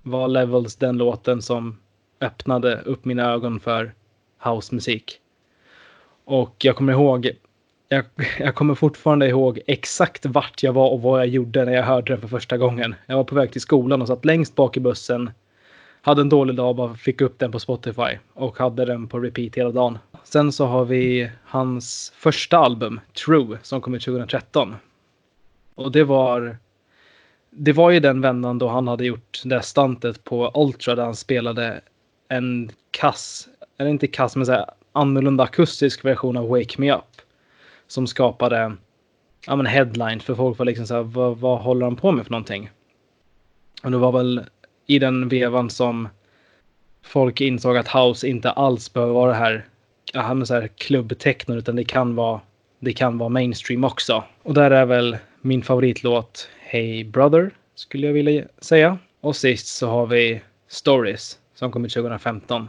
var 0.02 0.28
Levels 0.28 0.76
den 0.76 0.98
låten 0.98 1.42
som 1.42 1.80
öppnade 2.20 2.80
upp 2.80 3.04
mina 3.04 3.32
ögon 3.32 3.60
för 3.60 3.92
housemusik. 4.38 5.20
Och 6.24 6.56
jag 6.58 6.76
kommer 6.76 6.92
ihåg, 6.92 7.30
jag, 7.94 8.04
jag 8.38 8.54
kommer 8.54 8.74
fortfarande 8.74 9.28
ihåg 9.28 9.60
exakt 9.66 10.26
vart 10.26 10.62
jag 10.62 10.72
var 10.72 10.90
och 10.90 11.02
vad 11.02 11.20
jag 11.20 11.28
gjorde 11.28 11.64
när 11.64 11.72
jag 11.72 11.82
hörde 11.82 12.12
den 12.12 12.20
för 12.20 12.28
första 12.28 12.56
gången. 12.56 12.94
Jag 13.06 13.16
var 13.16 13.24
på 13.24 13.34
väg 13.34 13.52
till 13.52 13.60
skolan 13.60 14.02
och 14.02 14.08
satt 14.08 14.24
längst 14.24 14.54
bak 14.54 14.76
i 14.76 14.80
bussen. 14.80 15.30
Hade 16.02 16.20
en 16.20 16.28
dålig 16.28 16.56
dag 16.56 16.68
och 16.68 16.76
bara 16.76 16.94
fick 16.94 17.20
upp 17.20 17.38
den 17.38 17.52
på 17.52 17.58
Spotify 17.58 18.18
och 18.34 18.58
hade 18.58 18.84
den 18.84 19.08
på 19.08 19.18
repeat 19.18 19.54
hela 19.54 19.70
dagen. 19.70 19.98
Sen 20.24 20.52
så 20.52 20.66
har 20.66 20.84
vi 20.84 21.30
hans 21.44 22.12
första 22.16 22.58
album, 22.58 23.00
True, 23.24 23.58
som 23.62 23.80
kom 23.80 23.94
ut 23.94 24.04
2013. 24.04 24.74
Och 25.74 25.92
det 25.92 26.04
var 26.04 26.56
det 27.56 27.72
var 27.72 27.90
ju 27.90 28.00
den 28.00 28.20
vändan 28.20 28.58
då 28.58 28.68
han 28.68 28.88
hade 28.88 29.04
gjort 29.04 29.40
det 29.44 29.62
stuntet 29.62 30.24
på 30.24 30.52
Ultra 30.54 30.94
där 30.94 31.04
han 31.04 31.16
spelade 31.16 31.80
en 32.28 32.70
kass, 32.90 33.48
eller 33.78 33.90
inte 33.90 34.06
kass, 34.06 34.36
men 34.36 34.46
så 34.46 34.52
här 34.52 34.64
annorlunda 34.92 35.44
akustisk 35.44 36.04
version 36.04 36.36
av 36.36 36.48
Wake 36.48 36.80
Me 36.80 36.94
Up. 36.94 37.23
Som 37.86 38.06
skapade 38.06 38.76
ja, 39.46 39.56
men 39.56 39.66
headlines 39.66 40.24
för 40.24 40.34
folk 40.34 40.58
var 40.58 40.66
liksom 40.66 40.86
så 40.86 40.94
här, 40.94 41.02
vad, 41.02 41.38
vad 41.38 41.60
håller 41.60 41.86
han 41.86 41.96
på 41.96 42.12
med 42.12 42.24
för 42.24 42.30
någonting? 42.30 42.70
Och 43.82 43.90
det 43.90 43.96
var 43.96 44.12
väl 44.12 44.44
i 44.86 44.98
den 44.98 45.28
vevan 45.28 45.70
som 45.70 46.08
folk 47.02 47.40
insåg 47.40 47.76
att 47.76 47.88
house 47.88 48.28
inte 48.28 48.50
alls 48.50 48.92
behöver 48.92 49.12
vara 49.12 49.30
det 49.30 49.36
här, 49.36 49.66
ja, 50.12 50.40
är 50.40 50.44
så 50.44 50.54
här 50.54 50.68
klubbtechno, 50.68 51.54
utan 51.54 51.76
det 51.76 51.84
kan 51.84 52.14
vara 52.14 52.40
det 52.78 52.92
kan 52.92 53.18
vara 53.18 53.28
mainstream 53.28 53.84
också. 53.84 54.24
Och 54.42 54.54
där 54.54 54.70
är 54.70 54.86
väl 54.86 55.16
min 55.40 55.62
favoritlåt 55.62 56.48
Hey 56.60 57.04
Brother, 57.04 57.50
skulle 57.74 58.06
jag 58.06 58.14
vilja 58.14 58.44
säga. 58.58 58.98
Och 59.20 59.36
sist 59.36 59.66
så 59.66 59.88
har 59.88 60.06
vi 60.06 60.40
Stories 60.68 61.38
som 61.54 61.72
kom 61.72 61.84
ut 61.84 61.92
2015. 61.92 62.68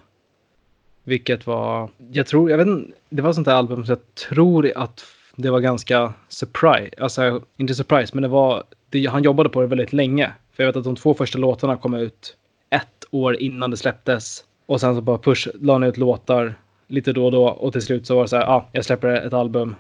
Vilket 1.08 1.48
var, 1.48 1.90
jag 2.12 2.28
tror, 2.28 2.52
jag 2.52 2.58
vet 2.58 2.68
inte, 2.68 2.92
det 3.10 3.22
var 3.22 3.34
sånt 3.34 3.46
där 3.46 3.54
album 3.56 3.86
så 3.86 3.92
jag 3.92 4.16
tror 4.30 4.72
att 4.76 5.06
det 5.36 5.50
var 5.50 5.60
ganska 5.60 6.14
surprise, 6.28 6.92
alltså 7.00 7.42
inte 7.58 7.76
surprise, 7.76 8.12
men 8.14 8.22
det 8.22 8.28
var, 8.28 8.64
det, 8.90 9.06
han 9.06 9.24
jobbade 9.24 9.50
på 9.50 9.62
det 9.62 9.68
väldigt 9.68 9.94
länge. 9.94 10.32
För 10.54 10.64
jag 10.64 10.68
vet 10.68 10.76
att 10.76 10.84
de 10.84 10.96
två 10.96 11.14
första 11.14 11.38
låtarna 11.40 11.78
kom 11.78 11.94
ut 11.94 12.38
ett 12.70 13.06
år 13.12 13.36
innan 13.36 13.72
det 13.72 13.78
släpptes. 13.78 14.44
Och 14.66 14.80
sen 14.80 14.96
så 14.96 15.02
bara 15.02 15.18
push, 15.18 15.48
la 15.54 15.74
han 15.74 15.84
ut 15.84 15.98
låtar 15.98 16.56
lite 16.88 17.14
då 17.14 17.26
och 17.26 17.32
då 17.32 17.48
och 17.48 17.74
till 17.74 17.82
slut 17.82 18.08
så 18.08 18.16
var 18.16 18.22
det 18.22 18.28
så 18.28 18.36
här, 18.36 18.44
ja, 18.44 18.54
ah, 18.54 18.70
jag 18.72 18.86
släpper 18.86 19.08
ett 19.08 19.34
album 19.34 19.76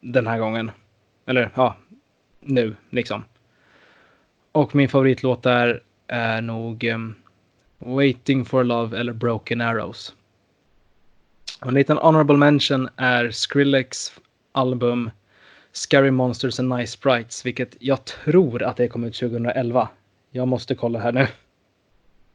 den 0.00 0.26
här 0.26 0.38
gången. 0.38 0.70
Eller 1.26 1.50
ja, 1.54 1.76
nu 2.40 2.76
liksom. 2.90 3.24
Och 4.52 4.74
min 4.74 4.88
favoritlåt 4.88 5.42
där 5.42 5.82
är 6.06 6.40
nog 6.40 6.84
um, 6.84 7.14
Waiting 7.78 8.44
for 8.44 8.64
Love 8.64 8.98
eller 8.98 9.12
Broken 9.12 9.60
Arrows. 9.60 10.14
Och 11.60 11.68
en 11.68 11.74
liten 11.74 11.96
honorable 11.96 12.36
mention 12.36 12.88
är 12.96 13.30
Skrillex 13.30 14.12
album 14.52 15.10
Scary 15.72 16.10
Monsters 16.10 16.60
and 16.60 16.68
Nice 16.68 16.92
Sprites, 16.92 17.46
vilket 17.46 17.76
jag 17.78 18.04
tror 18.04 18.62
att 18.62 18.76
det 18.76 18.88
kom 18.88 19.04
ut 19.04 19.14
2011. 19.14 19.88
Jag 20.30 20.48
måste 20.48 20.74
kolla 20.74 20.98
här 20.98 21.12
nu. 21.12 21.26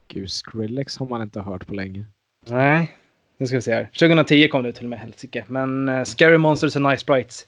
Gud, 0.08 0.32
Skrillex 0.32 0.98
har 0.98 1.08
man 1.08 1.22
inte 1.22 1.42
hört 1.42 1.68
på 1.68 1.74
länge. 1.74 2.06
Nej, 2.48 2.98
nu 3.38 3.48
ska 3.48 3.56
vi 3.56 3.62
se 3.62 3.74
här. 3.74 3.90
2010 4.00 4.48
kom 4.48 4.64
det 4.64 4.74
till 4.74 4.86
och 4.86 4.90
med 4.90 5.00
helsike. 5.00 5.46
Men 5.48 5.90
uh, 5.90 6.04
Scary 6.04 6.38
Monsters 6.38 6.76
and 6.76 6.90
Nice 6.90 7.02
Sprites 7.02 7.48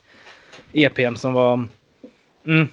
EPn 0.74 1.16
som 1.16 1.34
var... 1.34 1.68
Mm, 2.46 2.68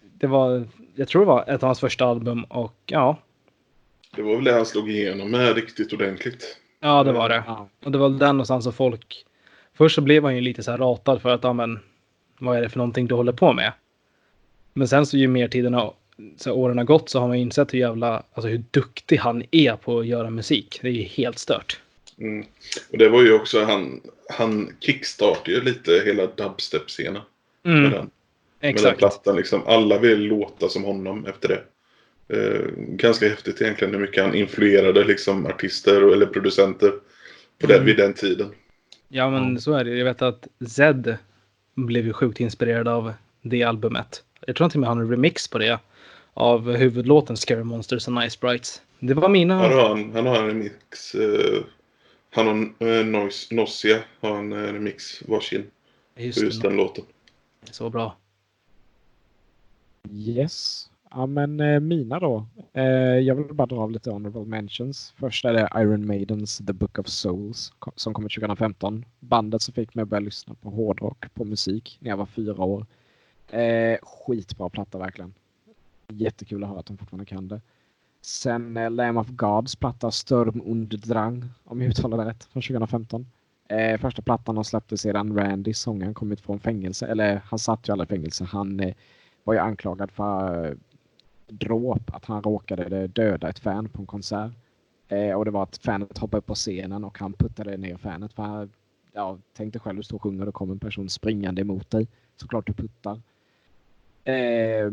det 0.00 0.26
var... 0.26 0.68
Jag 0.94 1.08
tror 1.08 1.22
det 1.22 1.26
var 1.26 1.42
ett 1.42 1.62
av 1.62 1.66
hans 1.66 1.80
första 1.80 2.04
album 2.04 2.44
och 2.44 2.76
ja. 2.86 3.18
Det 4.16 4.22
var 4.22 4.34
väl 4.34 4.44
det 4.44 4.52
han 4.52 4.66
slog 4.66 4.90
igenom 4.90 5.30
med 5.30 5.54
riktigt 5.54 5.92
ordentligt. 5.92 6.58
Ja, 6.80 7.04
det 7.04 7.12
var 7.12 7.28
det. 7.28 7.42
Ja. 7.46 7.68
Och 7.84 7.92
det 7.92 7.98
var 7.98 8.08
den 8.08 8.36
någonstans 8.36 8.64
som 8.64 8.72
folk... 8.72 9.24
Först 9.74 9.94
så 9.94 10.00
blev 10.00 10.24
han 10.24 10.34
ju 10.34 10.40
lite 10.40 10.62
så 10.62 10.70
här 10.70 10.78
ratad 10.78 11.22
för 11.22 11.30
att, 11.30 11.44
ja 11.44 11.52
men, 11.52 11.78
vad 12.38 12.56
är 12.56 12.62
det 12.62 12.68
för 12.68 12.78
någonting 12.78 13.06
du 13.06 13.14
håller 13.14 13.32
på 13.32 13.52
med? 13.52 13.72
Men 14.72 14.88
sen 14.88 15.06
så 15.06 15.16
ju 15.16 15.28
mer 15.28 15.48
tiden 15.48 15.74
har, 15.74 15.94
så 16.36 16.52
åren 16.52 16.78
har 16.78 16.84
gått 16.84 17.10
så 17.10 17.20
har 17.20 17.28
man 17.28 17.36
insett 17.36 17.74
hur 17.74 17.78
jävla, 17.78 18.22
alltså 18.34 18.48
hur 18.48 18.62
duktig 18.70 19.16
han 19.16 19.42
är 19.50 19.76
på 19.76 19.98
att 19.98 20.06
göra 20.06 20.30
musik. 20.30 20.78
Det 20.82 20.88
är 20.88 20.92
ju 20.92 21.02
helt 21.02 21.38
stört. 21.38 21.80
Mm. 22.18 22.46
Och 22.92 22.98
det 22.98 23.08
var 23.08 23.22
ju 23.22 23.32
också, 23.32 23.64
han, 23.64 24.00
han 24.30 24.76
kickstartade 24.80 25.50
ju 25.50 25.60
lite 25.60 26.02
hela 26.06 26.26
dubstep-scenen. 26.26 27.22
Med, 27.62 27.76
Mm, 27.76 27.82
den, 27.82 27.92
med 27.92 28.00
den 28.60 28.70
exakt. 28.70 28.98
plattan 28.98 29.36
liksom. 29.36 29.62
Alla 29.66 29.98
vill 29.98 30.20
låta 30.20 30.68
som 30.68 30.84
honom 30.84 31.26
efter 31.26 31.48
det. 31.48 31.62
Eh, 32.28 32.60
ganska 32.76 33.28
häftigt 33.28 33.60
egentligen 33.60 33.94
hur 33.94 34.00
mycket 34.00 34.24
han 34.24 34.34
influerade 34.34 35.04
liksom 35.04 35.46
artister 35.46 36.04
och, 36.04 36.12
eller 36.12 36.26
producenter 36.26 36.90
på 37.58 37.66
den, 37.66 37.76
Mm. 37.76 37.86
vid 37.86 37.96
den 37.96 38.14
tiden. 38.14 38.48
Ja, 39.08 39.30
men 39.30 39.54
Ja. 39.54 39.60
så 39.60 39.72
är 39.72 39.84
det. 39.84 39.90
Jag 39.96 40.04
vet 40.04 40.22
att 40.22 40.48
Zed 40.68 41.16
blev 41.74 42.06
ju 42.06 42.12
sjukt 42.12 42.40
inspirerad 42.40 42.88
av 42.88 43.12
det 43.42 43.62
albumet. 43.62 44.22
Jag 44.46 44.56
tror 44.56 44.64
och 44.66 44.76
med 44.76 44.88
han 44.88 44.98
har 44.98 45.04
en 45.04 45.10
remix 45.10 45.48
på 45.48 45.58
det. 45.58 45.78
Av 46.34 46.76
huvudlåten 46.76 47.36
Scary 47.36 47.64
Monsters 47.64 48.08
and 48.08 48.18
Nice 48.18 48.30
Sprites. 48.30 48.82
Det 48.98 49.14
var 49.14 49.28
mina... 49.28 49.54
Han 49.58 49.72
har, 49.72 49.96
en, 49.96 50.12
han 50.12 50.26
har 50.26 50.36
en 50.42 50.46
remix. 50.46 51.14
Eh, 51.14 51.62
han 52.30 52.72
och 52.78 52.86
eh, 52.86 53.06
Nois, 53.06 53.50
Nossia 53.50 53.98
har 54.20 54.38
en 54.38 54.52
eh, 54.52 54.72
remix 54.72 55.22
varsin 55.26 55.64
Just 56.16 56.42
just 56.42 56.62
den 56.62 56.76
låten. 56.76 57.04
Så 57.70 57.90
bra. 57.90 58.16
Yes. 60.12 60.87
Ja, 61.10 61.26
men 61.26 61.60
eh, 61.60 61.80
mina 61.80 62.18
då. 62.20 62.46
Eh, 62.72 62.84
jag 63.18 63.34
vill 63.34 63.54
bara 63.54 63.66
dra 63.66 63.80
av 63.80 63.90
lite 63.90 64.10
honorable 64.10 64.44
mentions. 64.44 65.14
Först 65.16 65.44
är 65.44 65.52
det 65.52 65.68
Iron 65.76 66.06
Maidens 66.06 66.58
The 66.58 66.72
Book 66.72 66.98
of 66.98 67.08
Souls 67.08 67.72
som 67.96 68.14
kom 68.14 68.24
2015. 68.24 69.04
Bandet 69.20 69.62
som 69.62 69.74
fick 69.74 69.94
mig 69.94 70.02
att 70.02 70.08
börja 70.08 70.20
lyssna 70.20 70.54
på 70.54 70.70
hårdrock, 70.70 71.34
på 71.34 71.44
musik, 71.44 71.98
när 72.00 72.10
jag 72.10 72.16
var 72.16 72.26
fyra 72.26 72.64
år. 72.64 72.86
Eh, 73.50 73.98
skitbra 74.02 74.68
platta 74.68 74.98
verkligen. 74.98 75.34
Jättekul 76.08 76.62
att 76.62 76.68
höra 76.68 76.80
att 76.80 76.86
de 76.86 76.96
fortfarande 76.96 77.26
kan 77.26 77.48
det. 77.48 77.60
Sen 78.22 78.76
eh, 78.76 78.90
Lamb 78.90 79.18
of 79.18 79.28
Gods 79.28 79.76
platta 79.76 80.10
Sturm 80.10 80.60
und 80.60 80.88
Drang, 80.88 81.44
om 81.64 81.80
jag 81.80 81.90
uttalar 81.90 82.18
det 82.18 82.30
rätt, 82.30 82.44
från 82.44 82.62
2015. 82.62 83.26
Eh, 83.68 84.00
första 84.00 84.22
plattan 84.22 84.54
de 84.54 84.64
släppte 84.64 84.98
sedan 84.98 85.36
Randy, 85.38 85.74
sångaren, 85.74 86.14
kom 86.14 86.32
ut 86.32 86.40
från 86.40 86.60
fängelse. 86.60 87.06
Eller 87.06 87.42
han 87.44 87.58
satt 87.58 87.88
ju 87.88 87.92
aldrig 87.92 88.10
i 88.10 88.14
fängelse. 88.14 88.44
Han 88.44 88.80
eh, 88.80 88.94
var 89.44 89.54
ju 89.54 89.60
anklagad 89.60 90.10
för 90.10 90.66
eh, 90.66 90.74
dråp, 91.48 92.14
att 92.14 92.24
han 92.24 92.42
råkade 92.42 93.06
döda 93.06 93.48
ett 93.48 93.58
fan 93.58 93.88
på 93.88 94.02
en 94.02 94.06
konsert. 94.06 94.52
Eh, 95.08 95.32
och 95.32 95.44
det 95.44 95.50
var 95.50 95.62
att 95.62 95.76
fanet 95.76 96.18
hoppade 96.18 96.38
upp 96.38 96.46
på 96.46 96.54
scenen 96.54 97.04
och 97.04 97.18
han 97.18 97.32
puttade 97.32 97.76
ner 97.76 97.96
fanet. 97.96 98.32
För 98.32 98.42
han, 98.42 98.70
ja, 99.12 99.38
tänkte 99.52 99.78
själv, 99.78 99.96
du 99.96 100.02
står 100.02 100.16
och 100.16 100.22
sjunger 100.22 100.40
och 100.40 100.46
då 100.46 100.52
kommer 100.52 100.72
en 100.72 100.78
person 100.78 101.08
springande 101.08 101.62
emot 101.62 101.90
dig. 101.90 102.08
Såklart 102.36 102.66
du 102.66 102.72
puttar. 102.72 103.20
Eh, 104.24 104.92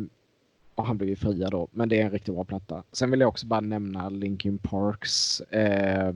och 0.75 0.85
han 0.85 0.97
blev 0.97 1.09
ju 1.09 1.15
fria 1.15 1.49
då, 1.49 1.67
men 1.71 1.89
det 1.89 2.01
är 2.01 2.05
en 2.05 2.11
riktigt 2.11 2.35
bra 2.35 2.43
platta. 2.43 2.83
Sen 2.91 3.11
vill 3.11 3.19
jag 3.19 3.29
också 3.29 3.47
bara 3.47 3.59
nämna 3.59 4.09
Linkin 4.09 4.57
Parks 4.57 5.41
eh, 5.41 6.15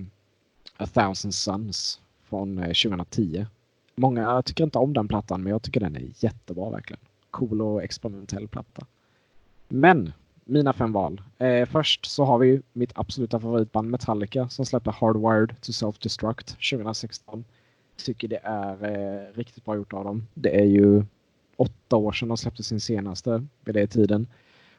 A 0.77 0.85
Thousand 0.93 1.33
Suns 1.33 2.01
från 2.23 2.57
eh, 2.57 2.63
2010. 2.63 3.45
Många 3.95 4.41
tycker 4.41 4.63
inte 4.63 4.77
om 4.77 4.93
den 4.93 5.07
plattan, 5.07 5.43
men 5.43 5.51
jag 5.51 5.61
tycker 5.61 5.79
den 5.79 5.95
är 5.95 6.09
jättebra 6.15 6.69
verkligen. 6.69 6.99
Cool 7.31 7.61
och 7.61 7.83
experimentell 7.83 8.47
platta. 8.47 8.85
Men 9.67 10.13
mina 10.49 10.73
fem 10.73 10.91
val. 10.91 11.21
Eh, 11.37 11.65
först 11.65 12.05
så 12.05 12.23
har 12.23 12.37
vi 12.37 12.61
mitt 12.73 12.91
absoluta 12.95 13.39
favoritband 13.39 13.89
Metallica 13.89 14.49
som 14.49 14.65
släppte 14.65 14.91
Hardwired 14.91 15.61
to 15.61 15.71
Self-Destruct 15.71 16.71
2016. 16.71 17.43
Tycker 18.05 18.27
det 18.27 18.39
är 18.43 18.85
eh, 18.85 19.37
riktigt 19.37 19.65
bra 19.65 19.75
gjort 19.75 19.93
av 19.93 20.03
dem. 20.03 20.27
Det 20.33 20.59
är 20.59 20.65
ju 20.65 21.03
åtta 21.55 21.95
år 21.95 22.11
sedan 22.11 22.27
de 22.27 22.37
släppte 22.37 22.63
sin 22.63 22.79
senaste 22.79 23.45
vid 23.65 23.75
den 23.75 23.87
tiden. 23.87 24.27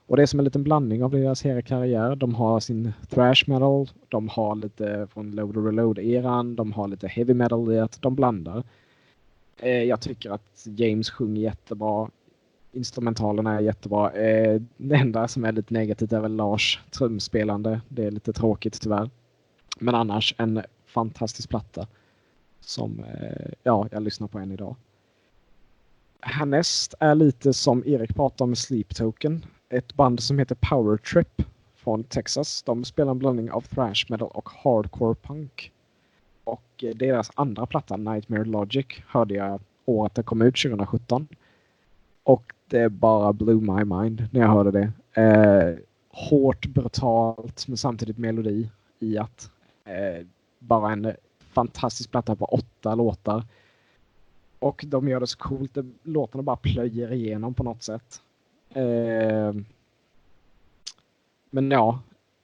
Och 0.07 0.17
det 0.17 0.23
är 0.23 0.27
som 0.27 0.41
en 0.41 0.45
liten 0.45 0.63
blandning 0.63 1.05
av 1.05 1.11
deras 1.11 1.43
hela 1.43 1.63
karriär. 1.63 2.17
De 2.17 2.35
har 2.35 2.61
sin 2.61 2.93
thrash 3.09 3.45
metal, 3.47 3.91
de 4.09 4.29
har 4.29 4.55
lite 4.55 5.07
från 5.13 5.31
Load 5.31 5.57
och 5.57 5.65
Reload-eran, 5.65 6.57
de 6.57 6.73
har 6.73 6.89
lite 6.89 7.09
heavy 7.09 7.35
metal 7.35 7.73
i 7.73 7.79
att 7.81 8.03
de 8.03 8.15
blandar. 8.15 8.63
Eh, 9.57 9.83
jag 9.83 10.01
tycker 10.01 10.31
att 10.31 10.67
James 10.77 11.11
sjunger 11.11 11.43
jättebra. 11.43 12.11
Instrumentalerna 12.73 13.55
är 13.55 13.61
jättebra. 13.61 14.13
Eh, 14.13 14.63
det 14.77 14.97
enda 14.97 15.29
som 15.29 15.45
är 15.45 15.53
lite 15.53 15.75
negativt 15.75 16.13
är 16.13 16.21
väl 16.21 16.37
Lars 16.37 16.81
trumspelande. 16.91 17.81
Det 17.89 18.05
är 18.05 18.11
lite 18.11 18.33
tråkigt 18.33 18.81
tyvärr. 18.81 19.11
Men 19.79 19.95
annars 19.95 20.35
en 20.39 20.63
fantastisk 20.87 21.49
platta 21.49 21.87
som 22.61 23.05
eh, 23.05 23.53
ja, 23.63 23.89
jag 23.91 24.03
lyssnar 24.03 24.29
på 24.29 24.39
än 24.39 24.53
idag. 24.53 24.77
Härnäst 26.21 26.95
är 27.01 27.15
lite 27.15 27.53
som 27.53 27.83
Erik 27.87 28.15
pratade 28.15 28.51
om 28.51 28.57
Sleep 28.57 28.95
Token. 28.95 29.45
Ett 29.69 29.95
band 29.95 30.21
som 30.21 30.39
heter 30.39 30.55
Power 30.61 30.97
Trip 30.97 31.43
från 31.77 32.05
Texas. 32.05 32.63
De 32.63 32.85
spelar 32.85 33.11
en 33.11 33.19
blandning 33.19 33.51
av 33.51 33.61
thrash 33.61 34.07
metal 34.09 34.29
och 34.29 34.49
hardcore 34.49 35.15
punk. 35.15 35.73
Och 36.45 36.85
eh, 36.85 36.97
deras 36.97 37.31
andra 37.35 37.67
platta, 37.67 37.97
Nightmare 37.97 38.45
Logic, 38.45 38.87
hörde 39.07 39.35
jag 39.35 39.61
året 39.85 40.15
den 40.15 40.25
kom 40.25 40.43
ut, 40.43 40.57
2017. 40.63 41.29
Och 42.23 42.53
det 42.71 42.89
bara 42.89 43.33
blew 43.33 43.61
my 43.63 43.85
mind 43.85 44.29
när 44.31 44.41
jag 44.41 44.49
hörde 44.49 44.71
det. 44.71 44.93
Eh, 45.23 45.79
hårt, 46.09 46.67
brutalt, 46.67 47.69
men 47.69 47.77
samtidigt 47.77 48.19
melodi 48.19 48.71
i 48.99 49.19
att 49.19 49.51
eh, 49.85 50.27
bara 50.59 50.93
en 50.93 51.13
fantastisk 51.39 52.11
platta 52.11 52.37
på 52.37 52.45
åtta 52.45 52.95
låtar. 52.95 53.45
Och 54.59 54.85
de 54.89 55.09
gör 55.09 55.21
det 55.21 55.27
så 55.27 55.39
coolt. 55.39 55.77
Låtarna 56.03 56.43
bara 56.43 56.57
plöjer 56.57 57.13
igenom 57.13 57.55
på 57.55 57.65
något 57.65 57.83
sätt. 57.83 58.23
Eh, 58.71 59.55
men 61.51 61.71
ja, 61.71 62.01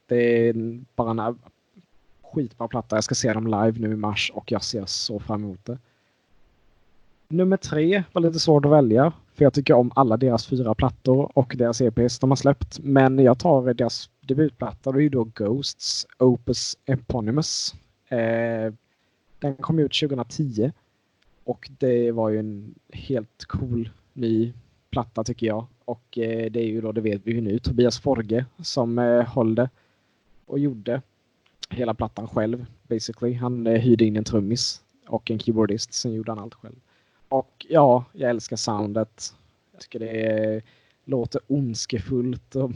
det 0.06 0.48
är 0.48 0.54
bara 0.94 1.10
en 1.28 1.38
skitbra 2.22 2.68
platta. 2.68 2.96
Jag 2.96 3.04
ska 3.04 3.14
se 3.14 3.32
dem 3.32 3.46
live 3.46 3.88
nu 3.88 3.92
i 3.92 3.96
mars 3.96 4.32
och 4.34 4.52
jag 4.52 4.64
ser 4.64 4.86
så 4.86 5.20
fram 5.20 5.44
emot 5.44 5.64
det. 5.64 5.78
Nummer 7.28 7.56
tre 7.56 8.02
var 8.12 8.22
lite 8.22 8.38
svårt 8.38 8.64
att 8.64 8.70
välja. 8.70 9.12
För 9.34 9.44
jag 9.44 9.52
tycker 9.52 9.74
om 9.74 9.92
alla 9.94 10.16
deras 10.16 10.46
fyra 10.46 10.74
plattor 10.74 11.38
och 11.38 11.54
deras 11.56 11.80
EPs 11.80 12.18
de 12.18 12.30
har 12.30 12.36
släppt. 12.36 12.78
Men 12.78 13.18
jag 13.18 13.38
tar 13.38 13.74
deras 13.74 14.10
debutplatta. 14.20 14.92
Det 14.92 14.98
är 14.98 15.02
ju 15.02 15.08
då 15.08 15.24
Ghosts 15.24 16.06
Opus 16.18 16.76
Eponymous. 16.86 17.74
Eh, 18.08 18.74
den 19.38 19.54
kom 19.60 19.78
ut 19.78 20.00
2010. 20.00 20.72
Och 21.44 21.70
det 21.78 22.12
var 22.12 22.28
ju 22.28 22.38
en 22.38 22.74
helt 22.92 23.44
cool 23.44 23.90
ny 24.12 24.52
platta 24.90 25.24
tycker 25.24 25.46
jag. 25.46 25.66
Och 25.84 26.18
eh, 26.18 26.50
det 26.50 26.60
är 26.60 26.66
ju 26.66 26.80
då, 26.80 26.92
det 26.92 27.00
vet 27.00 27.20
vi 27.24 27.32
ju 27.32 27.40
nu, 27.40 27.58
Tobias 27.58 27.98
Forge 28.00 28.44
som 28.62 28.98
eh, 28.98 29.22
höll 29.22 29.54
det 29.54 29.70
och 30.46 30.58
gjorde 30.58 31.02
hela 31.70 31.94
plattan 31.94 32.28
själv 32.28 32.66
basically. 32.82 33.34
Han 33.34 33.66
eh, 33.66 33.80
hyrde 33.80 34.04
in 34.04 34.16
en 34.16 34.24
trummis 34.24 34.82
och 35.06 35.30
en 35.30 35.38
keyboardist, 35.38 35.94
sen 35.94 36.12
gjorde 36.12 36.32
han 36.32 36.38
allt 36.38 36.54
själv. 36.54 36.76
Och 37.28 37.66
ja, 37.68 38.04
jag 38.12 38.30
älskar 38.30 38.56
soundet. 38.56 39.34
Jag 39.72 39.80
tycker 39.80 39.98
det 39.98 40.26
är, 40.26 40.62
låter 41.04 41.40
ondskefullt 41.46 42.56
och 42.56 42.70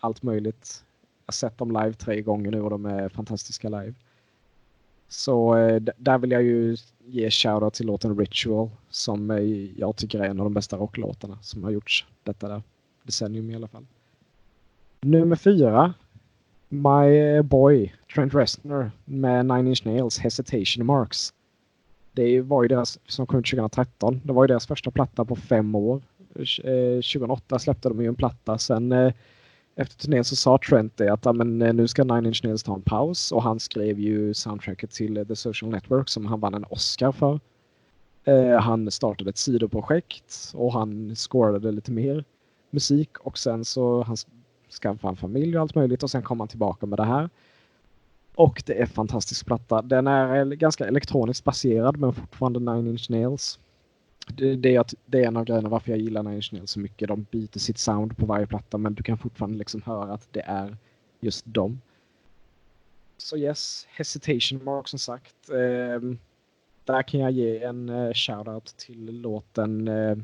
allt 0.00 0.22
möjligt. 0.22 0.84
Jag 1.00 1.32
har 1.32 1.32
sett 1.32 1.58
dem 1.58 1.70
live 1.70 1.92
tre 1.92 2.22
gånger 2.22 2.50
nu 2.50 2.62
och 2.62 2.70
de 2.70 2.86
är 2.86 3.08
fantastiska 3.08 3.68
live. 3.68 3.94
Så 5.08 5.56
eh, 5.56 5.82
där 5.96 6.18
vill 6.18 6.30
jag 6.30 6.42
ju 6.42 6.76
ge 7.04 7.30
shoutout 7.30 7.74
till 7.74 7.86
låten 7.86 8.18
Ritual 8.18 8.70
som 8.90 9.30
jag 9.76 9.96
tycker 9.96 10.20
är 10.20 10.24
en 10.24 10.40
av 10.40 10.44
de 10.44 10.54
bästa 10.54 10.76
rocklåtarna 10.76 11.38
som 11.42 11.64
har 11.64 11.70
gjorts 11.70 12.06
detta 12.22 12.48
där 12.48 12.62
decennium 13.02 13.50
i 13.50 13.54
alla 13.54 13.68
fall. 13.68 13.86
Nummer 15.00 15.36
fyra. 15.36 15.94
My 16.68 17.42
Boy 17.42 17.94
Trent 18.14 18.34
Reznor 18.34 18.90
med 19.04 19.46
Nine 19.46 19.66
Inch 19.66 19.86
Nails 19.86 20.18
Hesitation 20.18 20.86
Marks. 20.86 21.32
Det 22.14 22.40
var 22.40 22.62
ju 22.62 22.68
deras, 22.68 22.98
som 23.06 23.26
kom 23.26 23.38
ut 23.38 23.46
2013, 23.46 24.20
det 24.24 24.32
var 24.32 24.44
ju 24.44 24.48
deras 24.48 24.66
första 24.66 24.90
platta 24.90 25.24
på 25.24 25.36
fem 25.36 25.74
år. 25.74 26.02
2008 26.34 27.54
eh, 27.54 27.58
släppte 27.58 27.88
de 27.88 28.02
ju 28.02 28.08
en 28.08 28.14
platta. 28.14 28.58
Sen 28.58 28.92
eh, 28.92 29.12
efter 29.76 29.96
turnén 29.96 30.24
så 30.24 30.36
sa 30.36 30.58
Trent 30.68 30.96
det 30.96 31.12
att 31.12 31.36
men, 31.36 31.62
eh, 31.62 31.74
nu 31.74 31.88
ska 31.88 32.04
Nine 32.04 32.26
Inch 32.26 32.44
Nails 32.44 32.62
ta 32.62 32.74
en 32.74 32.82
paus 32.82 33.32
och 33.32 33.42
han 33.42 33.60
skrev 33.60 34.00
ju 34.00 34.34
soundtracket 34.34 34.90
till 34.90 35.24
The 35.28 35.36
Social 35.36 35.70
Network 35.70 36.08
som 36.08 36.26
han 36.26 36.40
vann 36.40 36.54
en 36.54 36.64
Oscar 36.70 37.12
för. 37.12 37.40
Han 38.60 38.90
startade 38.90 39.30
ett 39.30 39.38
sidoprojekt 39.38 40.52
och 40.54 40.72
han 40.72 41.16
scorade 41.16 41.72
lite 41.72 41.92
mer 41.92 42.24
musik 42.70 43.18
och 43.18 43.38
sen 43.38 43.64
så 43.64 44.02
han 44.02 44.16
skaffade 44.82 45.12
en 45.12 45.16
familj 45.16 45.56
och 45.56 45.62
allt 45.62 45.74
möjligt 45.74 46.02
och 46.02 46.10
sen 46.10 46.22
kom 46.22 46.40
han 46.40 46.48
tillbaka 46.48 46.86
med 46.86 46.98
det 46.98 47.04
här. 47.04 47.30
Och 48.34 48.62
det 48.66 48.82
är 48.82 48.86
fantastisk 48.86 49.46
platta. 49.46 49.82
Den 49.82 50.06
är 50.06 50.36
eh, 50.36 50.44
ganska 50.44 50.86
elektroniskt 50.86 51.44
baserad 51.44 51.96
men 51.96 52.12
fortfarande 52.12 52.60
Nine 52.60 52.88
Inch 52.88 53.10
Nails. 53.10 53.58
Det, 54.26 54.56
det, 54.56 54.76
är, 54.76 54.84
det 55.06 55.22
är 55.22 55.26
en 55.26 55.36
av 55.36 55.44
grejerna 55.44 55.68
varför 55.68 55.90
jag 55.90 56.00
gillar 56.00 56.22
Nine 56.22 56.34
Inch 56.34 56.52
Nails 56.52 56.70
så 56.70 56.80
mycket. 56.80 57.08
De 57.08 57.26
byter 57.30 57.58
sitt 57.58 57.78
sound 57.78 58.16
på 58.16 58.26
varje 58.26 58.46
platta 58.46 58.78
men 58.78 58.94
du 58.94 59.02
kan 59.02 59.18
fortfarande 59.18 59.58
liksom 59.58 59.82
höra 59.82 60.12
att 60.12 60.28
det 60.30 60.40
är 60.40 60.76
just 61.20 61.44
dem. 61.46 61.80
Så 63.16 63.36
yes, 63.36 63.86
Hesitation 63.90 64.64
Mark 64.64 64.88
som 64.88 64.98
sagt. 64.98 65.50
Eh, 65.50 66.00
där 66.84 67.02
kan 67.02 67.20
jag 67.20 67.30
ge 67.30 67.62
en 67.62 67.88
eh, 67.88 68.12
shoutout 68.12 68.76
till 68.76 69.20
låten 69.20 69.88
eh, 69.88 70.16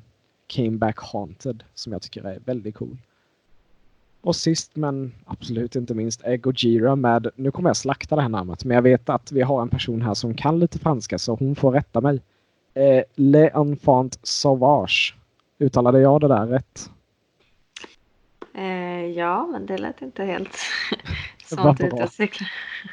Came 0.46 0.78
Back 0.78 0.98
Haunted 0.98 1.64
som 1.74 1.92
jag 1.92 2.02
tycker 2.02 2.24
är 2.24 2.38
väldigt 2.44 2.74
cool. 2.74 2.98
Och 4.22 4.36
sist 4.36 4.76
men 4.76 5.12
absolut 5.24 5.76
inte 5.76 5.94
minst 5.94 6.22
är 6.22 6.36
Gojira 6.36 6.96
med, 6.96 7.30
nu 7.36 7.50
kommer 7.50 7.68
jag 7.68 7.76
slakta 7.76 8.16
det 8.16 8.22
här 8.22 8.28
namnet, 8.28 8.64
men 8.64 8.74
jag 8.74 8.82
vet 8.82 9.08
att 9.08 9.32
vi 9.32 9.42
har 9.42 9.62
en 9.62 9.68
person 9.68 10.02
här 10.02 10.14
som 10.14 10.34
kan 10.34 10.58
lite 10.58 10.78
franska 10.78 11.18
så 11.18 11.34
hon 11.34 11.56
får 11.56 11.72
rätta 11.72 12.00
mig. 12.00 12.20
Eh, 12.74 13.02
Le 13.14 13.50
Enfant 13.54 14.18
Sauvage. 14.22 15.16
Uttalade 15.58 16.00
jag 16.00 16.20
det 16.20 16.28
där 16.28 16.46
rätt? 16.46 16.90
Eh, 18.54 19.06
ja, 19.06 19.46
men 19.46 19.66
det 19.66 19.78
lät 19.78 20.02
inte 20.02 20.24
helt 20.24 20.58
sånt 21.44 21.80
ut 21.80 21.92
att 21.92 22.12
cykla. 22.12 22.46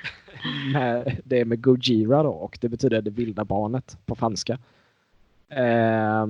Nej, 0.73 1.19
det 1.23 1.39
är 1.39 1.45
med 1.45 1.61
Gojira 1.61 2.23
då 2.23 2.29
och 2.29 2.57
det 2.61 2.69
betyder 2.69 3.01
det 3.01 3.11
vilda 3.11 3.45
barnet 3.45 3.97
på 4.05 4.15
franska. 4.15 4.57
Eh, 5.49 6.27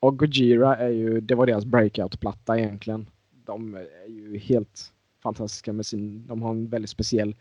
och 0.00 0.18
Gojira 0.18 0.76
är 0.76 0.88
ju, 0.88 1.20
det 1.20 1.34
var 1.34 1.46
deras 1.46 1.64
breakout-platta 1.64 2.58
egentligen. 2.58 3.06
De 3.44 3.74
är 3.74 4.08
ju 4.08 4.38
helt 4.38 4.92
fantastiska 5.22 5.72
med 5.72 5.86
sin, 5.86 6.26
de 6.26 6.42
har 6.42 6.50
en 6.50 6.68
väldigt 6.68 6.90
speciell, 6.90 7.36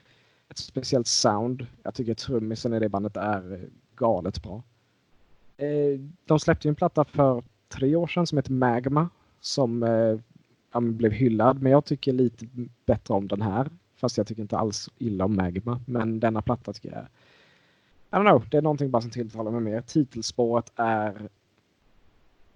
ett 0.50 0.58
speciellt 0.58 1.08
sound. 1.08 1.68
Jag 1.84 1.94
tycker 1.94 2.14
trummisen 2.14 2.74
i 2.74 2.80
det 2.80 2.90
bandet 2.90 3.18
är 3.18 3.70
galet 3.96 4.44
bra. 4.44 4.64
Eh, 5.58 6.00
de 6.26 6.40
släppte 6.40 6.70
en 6.70 6.76
platta 6.76 7.06
för 7.06 7.44
tre 7.68 7.96
år 7.96 8.08
sedan 8.08 8.28
som 8.28 8.38
heter 8.38 8.52
Magma 8.52 9.10
som 9.40 9.84
eh, 9.84 10.80
blev 10.82 11.12
hyllad. 11.12 11.62
Men 11.62 11.72
jag 11.72 11.86
tycker 11.86 12.14
lite 12.14 12.48
bättre 12.86 13.14
om 13.14 13.28
den 13.28 13.42
här. 13.42 13.70
Fast 13.96 14.18
jag 14.18 14.28
tycker 14.28 14.42
inte 14.42 14.58
alls 14.58 14.90
illa 14.98 15.26
om 15.26 15.36
Magma. 15.36 15.82
Men 15.86 16.20
denna 16.20 16.42
platta 16.42 16.74
tycker 16.74 16.92
jag 16.92 17.08
I 18.14 18.16
don't 18.16 18.30
know, 18.30 18.50
det 18.50 18.58
är 18.58 18.62
någonting 18.62 18.92
bara 18.92 19.02
som 19.02 19.12
tilltalar 19.12 19.52
mig 19.52 19.62
mer. 19.62 19.82
Titelspåret 19.82 20.72
är 20.76 21.30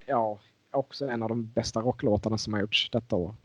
ja, 0.06 0.40
också 0.76 1.08
en 1.08 1.24
av 1.24 1.30
de 1.30 1.52
bästa 1.54 1.82
rocklåtarna 1.82 2.38
som 2.38 2.54
har 2.54 2.62
gjorts 2.62 2.90
detta 2.92 3.16
år. 3.16 3.36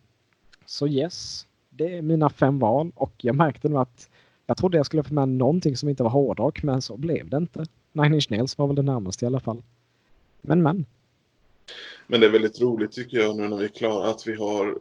Så 0.66 0.88
yes, 0.88 1.46
det 1.70 1.96
är 1.96 2.02
mina 2.02 2.30
fem 2.30 2.58
val 2.58 2.92
och 2.94 3.12
jag 3.16 3.36
märkte 3.36 3.68
nu 3.68 3.76
att 3.76 4.10
jag 4.46 4.56
trodde 4.56 4.76
jag 4.76 4.86
skulle 4.86 5.02
få 5.02 5.14
med 5.14 5.28
någonting 5.28 5.76
som 5.76 5.88
inte 5.88 6.02
var 6.02 6.10
hårdrock 6.10 6.62
men 6.62 6.82
så 6.82 6.96
blev 6.96 7.28
det 7.28 7.36
inte. 7.36 7.64
Nine 7.92 8.14
Inch 8.14 8.30
Nails 8.30 8.58
var 8.58 8.66
väl 8.66 8.76
det 8.76 8.82
närmaste 8.82 9.24
i 9.24 9.26
alla 9.26 9.40
fall. 9.40 9.62
Men 10.40 10.62
men. 10.62 10.86
Men 12.06 12.20
det 12.20 12.26
är 12.26 12.30
väldigt 12.30 12.60
roligt 12.60 12.92
tycker 12.92 13.16
jag 13.16 13.36
nu 13.36 13.48
när 13.48 13.56
vi 13.56 13.64
är 13.64 13.68
klara 13.68 14.10
att 14.10 14.26
vi 14.26 14.34
har 14.34 14.78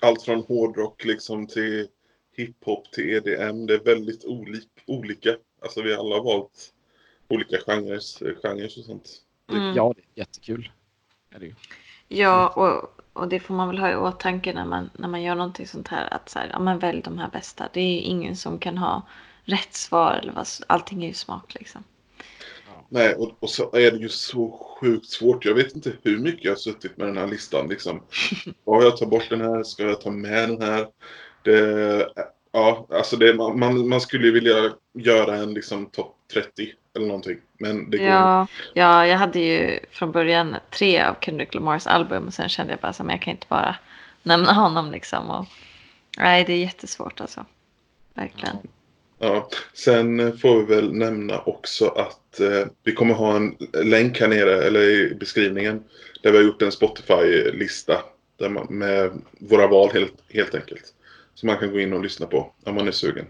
allt 0.00 0.22
från 0.22 0.42
hårdrock 0.42 1.04
liksom 1.04 1.46
till 1.46 1.88
hiphop 2.36 2.92
till 2.92 3.10
EDM. 3.10 3.66
Det 3.66 3.74
är 3.74 3.84
väldigt 3.84 4.24
olik, 4.24 4.68
olika. 4.86 5.36
Alltså 5.60 5.82
vi 5.82 5.94
alla 5.94 6.16
har 6.16 6.24
valt 6.24 6.72
olika 7.28 7.56
genrer, 7.66 8.00
genrer 8.42 8.64
och 8.64 8.84
sånt. 8.84 9.22
Mm. 9.50 9.74
Ja, 9.76 9.94
det 9.96 10.02
är 10.02 10.20
jättekul. 10.20 10.70
Är 11.34 11.38
det 11.38 11.46
ju. 11.46 11.54
Ja, 12.08 12.48
och, 12.48 13.02
och 13.12 13.28
det 13.28 13.40
får 13.40 13.54
man 13.54 13.68
väl 13.68 13.78
ha 13.78 13.90
i 13.90 13.96
åtanke 13.96 14.52
när 14.52 14.64
man, 14.64 14.90
när 14.92 15.08
man 15.08 15.22
gör 15.22 15.34
någonting 15.34 15.66
sånt 15.66 15.88
här. 15.88 16.14
Att 16.14 16.28
så 16.28 16.38
här, 16.38 16.48
ja, 16.52 16.58
men 16.58 16.78
välj 16.78 17.02
de 17.02 17.18
här 17.18 17.28
bästa. 17.28 17.68
Det 17.72 17.80
är 17.80 17.92
ju 17.92 18.00
ingen 18.00 18.36
som 18.36 18.58
kan 18.58 18.78
ha 18.78 19.02
rätt 19.44 19.74
svar. 19.74 20.12
Eller 20.22 20.32
vad, 20.32 20.46
allting 20.66 21.04
är 21.04 21.08
ju 21.08 21.14
smak 21.14 21.54
liksom. 21.54 21.84
Nej, 22.88 23.14
och, 23.14 23.36
och 23.40 23.50
så 23.50 23.76
är 23.76 23.90
det 23.90 23.96
ju 23.96 24.08
så 24.08 24.50
sjukt 24.80 25.06
svårt. 25.06 25.44
Jag 25.44 25.54
vet 25.54 25.74
inte 25.74 25.92
hur 26.02 26.18
mycket 26.18 26.44
jag 26.44 26.52
har 26.52 26.56
suttit 26.56 26.96
med 26.96 27.06
den 27.06 27.16
här 27.16 27.26
listan. 27.26 27.68
Liksom. 27.68 28.00
Ska 28.62 28.82
jag 28.82 28.96
ta 28.96 29.06
bort 29.06 29.30
den 29.30 29.40
här? 29.40 29.62
Ska 29.62 29.82
jag 29.82 30.00
ta 30.00 30.10
med 30.10 30.48
den 30.48 30.62
här? 30.62 30.86
Det, 31.42 32.08
ja, 32.52 32.86
alltså 32.90 33.16
det, 33.16 33.34
man, 33.34 33.58
man, 33.58 33.88
man 33.88 34.00
skulle 34.00 34.26
ju 34.26 34.32
vilja 34.32 34.72
göra 34.94 35.36
en 35.36 35.54
liksom 35.54 35.86
topp 35.86 36.16
30 36.32 36.72
eller 36.94 37.06
någonting. 37.06 37.38
Men 37.58 37.90
det 37.90 37.98
går 37.98 38.06
Ja, 38.06 38.46
ja, 38.74 39.06
jag 39.06 39.18
hade 39.18 39.38
ju 39.38 39.80
från 39.90 40.12
början 40.12 40.56
tre 40.70 41.02
av 41.02 41.16
Kendrick 41.20 41.54
Lamars 41.54 41.86
album 41.86 42.26
och 42.26 42.34
sen 42.34 42.48
kände 42.48 42.72
jag 42.72 42.80
bara 42.80 42.88
att 42.88 42.98
jag 42.98 43.22
kan 43.22 43.30
inte 43.30 43.46
bara 43.48 43.76
nämna 44.22 44.52
honom 44.52 44.90
liksom. 44.90 45.30
Och, 45.30 45.46
nej, 46.18 46.44
det 46.44 46.52
är 46.52 46.58
jättesvårt 46.58 47.20
alltså. 47.20 47.44
Verkligen. 48.14 48.56
Ja, 49.18 49.48
sen 49.72 50.38
får 50.38 50.58
vi 50.58 50.74
väl 50.74 50.94
nämna 50.94 51.38
också 51.38 51.88
att 51.88 52.40
eh, 52.40 52.66
vi 52.82 52.92
kommer 52.92 53.14
ha 53.14 53.36
en 53.36 53.56
länk 53.72 54.20
här 54.20 54.28
nere, 54.28 54.64
eller 54.64 54.80
i 54.80 55.14
beskrivningen, 55.14 55.84
där 56.22 56.32
vi 56.32 56.36
har 56.36 56.44
gjort 56.44 56.62
en 56.62 56.72
Spotify-lista 56.72 58.02
man, 58.50 58.66
med 58.70 59.22
våra 59.32 59.66
val 59.66 59.90
helt, 59.92 60.14
helt 60.28 60.54
enkelt. 60.54 60.94
Så 61.34 61.46
man 61.46 61.58
kan 61.58 61.72
gå 61.72 61.80
in 61.80 61.92
och 61.92 62.02
lyssna 62.02 62.26
på 62.26 62.52
om 62.64 62.74
man 62.74 62.88
är 62.88 62.92
sugen. 62.92 63.26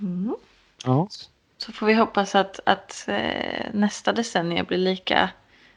Mm. 0.00 0.34
Ja. 0.84 1.08
Så 1.60 1.72
får 1.72 1.86
vi 1.86 1.94
hoppas 1.94 2.34
att, 2.34 2.60
att 2.66 3.04
eh, 3.08 3.66
nästa 3.72 4.12
decennium 4.12 4.66
blir 4.66 4.78
lika, 4.78 5.30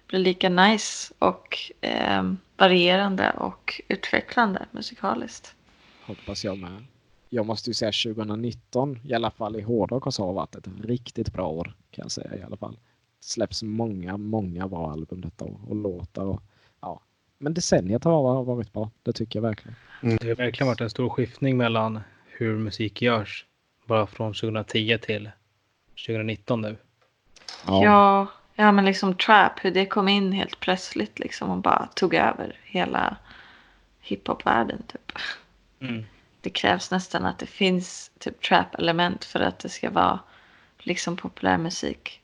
blir 0.07 0.19
lika 0.19 0.49
nice 0.49 1.13
och 1.19 1.57
eh, 1.81 2.34
varierande 2.57 3.31
och 3.31 3.81
utvecklande 3.88 4.65
musikaliskt. 4.71 5.55
Hoppas 6.05 6.43
jag 6.43 6.57
med. 6.57 6.84
Jag 7.29 7.45
måste 7.45 7.69
ju 7.69 7.73
säga 7.73 8.13
2019, 8.15 8.99
i 9.03 9.13
alla 9.13 9.31
fall 9.31 9.55
i 9.55 9.61
hårdrock, 9.61 10.17
har 10.17 10.34
varit 10.34 10.55
ett 10.55 10.67
riktigt 10.84 11.34
bra 11.34 11.47
år. 11.47 11.73
Kan 11.91 12.03
jag 12.03 12.11
säga 12.11 12.36
i 12.36 12.43
alla 12.43 12.57
fall. 12.57 12.73
Det 13.19 13.25
släpps 13.25 13.63
många, 13.63 14.17
många 14.17 14.67
bra 14.67 14.91
album 14.91 15.21
detta 15.21 15.45
år 15.45 15.59
och 15.67 15.75
låtar. 15.75 16.25
Och, 16.25 16.43
ja. 16.81 17.01
Men 17.38 17.53
decenniet 17.53 18.03
har 18.03 18.43
varit 18.43 18.73
bra, 18.73 18.89
det 19.03 19.13
tycker 19.13 19.39
jag 19.39 19.43
verkligen. 19.43 19.75
Det 20.01 20.27
har 20.27 20.36
verkligen 20.36 20.67
varit 20.67 20.81
en 20.81 20.89
stor 20.89 21.09
skiftning 21.09 21.57
mellan 21.57 21.99
hur 22.25 22.57
musik 22.57 23.01
görs. 23.01 23.45
Bara 23.86 24.07
från 24.07 24.34
2010 24.34 24.97
till 25.01 25.29
2019 26.07 26.61
nu. 26.61 26.77
Ja. 27.67 27.83
ja, 27.83 28.27
ja 28.55 28.71
men 28.71 28.85
liksom 28.85 29.13
trap, 29.15 29.51
hur 29.61 29.71
det 29.71 29.85
kom 29.85 30.07
in 30.07 30.31
helt 30.31 30.59
plötsligt 30.59 31.19
liksom 31.19 31.49
och 31.49 31.57
bara 31.57 31.87
tog 31.95 32.13
över 32.13 32.55
hela 32.63 33.17
hiphop-världen 34.01 34.83
typ. 34.87 35.11
Mm. 35.81 36.03
Det 36.41 36.49
krävs 36.49 36.91
nästan 36.91 37.25
att 37.25 37.39
det 37.39 37.45
finns 37.45 38.11
typ 38.19 38.41
trap-element 38.41 39.25
för 39.25 39.39
att 39.39 39.59
det 39.59 39.69
ska 39.69 39.89
vara 39.89 40.19
liksom 40.79 41.15
populärmusik. 41.17 42.19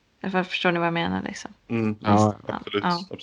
Förstår 0.47 0.71
ni 0.71 0.79
vad 0.79 0.87
jag 0.87 0.93
menar 0.93 1.21
liksom? 1.23 1.51
Mm, 1.67 1.95
Ja, 2.01 2.35
absolut. 2.47 2.83
ja. 2.83 3.17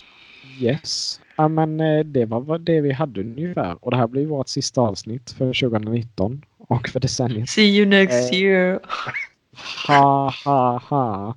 Yes. 0.60 1.20
Ja, 1.36 1.48
men 1.48 1.80
eh, 1.80 2.04
det 2.04 2.24
var 2.24 2.40
vad 2.40 2.60
det 2.60 2.80
vi 2.80 2.92
hade 2.92 3.20
ungefär. 3.20 3.84
Och 3.84 3.90
det 3.90 3.96
här 3.96 4.06
blir 4.06 4.26
vårt 4.26 4.48
sista 4.48 4.80
avsnitt 4.80 5.30
för 5.30 5.46
2019 5.68 6.44
och 6.58 6.88
för 6.88 7.00
decenniet. 7.00 7.48
See 7.48 7.76
you 7.76 7.86
next 7.86 8.32
Eh. 8.32 8.38
year. 8.38 8.80
Ha, 9.88 10.34
ha, 10.44 10.78
ha. 10.78 11.34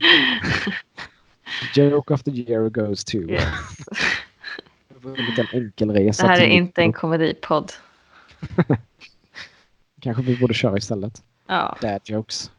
Joke 1.74 2.14
of 2.14 2.24
the 2.24 2.32
year 2.32 2.70
goes 2.70 3.04
to. 3.04 3.18
Yes. 3.18 3.44
En 5.04 5.14
liten 5.14 5.46
enkelresa. 5.54 6.24
Det 6.24 6.30
här 6.30 6.42
är 6.42 6.48
inte 6.48 6.82
en 6.82 6.94
komedipodd. 6.94 7.72
Kanske 10.02 10.24
vi 10.24 10.38
borde 10.38 10.54
köra 10.54 10.78
istället. 10.78 11.24
Ja. 11.48 11.78
Dad 11.82 12.02
jokes. 12.04 12.52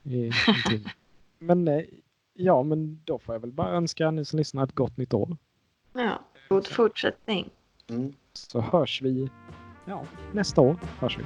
Men 1.39 1.69
eh, 1.69 1.83
ja, 2.35 2.63
men 2.63 3.01
då 3.05 3.19
får 3.19 3.35
jag 3.35 3.41
väl 3.41 3.53
bara 3.53 3.71
önska 3.71 4.11
ni 4.11 4.25
som 4.25 4.39
lyssnar 4.39 4.65
ett 4.65 4.75
gott 4.75 4.97
nytt 4.97 5.15
år. 5.15 5.37
ja. 5.95 6.21
God 6.49 6.67
fortsättning. 6.67 7.51
Mm. 7.91 8.13
Så 8.33 8.61
hörs 8.61 9.03
vi 9.03 9.31
ja, 9.85 10.05
nästa 10.33 10.61
år. 10.61 10.77
Hörs 10.99 11.19
vi. 11.19 11.25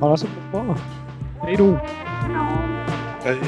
Ha 0.00 0.10
det 0.10 0.18
så 0.18 0.26
bra. 0.52 0.76
Hej 1.42 1.56
då! 1.56 1.78
Hej. 3.26 3.38